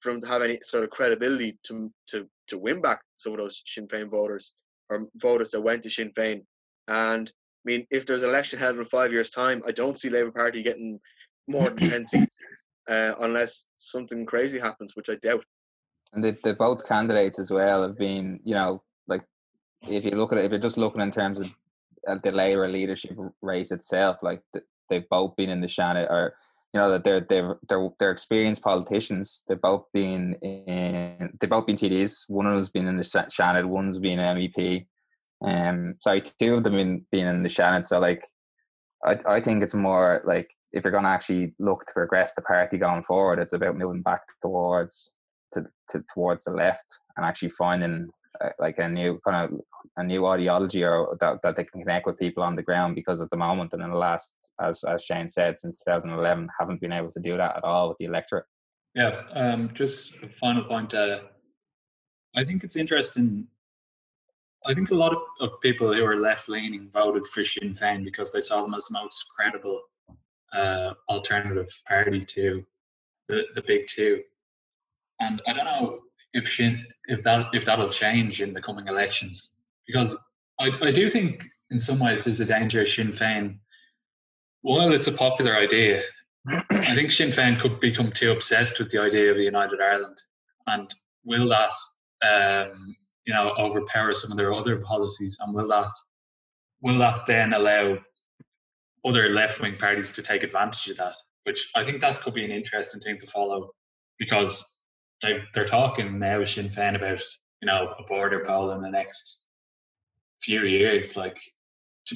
for 0.00 0.10
him 0.10 0.20
to 0.20 0.26
have 0.28 0.42
any 0.42 0.58
sort 0.62 0.84
of 0.84 0.90
credibility 0.90 1.58
to 1.64 1.92
to 2.08 2.28
to 2.48 2.58
win 2.58 2.80
back 2.80 3.00
some 3.16 3.32
of 3.32 3.38
those 3.38 3.62
Sinn 3.66 3.88
Féin 3.88 4.10
voters 4.10 4.54
or 4.88 5.06
voters 5.16 5.50
that 5.50 5.60
went 5.60 5.82
to 5.82 5.90
Sinn 5.90 6.12
Féin. 6.16 6.42
And 6.88 7.28
I 7.28 7.64
mean, 7.64 7.86
if 7.90 8.06
there's 8.06 8.22
an 8.22 8.30
election 8.30 8.58
held 8.58 8.78
in 8.78 8.84
five 8.84 9.12
years' 9.12 9.30
time, 9.30 9.62
I 9.66 9.72
don't 9.72 9.98
see 9.98 10.10
Labour 10.10 10.30
Party 10.30 10.62
getting 10.62 11.00
more 11.48 11.70
than 11.70 11.90
ten 11.90 12.06
seats 12.06 12.38
uh, 12.88 13.12
unless 13.20 13.68
something 13.76 14.26
crazy 14.26 14.58
happens, 14.58 14.94
which 14.94 15.10
I 15.10 15.16
doubt. 15.16 15.44
And 16.12 16.24
the, 16.24 16.36
the 16.44 16.54
both 16.54 16.86
candidates 16.86 17.38
as 17.38 17.50
well 17.50 17.82
have 17.82 17.98
been, 17.98 18.40
you 18.44 18.54
know, 18.54 18.82
if 19.82 20.04
you 20.04 20.12
look 20.12 20.32
at 20.32 20.38
it, 20.38 20.44
if 20.44 20.50
you're 20.50 20.60
just 20.60 20.78
looking 20.78 21.00
in 21.00 21.10
terms 21.10 21.40
of 21.40 21.54
uh, 22.08 22.16
the 22.22 22.32
Labour 22.32 22.68
leadership 22.68 23.16
race 23.42 23.72
itself, 23.72 24.18
like 24.22 24.42
th- 24.52 24.64
they've 24.88 25.08
both 25.08 25.36
been 25.36 25.50
in 25.50 25.60
the 25.60 25.66
Seanad, 25.66 26.10
or 26.10 26.34
you 26.72 26.80
know 26.80 26.90
that 26.90 27.04
they're 27.04 27.20
they're 27.20 27.58
they're 27.68 27.88
they're 27.98 28.10
experienced 28.10 28.62
politicians. 28.62 29.42
They've 29.48 29.60
both 29.60 29.84
been 29.92 30.34
in 30.42 31.30
they've 31.40 31.50
both 31.50 31.66
been 31.66 31.76
TDs. 31.76 32.28
One 32.28 32.46
of 32.46 32.52
them's 32.52 32.70
been 32.70 32.88
in 32.88 32.96
the 32.96 33.04
Sha- 33.04 33.26
Seanad, 33.26 33.66
one's 33.66 33.98
been 33.98 34.18
an 34.18 34.36
MEP. 34.36 34.86
Um, 35.44 35.94
sorry, 36.00 36.22
two 36.22 36.54
of 36.54 36.64
them 36.64 36.76
been 36.76 37.06
been 37.10 37.26
in 37.26 37.42
the 37.42 37.48
Seanad. 37.48 37.84
So 37.84 37.98
like, 37.98 38.26
I 39.04 39.18
I 39.26 39.40
think 39.40 39.62
it's 39.62 39.74
more 39.74 40.22
like 40.24 40.50
if 40.72 40.84
you're 40.84 40.92
going 40.92 41.04
to 41.04 41.10
actually 41.10 41.54
look 41.58 41.86
to 41.86 41.92
progress 41.94 42.34
the 42.34 42.42
party 42.42 42.76
going 42.76 43.02
forward, 43.02 43.38
it's 43.38 43.54
about 43.54 43.78
moving 43.78 44.02
back 44.02 44.22
towards 44.42 45.14
to, 45.52 45.64
to 45.90 46.04
towards 46.12 46.44
the 46.44 46.50
left 46.50 46.98
and 47.16 47.24
actually 47.24 47.48
finding 47.50 48.10
like 48.58 48.78
a 48.78 48.88
new 48.88 49.20
kind 49.24 49.52
of 49.52 49.60
a 49.96 50.04
new 50.04 50.26
ideology 50.26 50.84
or 50.84 51.16
that, 51.20 51.40
that 51.42 51.56
they 51.56 51.64
can 51.64 51.80
connect 51.80 52.06
with 52.06 52.18
people 52.18 52.42
on 52.42 52.56
the 52.56 52.62
ground 52.62 52.94
because 52.94 53.20
at 53.20 53.30
the 53.30 53.36
moment 53.36 53.72
and 53.72 53.82
in 53.82 53.90
the 53.90 53.96
last 53.96 54.52
as 54.60 54.84
as 54.84 55.04
Shane 55.04 55.28
said 55.28 55.58
since 55.58 55.82
2011 55.84 56.48
haven't 56.58 56.80
been 56.80 56.92
able 56.92 57.12
to 57.12 57.20
do 57.20 57.36
that 57.36 57.56
at 57.56 57.64
all 57.64 57.88
with 57.88 57.98
the 57.98 58.06
electorate 58.06 58.44
Yeah, 58.94 59.22
um, 59.32 59.70
just 59.74 60.14
a 60.22 60.28
final 60.40 60.64
point. 60.64 60.94
Uh, 60.94 61.20
I 62.34 62.44
think 62.44 62.64
it's 62.64 62.76
interesting. 62.76 63.46
I 64.66 64.74
think 64.74 64.90
a 64.90 64.94
lot 64.94 65.12
of, 65.12 65.18
of 65.40 65.60
people 65.60 65.92
who 65.92 66.04
are 66.04 66.16
left 66.16 66.48
leaning 66.48 66.90
voted 66.92 67.26
for 67.28 67.44
Sinn 67.44 67.74
Féin 67.74 68.04
because 68.04 68.32
they 68.32 68.40
saw 68.40 68.62
them 68.62 68.74
as 68.74 68.86
the 68.86 68.98
most 68.98 69.26
credible 69.34 69.80
uh, 70.52 70.94
alternative 71.08 71.68
party 71.86 72.24
to 72.24 72.64
the, 73.28 73.44
the 73.54 73.62
big 73.62 73.86
two. 73.86 74.22
And 75.20 75.40
I 75.46 75.52
don't 75.52 75.64
know 75.64 76.00
if 76.38 76.44
Sinn, 76.52 76.84
if 77.06 77.22
that 77.24 77.46
if 77.52 77.64
that'll 77.64 77.88
change 77.88 78.40
in 78.40 78.52
the 78.52 78.62
coming 78.62 78.86
elections 78.88 79.56
because 79.86 80.16
I, 80.58 80.70
I 80.82 80.90
do 80.90 81.08
think 81.08 81.46
in 81.70 81.78
some 81.78 81.98
ways 81.98 82.24
there's 82.24 82.40
a 82.40 82.44
danger 82.44 82.82
of 82.82 82.88
Sinn 82.88 83.12
Féin. 83.12 83.58
While 84.62 84.92
it's 84.92 85.06
a 85.06 85.12
popular 85.12 85.56
idea, 85.56 86.02
I 86.48 86.94
think 86.94 87.12
Sinn 87.12 87.30
Féin 87.30 87.60
could 87.60 87.78
become 87.80 88.10
too 88.12 88.32
obsessed 88.32 88.78
with 88.78 88.90
the 88.90 89.00
idea 89.00 89.30
of 89.30 89.36
a 89.36 89.42
united 89.42 89.80
Ireland, 89.80 90.20
and 90.66 90.92
will 91.24 91.48
that, 91.48 91.72
um, 92.26 92.96
you 93.26 93.34
know, 93.34 93.52
overpower 93.58 94.12
some 94.14 94.30
of 94.30 94.36
their 94.36 94.52
other 94.52 94.78
policies, 94.78 95.38
and 95.40 95.54
will 95.54 95.68
that, 95.68 95.90
will 96.80 96.98
that 96.98 97.26
then 97.26 97.52
allow 97.52 97.98
other 99.04 99.28
left-wing 99.28 99.76
parties 99.78 100.10
to 100.12 100.22
take 100.22 100.42
advantage 100.42 100.88
of 100.88 100.96
that? 100.98 101.14
Which 101.44 101.68
I 101.76 101.84
think 101.84 102.00
that 102.00 102.22
could 102.22 102.34
be 102.34 102.44
an 102.44 102.50
interesting 102.50 103.00
thing 103.00 103.18
to 103.20 103.26
follow, 103.26 103.70
because 104.18 104.75
they 105.22 105.40
they're 105.54 105.64
talking 105.64 106.18
now 106.18 106.40
with 106.40 106.50
Sinn 106.50 106.68
Féin 106.68 106.96
about 106.96 107.20
you 107.62 107.66
know 107.66 107.94
a 107.98 108.02
border 108.04 108.44
poll 108.46 108.72
in 108.72 108.80
the 108.80 108.90
next 108.90 109.44
few 110.40 110.60
years, 110.62 111.16
like 111.16 111.38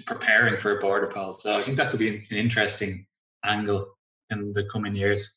preparing 0.06 0.56
for 0.56 0.78
a 0.78 0.80
border 0.80 1.08
poll. 1.08 1.32
So 1.32 1.52
I 1.52 1.62
think 1.62 1.76
that 1.76 1.90
could 1.90 1.98
be 1.98 2.16
an 2.16 2.22
interesting 2.30 3.06
angle 3.44 3.86
in 4.30 4.52
the 4.52 4.64
coming 4.72 4.94
years. 4.94 5.32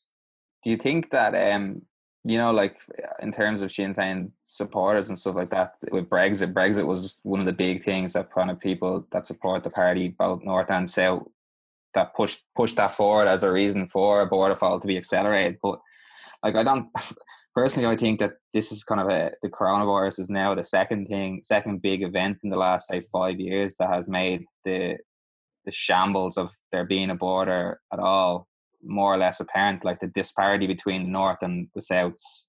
do 0.62 0.70
you 0.70 0.76
think 0.76 1.10
that 1.10 1.34
um 1.34 1.82
you 2.24 2.38
know 2.38 2.52
like 2.52 2.78
in 3.20 3.30
terms 3.30 3.60
of 3.60 3.72
Sinn 3.72 3.94
Féin 3.94 4.30
supporters 4.42 5.08
and 5.08 5.18
stuff 5.18 5.36
like 5.36 5.50
that 5.50 5.74
with 5.90 6.08
Brexit 6.08 6.52
Brexit 6.52 6.86
was 6.86 7.20
one 7.22 7.40
of 7.40 7.46
the 7.46 7.52
big 7.52 7.82
things 7.82 8.12
that 8.12 8.32
kind 8.32 8.50
of 8.50 8.60
people 8.60 9.06
that 9.12 9.26
support 9.26 9.62
the 9.64 9.70
party 9.70 10.08
both 10.08 10.42
north 10.42 10.70
and 10.70 10.88
south 10.88 11.24
that 11.94 12.14
pushed 12.14 12.40
pushed 12.56 12.76
that 12.76 12.94
forward 12.94 13.28
as 13.28 13.42
a 13.42 13.52
reason 13.52 13.86
for 13.86 14.20
a 14.20 14.26
border 14.26 14.56
poll 14.56 14.80
to 14.80 14.86
be 14.86 14.96
accelerated 14.96 15.58
but 15.62 15.78
like 16.42 16.54
I 16.54 16.62
don't 16.62 16.86
personally 17.54 17.88
I 17.88 17.96
think 17.96 18.18
that 18.20 18.34
this 18.52 18.72
is 18.72 18.84
kind 18.84 19.00
of 19.00 19.08
a 19.08 19.32
the 19.42 19.48
coronavirus 19.48 20.20
is 20.20 20.30
now 20.30 20.54
the 20.54 20.64
second 20.64 21.06
thing 21.06 21.40
second 21.42 21.82
big 21.82 22.02
event 22.02 22.38
in 22.44 22.50
the 22.50 22.56
last 22.56 22.88
say 22.88 23.00
five 23.00 23.38
years 23.40 23.76
that 23.76 23.90
has 23.90 24.08
made 24.08 24.44
the 24.64 24.98
the 25.64 25.70
shambles 25.70 26.36
of 26.36 26.52
there 26.72 26.84
being 26.84 27.10
a 27.10 27.14
border 27.14 27.80
at 27.92 27.98
all 27.98 28.46
more 28.82 29.14
or 29.14 29.18
less 29.18 29.40
apparent 29.40 29.84
like 29.84 30.00
the 30.00 30.08
disparity 30.08 30.66
between 30.66 31.04
the 31.04 31.10
north 31.10 31.38
and 31.42 31.68
the 31.74 31.80
south's 31.80 32.48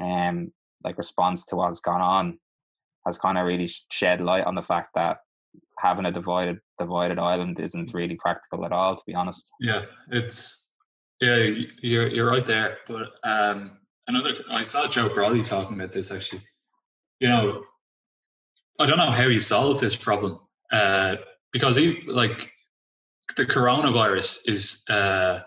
um 0.00 0.52
like 0.84 0.98
response 0.98 1.46
to 1.46 1.56
what's 1.56 1.80
gone 1.80 2.00
on 2.00 2.38
has 3.06 3.18
kind 3.18 3.38
of 3.38 3.46
really 3.46 3.70
shed 3.90 4.20
light 4.20 4.44
on 4.44 4.54
the 4.54 4.62
fact 4.62 4.88
that 4.94 5.18
having 5.78 6.06
a 6.06 6.12
divided 6.12 6.58
divided 6.78 7.18
island 7.18 7.60
isn't 7.60 7.94
really 7.94 8.16
practical 8.16 8.64
at 8.64 8.72
all 8.72 8.96
to 8.96 9.02
be 9.06 9.14
honest 9.14 9.52
Yeah, 9.60 9.82
it's 10.10 10.62
yeah, 11.22 11.36
you're 11.80 12.08
you're 12.08 12.28
right 12.28 12.44
there. 12.44 12.78
But 12.88 13.12
um, 13.22 13.78
another, 14.06 14.32
th- 14.32 14.46
I 14.50 14.62
saw 14.62 14.88
Joe 14.88 15.08
Brolly 15.08 15.44
talking 15.44 15.78
about 15.78 15.92
this 15.92 16.10
actually. 16.10 16.42
You 17.20 17.28
know, 17.28 17.62
I 18.80 18.86
don't 18.86 18.98
know 18.98 19.10
how 19.10 19.28
he 19.28 19.38
solves 19.38 19.80
this 19.80 19.94
problem 19.94 20.40
uh, 20.72 21.16
because 21.52 21.76
he 21.76 22.02
like 22.06 22.50
the 23.36 23.44
coronavirus 23.44 24.40
is 24.46 24.82
uh, 24.88 25.40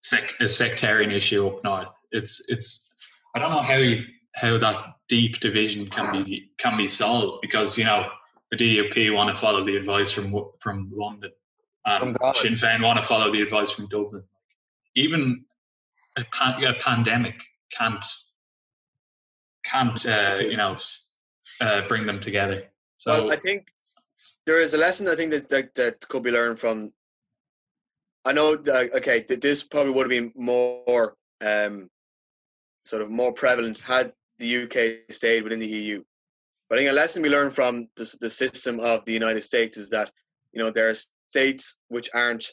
sec- 0.00 0.34
a 0.40 0.48
sectarian 0.48 1.10
issue 1.10 1.46
up 1.46 1.64
north. 1.64 1.92
It's 2.12 2.42
it's 2.48 2.94
I 3.34 3.40
don't 3.40 3.50
know 3.50 3.62
how 3.62 3.76
you, 3.76 4.04
how 4.34 4.58
that 4.58 4.84
deep 5.08 5.40
division 5.40 5.88
can 5.88 6.24
be 6.24 6.50
can 6.58 6.76
be 6.76 6.86
solved 6.86 7.40
because 7.42 7.76
you 7.76 7.84
know 7.84 8.08
the 8.50 8.56
DUP 8.56 9.14
want 9.14 9.34
to 9.34 9.38
follow 9.38 9.64
the 9.64 9.76
advice 9.76 10.10
from 10.10 10.34
from 10.60 10.90
London 10.94 11.32
and 11.84 12.18
God. 12.18 12.36
Sinn 12.36 12.54
Féin 12.54 12.82
want 12.82 13.00
to 13.00 13.06
follow 13.06 13.32
the 13.32 13.42
advice 13.42 13.70
from 13.70 13.88
Dublin. 13.88 14.22
Even 14.96 15.44
a, 16.16 16.24
pan- 16.32 16.62
a 16.64 16.74
pandemic 16.74 17.36
can't 17.70 18.04
can't 19.64 20.06
uh, 20.06 20.36
you 20.40 20.56
know 20.56 20.76
uh, 21.60 21.82
bring 21.88 22.06
them 22.06 22.20
together. 22.20 22.64
So 22.96 23.12
well, 23.12 23.32
I 23.32 23.36
think 23.36 23.68
there 24.46 24.60
is 24.60 24.74
a 24.74 24.78
lesson 24.78 25.08
I 25.08 25.14
think 25.14 25.30
that, 25.30 25.48
that 25.48 25.74
that 25.74 26.08
could 26.08 26.22
be 26.22 26.30
learned 26.30 26.58
from. 26.58 26.92
I 28.24 28.32
know, 28.32 28.56
that, 28.56 28.92
okay, 28.94 29.24
that 29.28 29.40
this 29.40 29.62
probably 29.62 29.92
would 29.92 30.02
have 30.02 30.10
been 30.10 30.32
more, 30.34 31.14
um, 31.40 31.88
sort 32.84 33.00
of 33.00 33.10
more 33.10 33.32
prevalent 33.32 33.78
had 33.78 34.12
the 34.38 34.64
UK 34.64 35.10
stayed 35.10 35.44
within 35.44 35.60
the 35.60 35.66
EU. 35.66 36.02
But 36.68 36.76
I 36.76 36.78
think 36.80 36.90
a 36.90 36.94
lesson 36.94 37.22
we 37.22 37.30
learned 37.30 37.54
from 37.54 37.88
the, 37.96 38.16
the 38.20 38.28
system 38.28 38.80
of 38.80 39.04
the 39.04 39.12
United 39.12 39.42
States 39.42 39.76
is 39.76 39.88
that 39.90 40.10
you 40.52 40.62
know 40.62 40.70
there 40.70 40.90
are 40.90 40.94
states 41.28 41.78
which 41.88 42.10
aren't. 42.14 42.46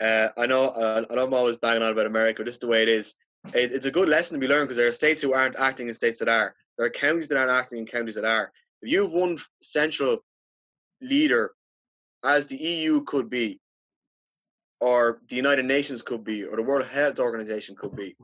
Uh, 0.00 0.28
I 0.36 0.46
know, 0.46 0.68
uh, 0.68 1.04
I 1.10 1.14
know 1.14 1.24
I'm 1.24 1.34
always 1.34 1.56
banging 1.56 1.82
on 1.82 1.90
about 1.90 2.06
America. 2.06 2.38
But 2.38 2.46
this 2.46 2.54
is 2.54 2.60
the 2.60 2.68
way 2.68 2.82
it 2.82 2.88
is. 2.88 3.14
It, 3.54 3.72
it's 3.72 3.86
a 3.86 3.90
good 3.90 4.08
lesson 4.08 4.34
to 4.34 4.40
be 4.40 4.48
learned 4.48 4.68
because 4.68 4.76
there 4.76 4.88
are 4.88 4.92
states 4.92 5.22
who 5.22 5.32
aren't 5.32 5.56
acting 5.56 5.88
in 5.88 5.94
states 5.94 6.18
that 6.18 6.28
are, 6.28 6.54
There 6.76 6.86
are 6.86 6.90
counties 6.90 7.28
that 7.28 7.38
aren't 7.38 7.50
acting 7.50 7.78
and 7.78 7.90
counties 7.90 8.14
that 8.16 8.24
are. 8.24 8.52
If 8.82 8.90
you 8.90 9.02
have 9.02 9.12
one 9.12 9.38
central 9.60 10.18
leader, 11.00 11.52
as 12.24 12.46
the 12.46 12.56
EU 12.56 13.02
could 13.04 13.30
be, 13.30 13.60
or 14.80 15.20
the 15.28 15.36
United 15.36 15.64
Nations 15.64 16.02
could 16.02 16.24
be, 16.24 16.44
or 16.44 16.56
the 16.56 16.62
World 16.62 16.86
Health 16.86 17.18
Organization 17.18 17.74
could 17.76 17.96
be, 17.96 18.16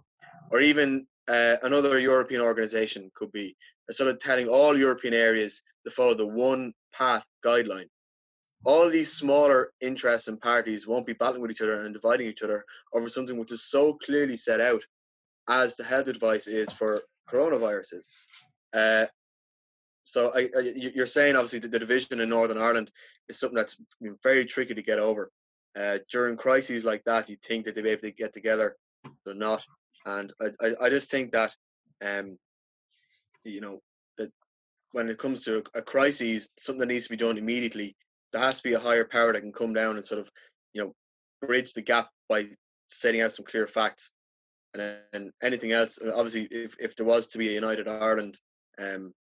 or 0.50 0.60
even 0.60 1.06
uh, 1.28 1.56
another 1.62 1.98
European 1.98 2.40
organization 2.40 3.10
could 3.14 3.32
be, 3.32 3.56
instead 3.88 4.08
of 4.08 4.18
telling 4.18 4.48
all 4.48 4.78
European 4.78 5.14
areas 5.14 5.62
to 5.84 5.90
follow 5.90 6.14
the 6.14 6.26
one 6.26 6.72
path 6.92 7.24
guideline. 7.44 7.88
All 8.64 8.88
these 8.88 9.12
smaller 9.12 9.72
interests 9.80 10.28
and 10.28 10.40
parties 10.40 10.86
won't 10.86 11.06
be 11.06 11.12
battling 11.12 11.42
with 11.42 11.50
each 11.50 11.60
other 11.60 11.84
and 11.84 11.92
dividing 11.92 12.28
each 12.28 12.42
other 12.42 12.64
over 12.94 13.08
something 13.08 13.36
which 13.36 13.52
is 13.52 13.68
so 13.68 13.94
clearly 13.94 14.36
set 14.36 14.60
out 14.60 14.82
as 15.49 15.76
the 15.76 15.84
health 15.84 16.09
advice 16.09 16.47
is 16.47 16.72
for 16.72 17.03
coronaviruses. 17.30 18.09
Uh, 18.72 19.07
so 20.03 20.32
I, 20.34 20.49
I, 20.57 20.72
you're 20.74 21.07
saying 21.07 21.36
obviously 21.36 21.61
the 21.61 21.78
division 21.78 22.20
in 22.20 22.28
Northern 22.28 22.59
Ireland 22.59 22.90
is 23.28 23.38
something 23.38 23.57
that's 23.57 23.78
very 24.22 24.45
tricky 24.45 24.74
to 24.74 24.82
get 24.82 24.99
over. 24.99 25.30
Uh, 25.78 25.99
during 26.11 26.36
crises 26.36 26.84
like 26.84 27.03
that, 27.05 27.28
you'd 27.28 27.42
think 27.42 27.64
that 27.64 27.74
they'd 27.74 27.82
be 27.82 27.90
able 27.90 28.03
to 28.03 28.11
get 28.11 28.32
together. 28.32 28.76
They're 29.24 29.34
not, 29.34 29.62
and 30.07 30.32
I, 30.40 30.66
I, 30.66 30.86
I 30.86 30.90
just 30.90 31.11
think 31.11 31.32
that, 31.32 31.55
um, 32.05 32.38
you 33.45 33.61
know, 33.61 33.80
that 34.18 34.30
when 34.92 35.09
it 35.09 35.18
comes 35.18 35.45
to 35.45 35.59
a, 35.74 35.78
a 35.78 35.82
crisis, 35.82 36.51
something 36.59 36.80
that 36.80 36.92
needs 36.92 37.05
to 37.05 37.11
be 37.11 37.16
done 37.16 37.38
immediately, 37.38 37.97
there 38.32 38.42
has 38.42 38.59
to 38.59 38.62
be 38.62 38.74
a 38.74 38.78
higher 38.78 39.05
power 39.05 39.32
that 39.32 39.40
can 39.40 39.53
come 39.53 39.72
down 39.72 39.97
and 39.97 40.05
sort 40.05 40.20
of, 40.20 40.30
you 40.74 40.82
know, 40.82 40.95
bridge 41.40 41.72
the 41.72 41.82
gap 41.82 42.11
by 42.28 42.47
setting 42.88 43.20
out 43.20 43.32
some 43.32 43.45
clear 43.45 43.66
facts. 43.66 44.11
And, 44.74 44.98
and 45.12 45.32
anything 45.42 45.72
else, 45.72 45.98
obviously, 46.14 46.48
if, 46.50 46.74
if 46.80 46.96
there 46.96 47.06
was 47.06 47.26
to 47.28 47.38
be 47.38 47.48
a 47.48 47.52
united 47.52 47.88
Ireland, 47.88 48.38
um, 48.78 49.12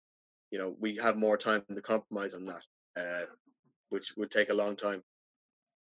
you 0.51 0.59
know, 0.59 0.75
we 0.79 0.97
have 0.97 1.15
more 1.15 1.37
time 1.37 1.63
to 1.73 1.81
compromise 1.81 2.33
on 2.33 2.45
that, 2.45 2.61
uh, 2.99 3.25
which 3.89 4.13
would 4.17 4.31
take 4.31 4.49
a 4.49 4.53
long 4.53 4.75
time. 4.75 5.03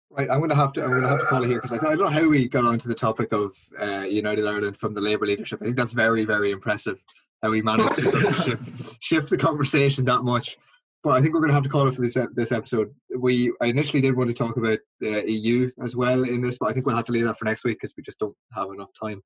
Right, 0.10 0.30
I'm 0.30 0.40
going 0.40 0.50
to 0.50 0.56
have 0.56 0.74
to. 0.74 0.84
I'm 0.84 0.90
going 0.90 1.04
to 1.04 1.08
have 1.08 1.20
to 1.20 1.26
call 1.26 1.44
it 1.44 1.48
here 1.48 1.62
because 1.62 1.72
I, 1.72 1.78
I 1.88 1.96
don't 1.96 2.00
know 2.00 2.08
how 2.08 2.28
we 2.28 2.50
got 2.50 2.66
onto 2.66 2.90
the 2.90 2.96
topic 2.96 3.32
of 3.32 3.56
uh, 3.80 4.02
United 4.02 4.46
Ireland 4.46 4.76
from 4.76 4.94
the 4.94 5.00
Labour 5.00 5.26
leadership. 5.26 5.60
I 5.62 5.66
think 5.66 5.78
that's 5.78 5.94
very, 5.94 6.26
very 6.26 6.52
impressive 6.52 7.02
how 7.42 7.50
we 7.50 7.62
managed 7.62 7.96
to 7.96 8.10
sort 8.10 8.26
of 8.26 8.36
shift 8.44 8.98
shift 9.02 9.30
the 9.30 9.38
conversation 9.38 10.06
that 10.06 10.24
much. 10.24 10.58
But 11.04 11.12
I 11.12 11.22
think 11.22 11.34
we're 11.34 11.40
going 11.40 11.50
to 11.50 11.56
have 11.56 11.64
to 11.64 11.70
call 11.70 11.88
it 11.88 11.96
for 11.96 12.02
this 12.02 12.18
this 12.34 12.52
episode. 12.52 12.94
We 13.18 13.54
I 13.62 13.68
initially 13.68 14.02
did 14.02 14.16
want 14.16 14.30
to 14.30 14.34
talk 14.36 14.58
about 14.58 14.80
the 15.00 15.30
EU 15.30 15.72
as 15.82 15.96
well 15.96 16.24
in 16.24 16.42
this, 16.42 16.58
but 16.58 16.70
I 16.70 16.74
think 16.74 16.86
we'll 16.86 16.96
have 16.96 17.06
to 17.08 17.12
leave 17.12 17.26
that 17.26 17.38
for 17.38 17.46
next 17.46 17.64
week 17.64 17.78
because 17.80 17.94
we 17.98 18.04
just 18.04 18.20
don't 18.20 18.36
have 18.54 18.70
enough 18.70 18.92
time. 19.02 19.22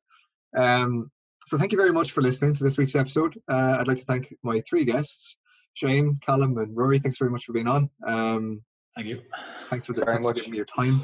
Um, 0.55 1.11
so 1.47 1.57
thank 1.57 1.71
you 1.71 1.77
very 1.77 1.93
much 1.93 2.11
for 2.11 2.21
listening 2.21 2.53
to 2.55 2.63
this 2.63 2.77
week's 2.77 2.95
episode. 2.95 3.39
Uh, 3.49 3.77
I'd 3.79 3.87
like 3.87 3.99
to 3.99 4.05
thank 4.05 4.35
my 4.43 4.61
three 4.67 4.85
guests, 4.85 5.37
Shane, 5.73 6.19
Callum, 6.25 6.57
and 6.57 6.75
Ruairi. 6.75 7.01
Thanks 7.01 7.17
very 7.17 7.29
much 7.29 7.45
for 7.45 7.53
being 7.53 7.67
on. 7.67 7.89
Um, 8.05 8.61
Thank 8.95 9.07
you. 9.07 9.21
Thanks 9.69 9.85
for, 9.85 9.93
the, 9.93 10.05
thanks 10.05 10.25
for 10.25 10.33
giving 10.33 10.51
me 10.51 10.57
your 10.57 10.65
time. 10.65 11.01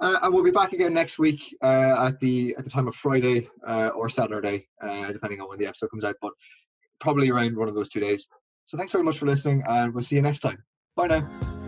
Uh, 0.00 0.18
and 0.22 0.34
we'll 0.34 0.44
be 0.44 0.50
back 0.50 0.72
again 0.72 0.92
next 0.92 1.18
week 1.18 1.56
uh, 1.62 2.08
at 2.08 2.20
the 2.20 2.54
at 2.58 2.64
the 2.64 2.70
time 2.70 2.88
of 2.88 2.94
Friday 2.94 3.48
uh, 3.66 3.88
or 3.88 4.10
Saturday, 4.10 4.68
uh, 4.82 5.12
depending 5.12 5.40
on 5.40 5.48
when 5.48 5.58
the 5.58 5.66
episode 5.66 5.90
comes 5.90 6.04
out, 6.04 6.16
but 6.20 6.32
probably 7.00 7.30
around 7.30 7.56
one 7.56 7.68
of 7.68 7.74
those 7.74 7.88
two 7.88 8.00
days. 8.00 8.26
So 8.64 8.76
thanks 8.76 8.92
very 8.92 9.04
much 9.04 9.18
for 9.18 9.26
listening, 9.26 9.62
and 9.66 9.94
we'll 9.94 10.04
see 10.04 10.16
you 10.16 10.22
next 10.22 10.40
time. 10.40 10.62
Bye 10.96 11.06
now. 11.06 11.61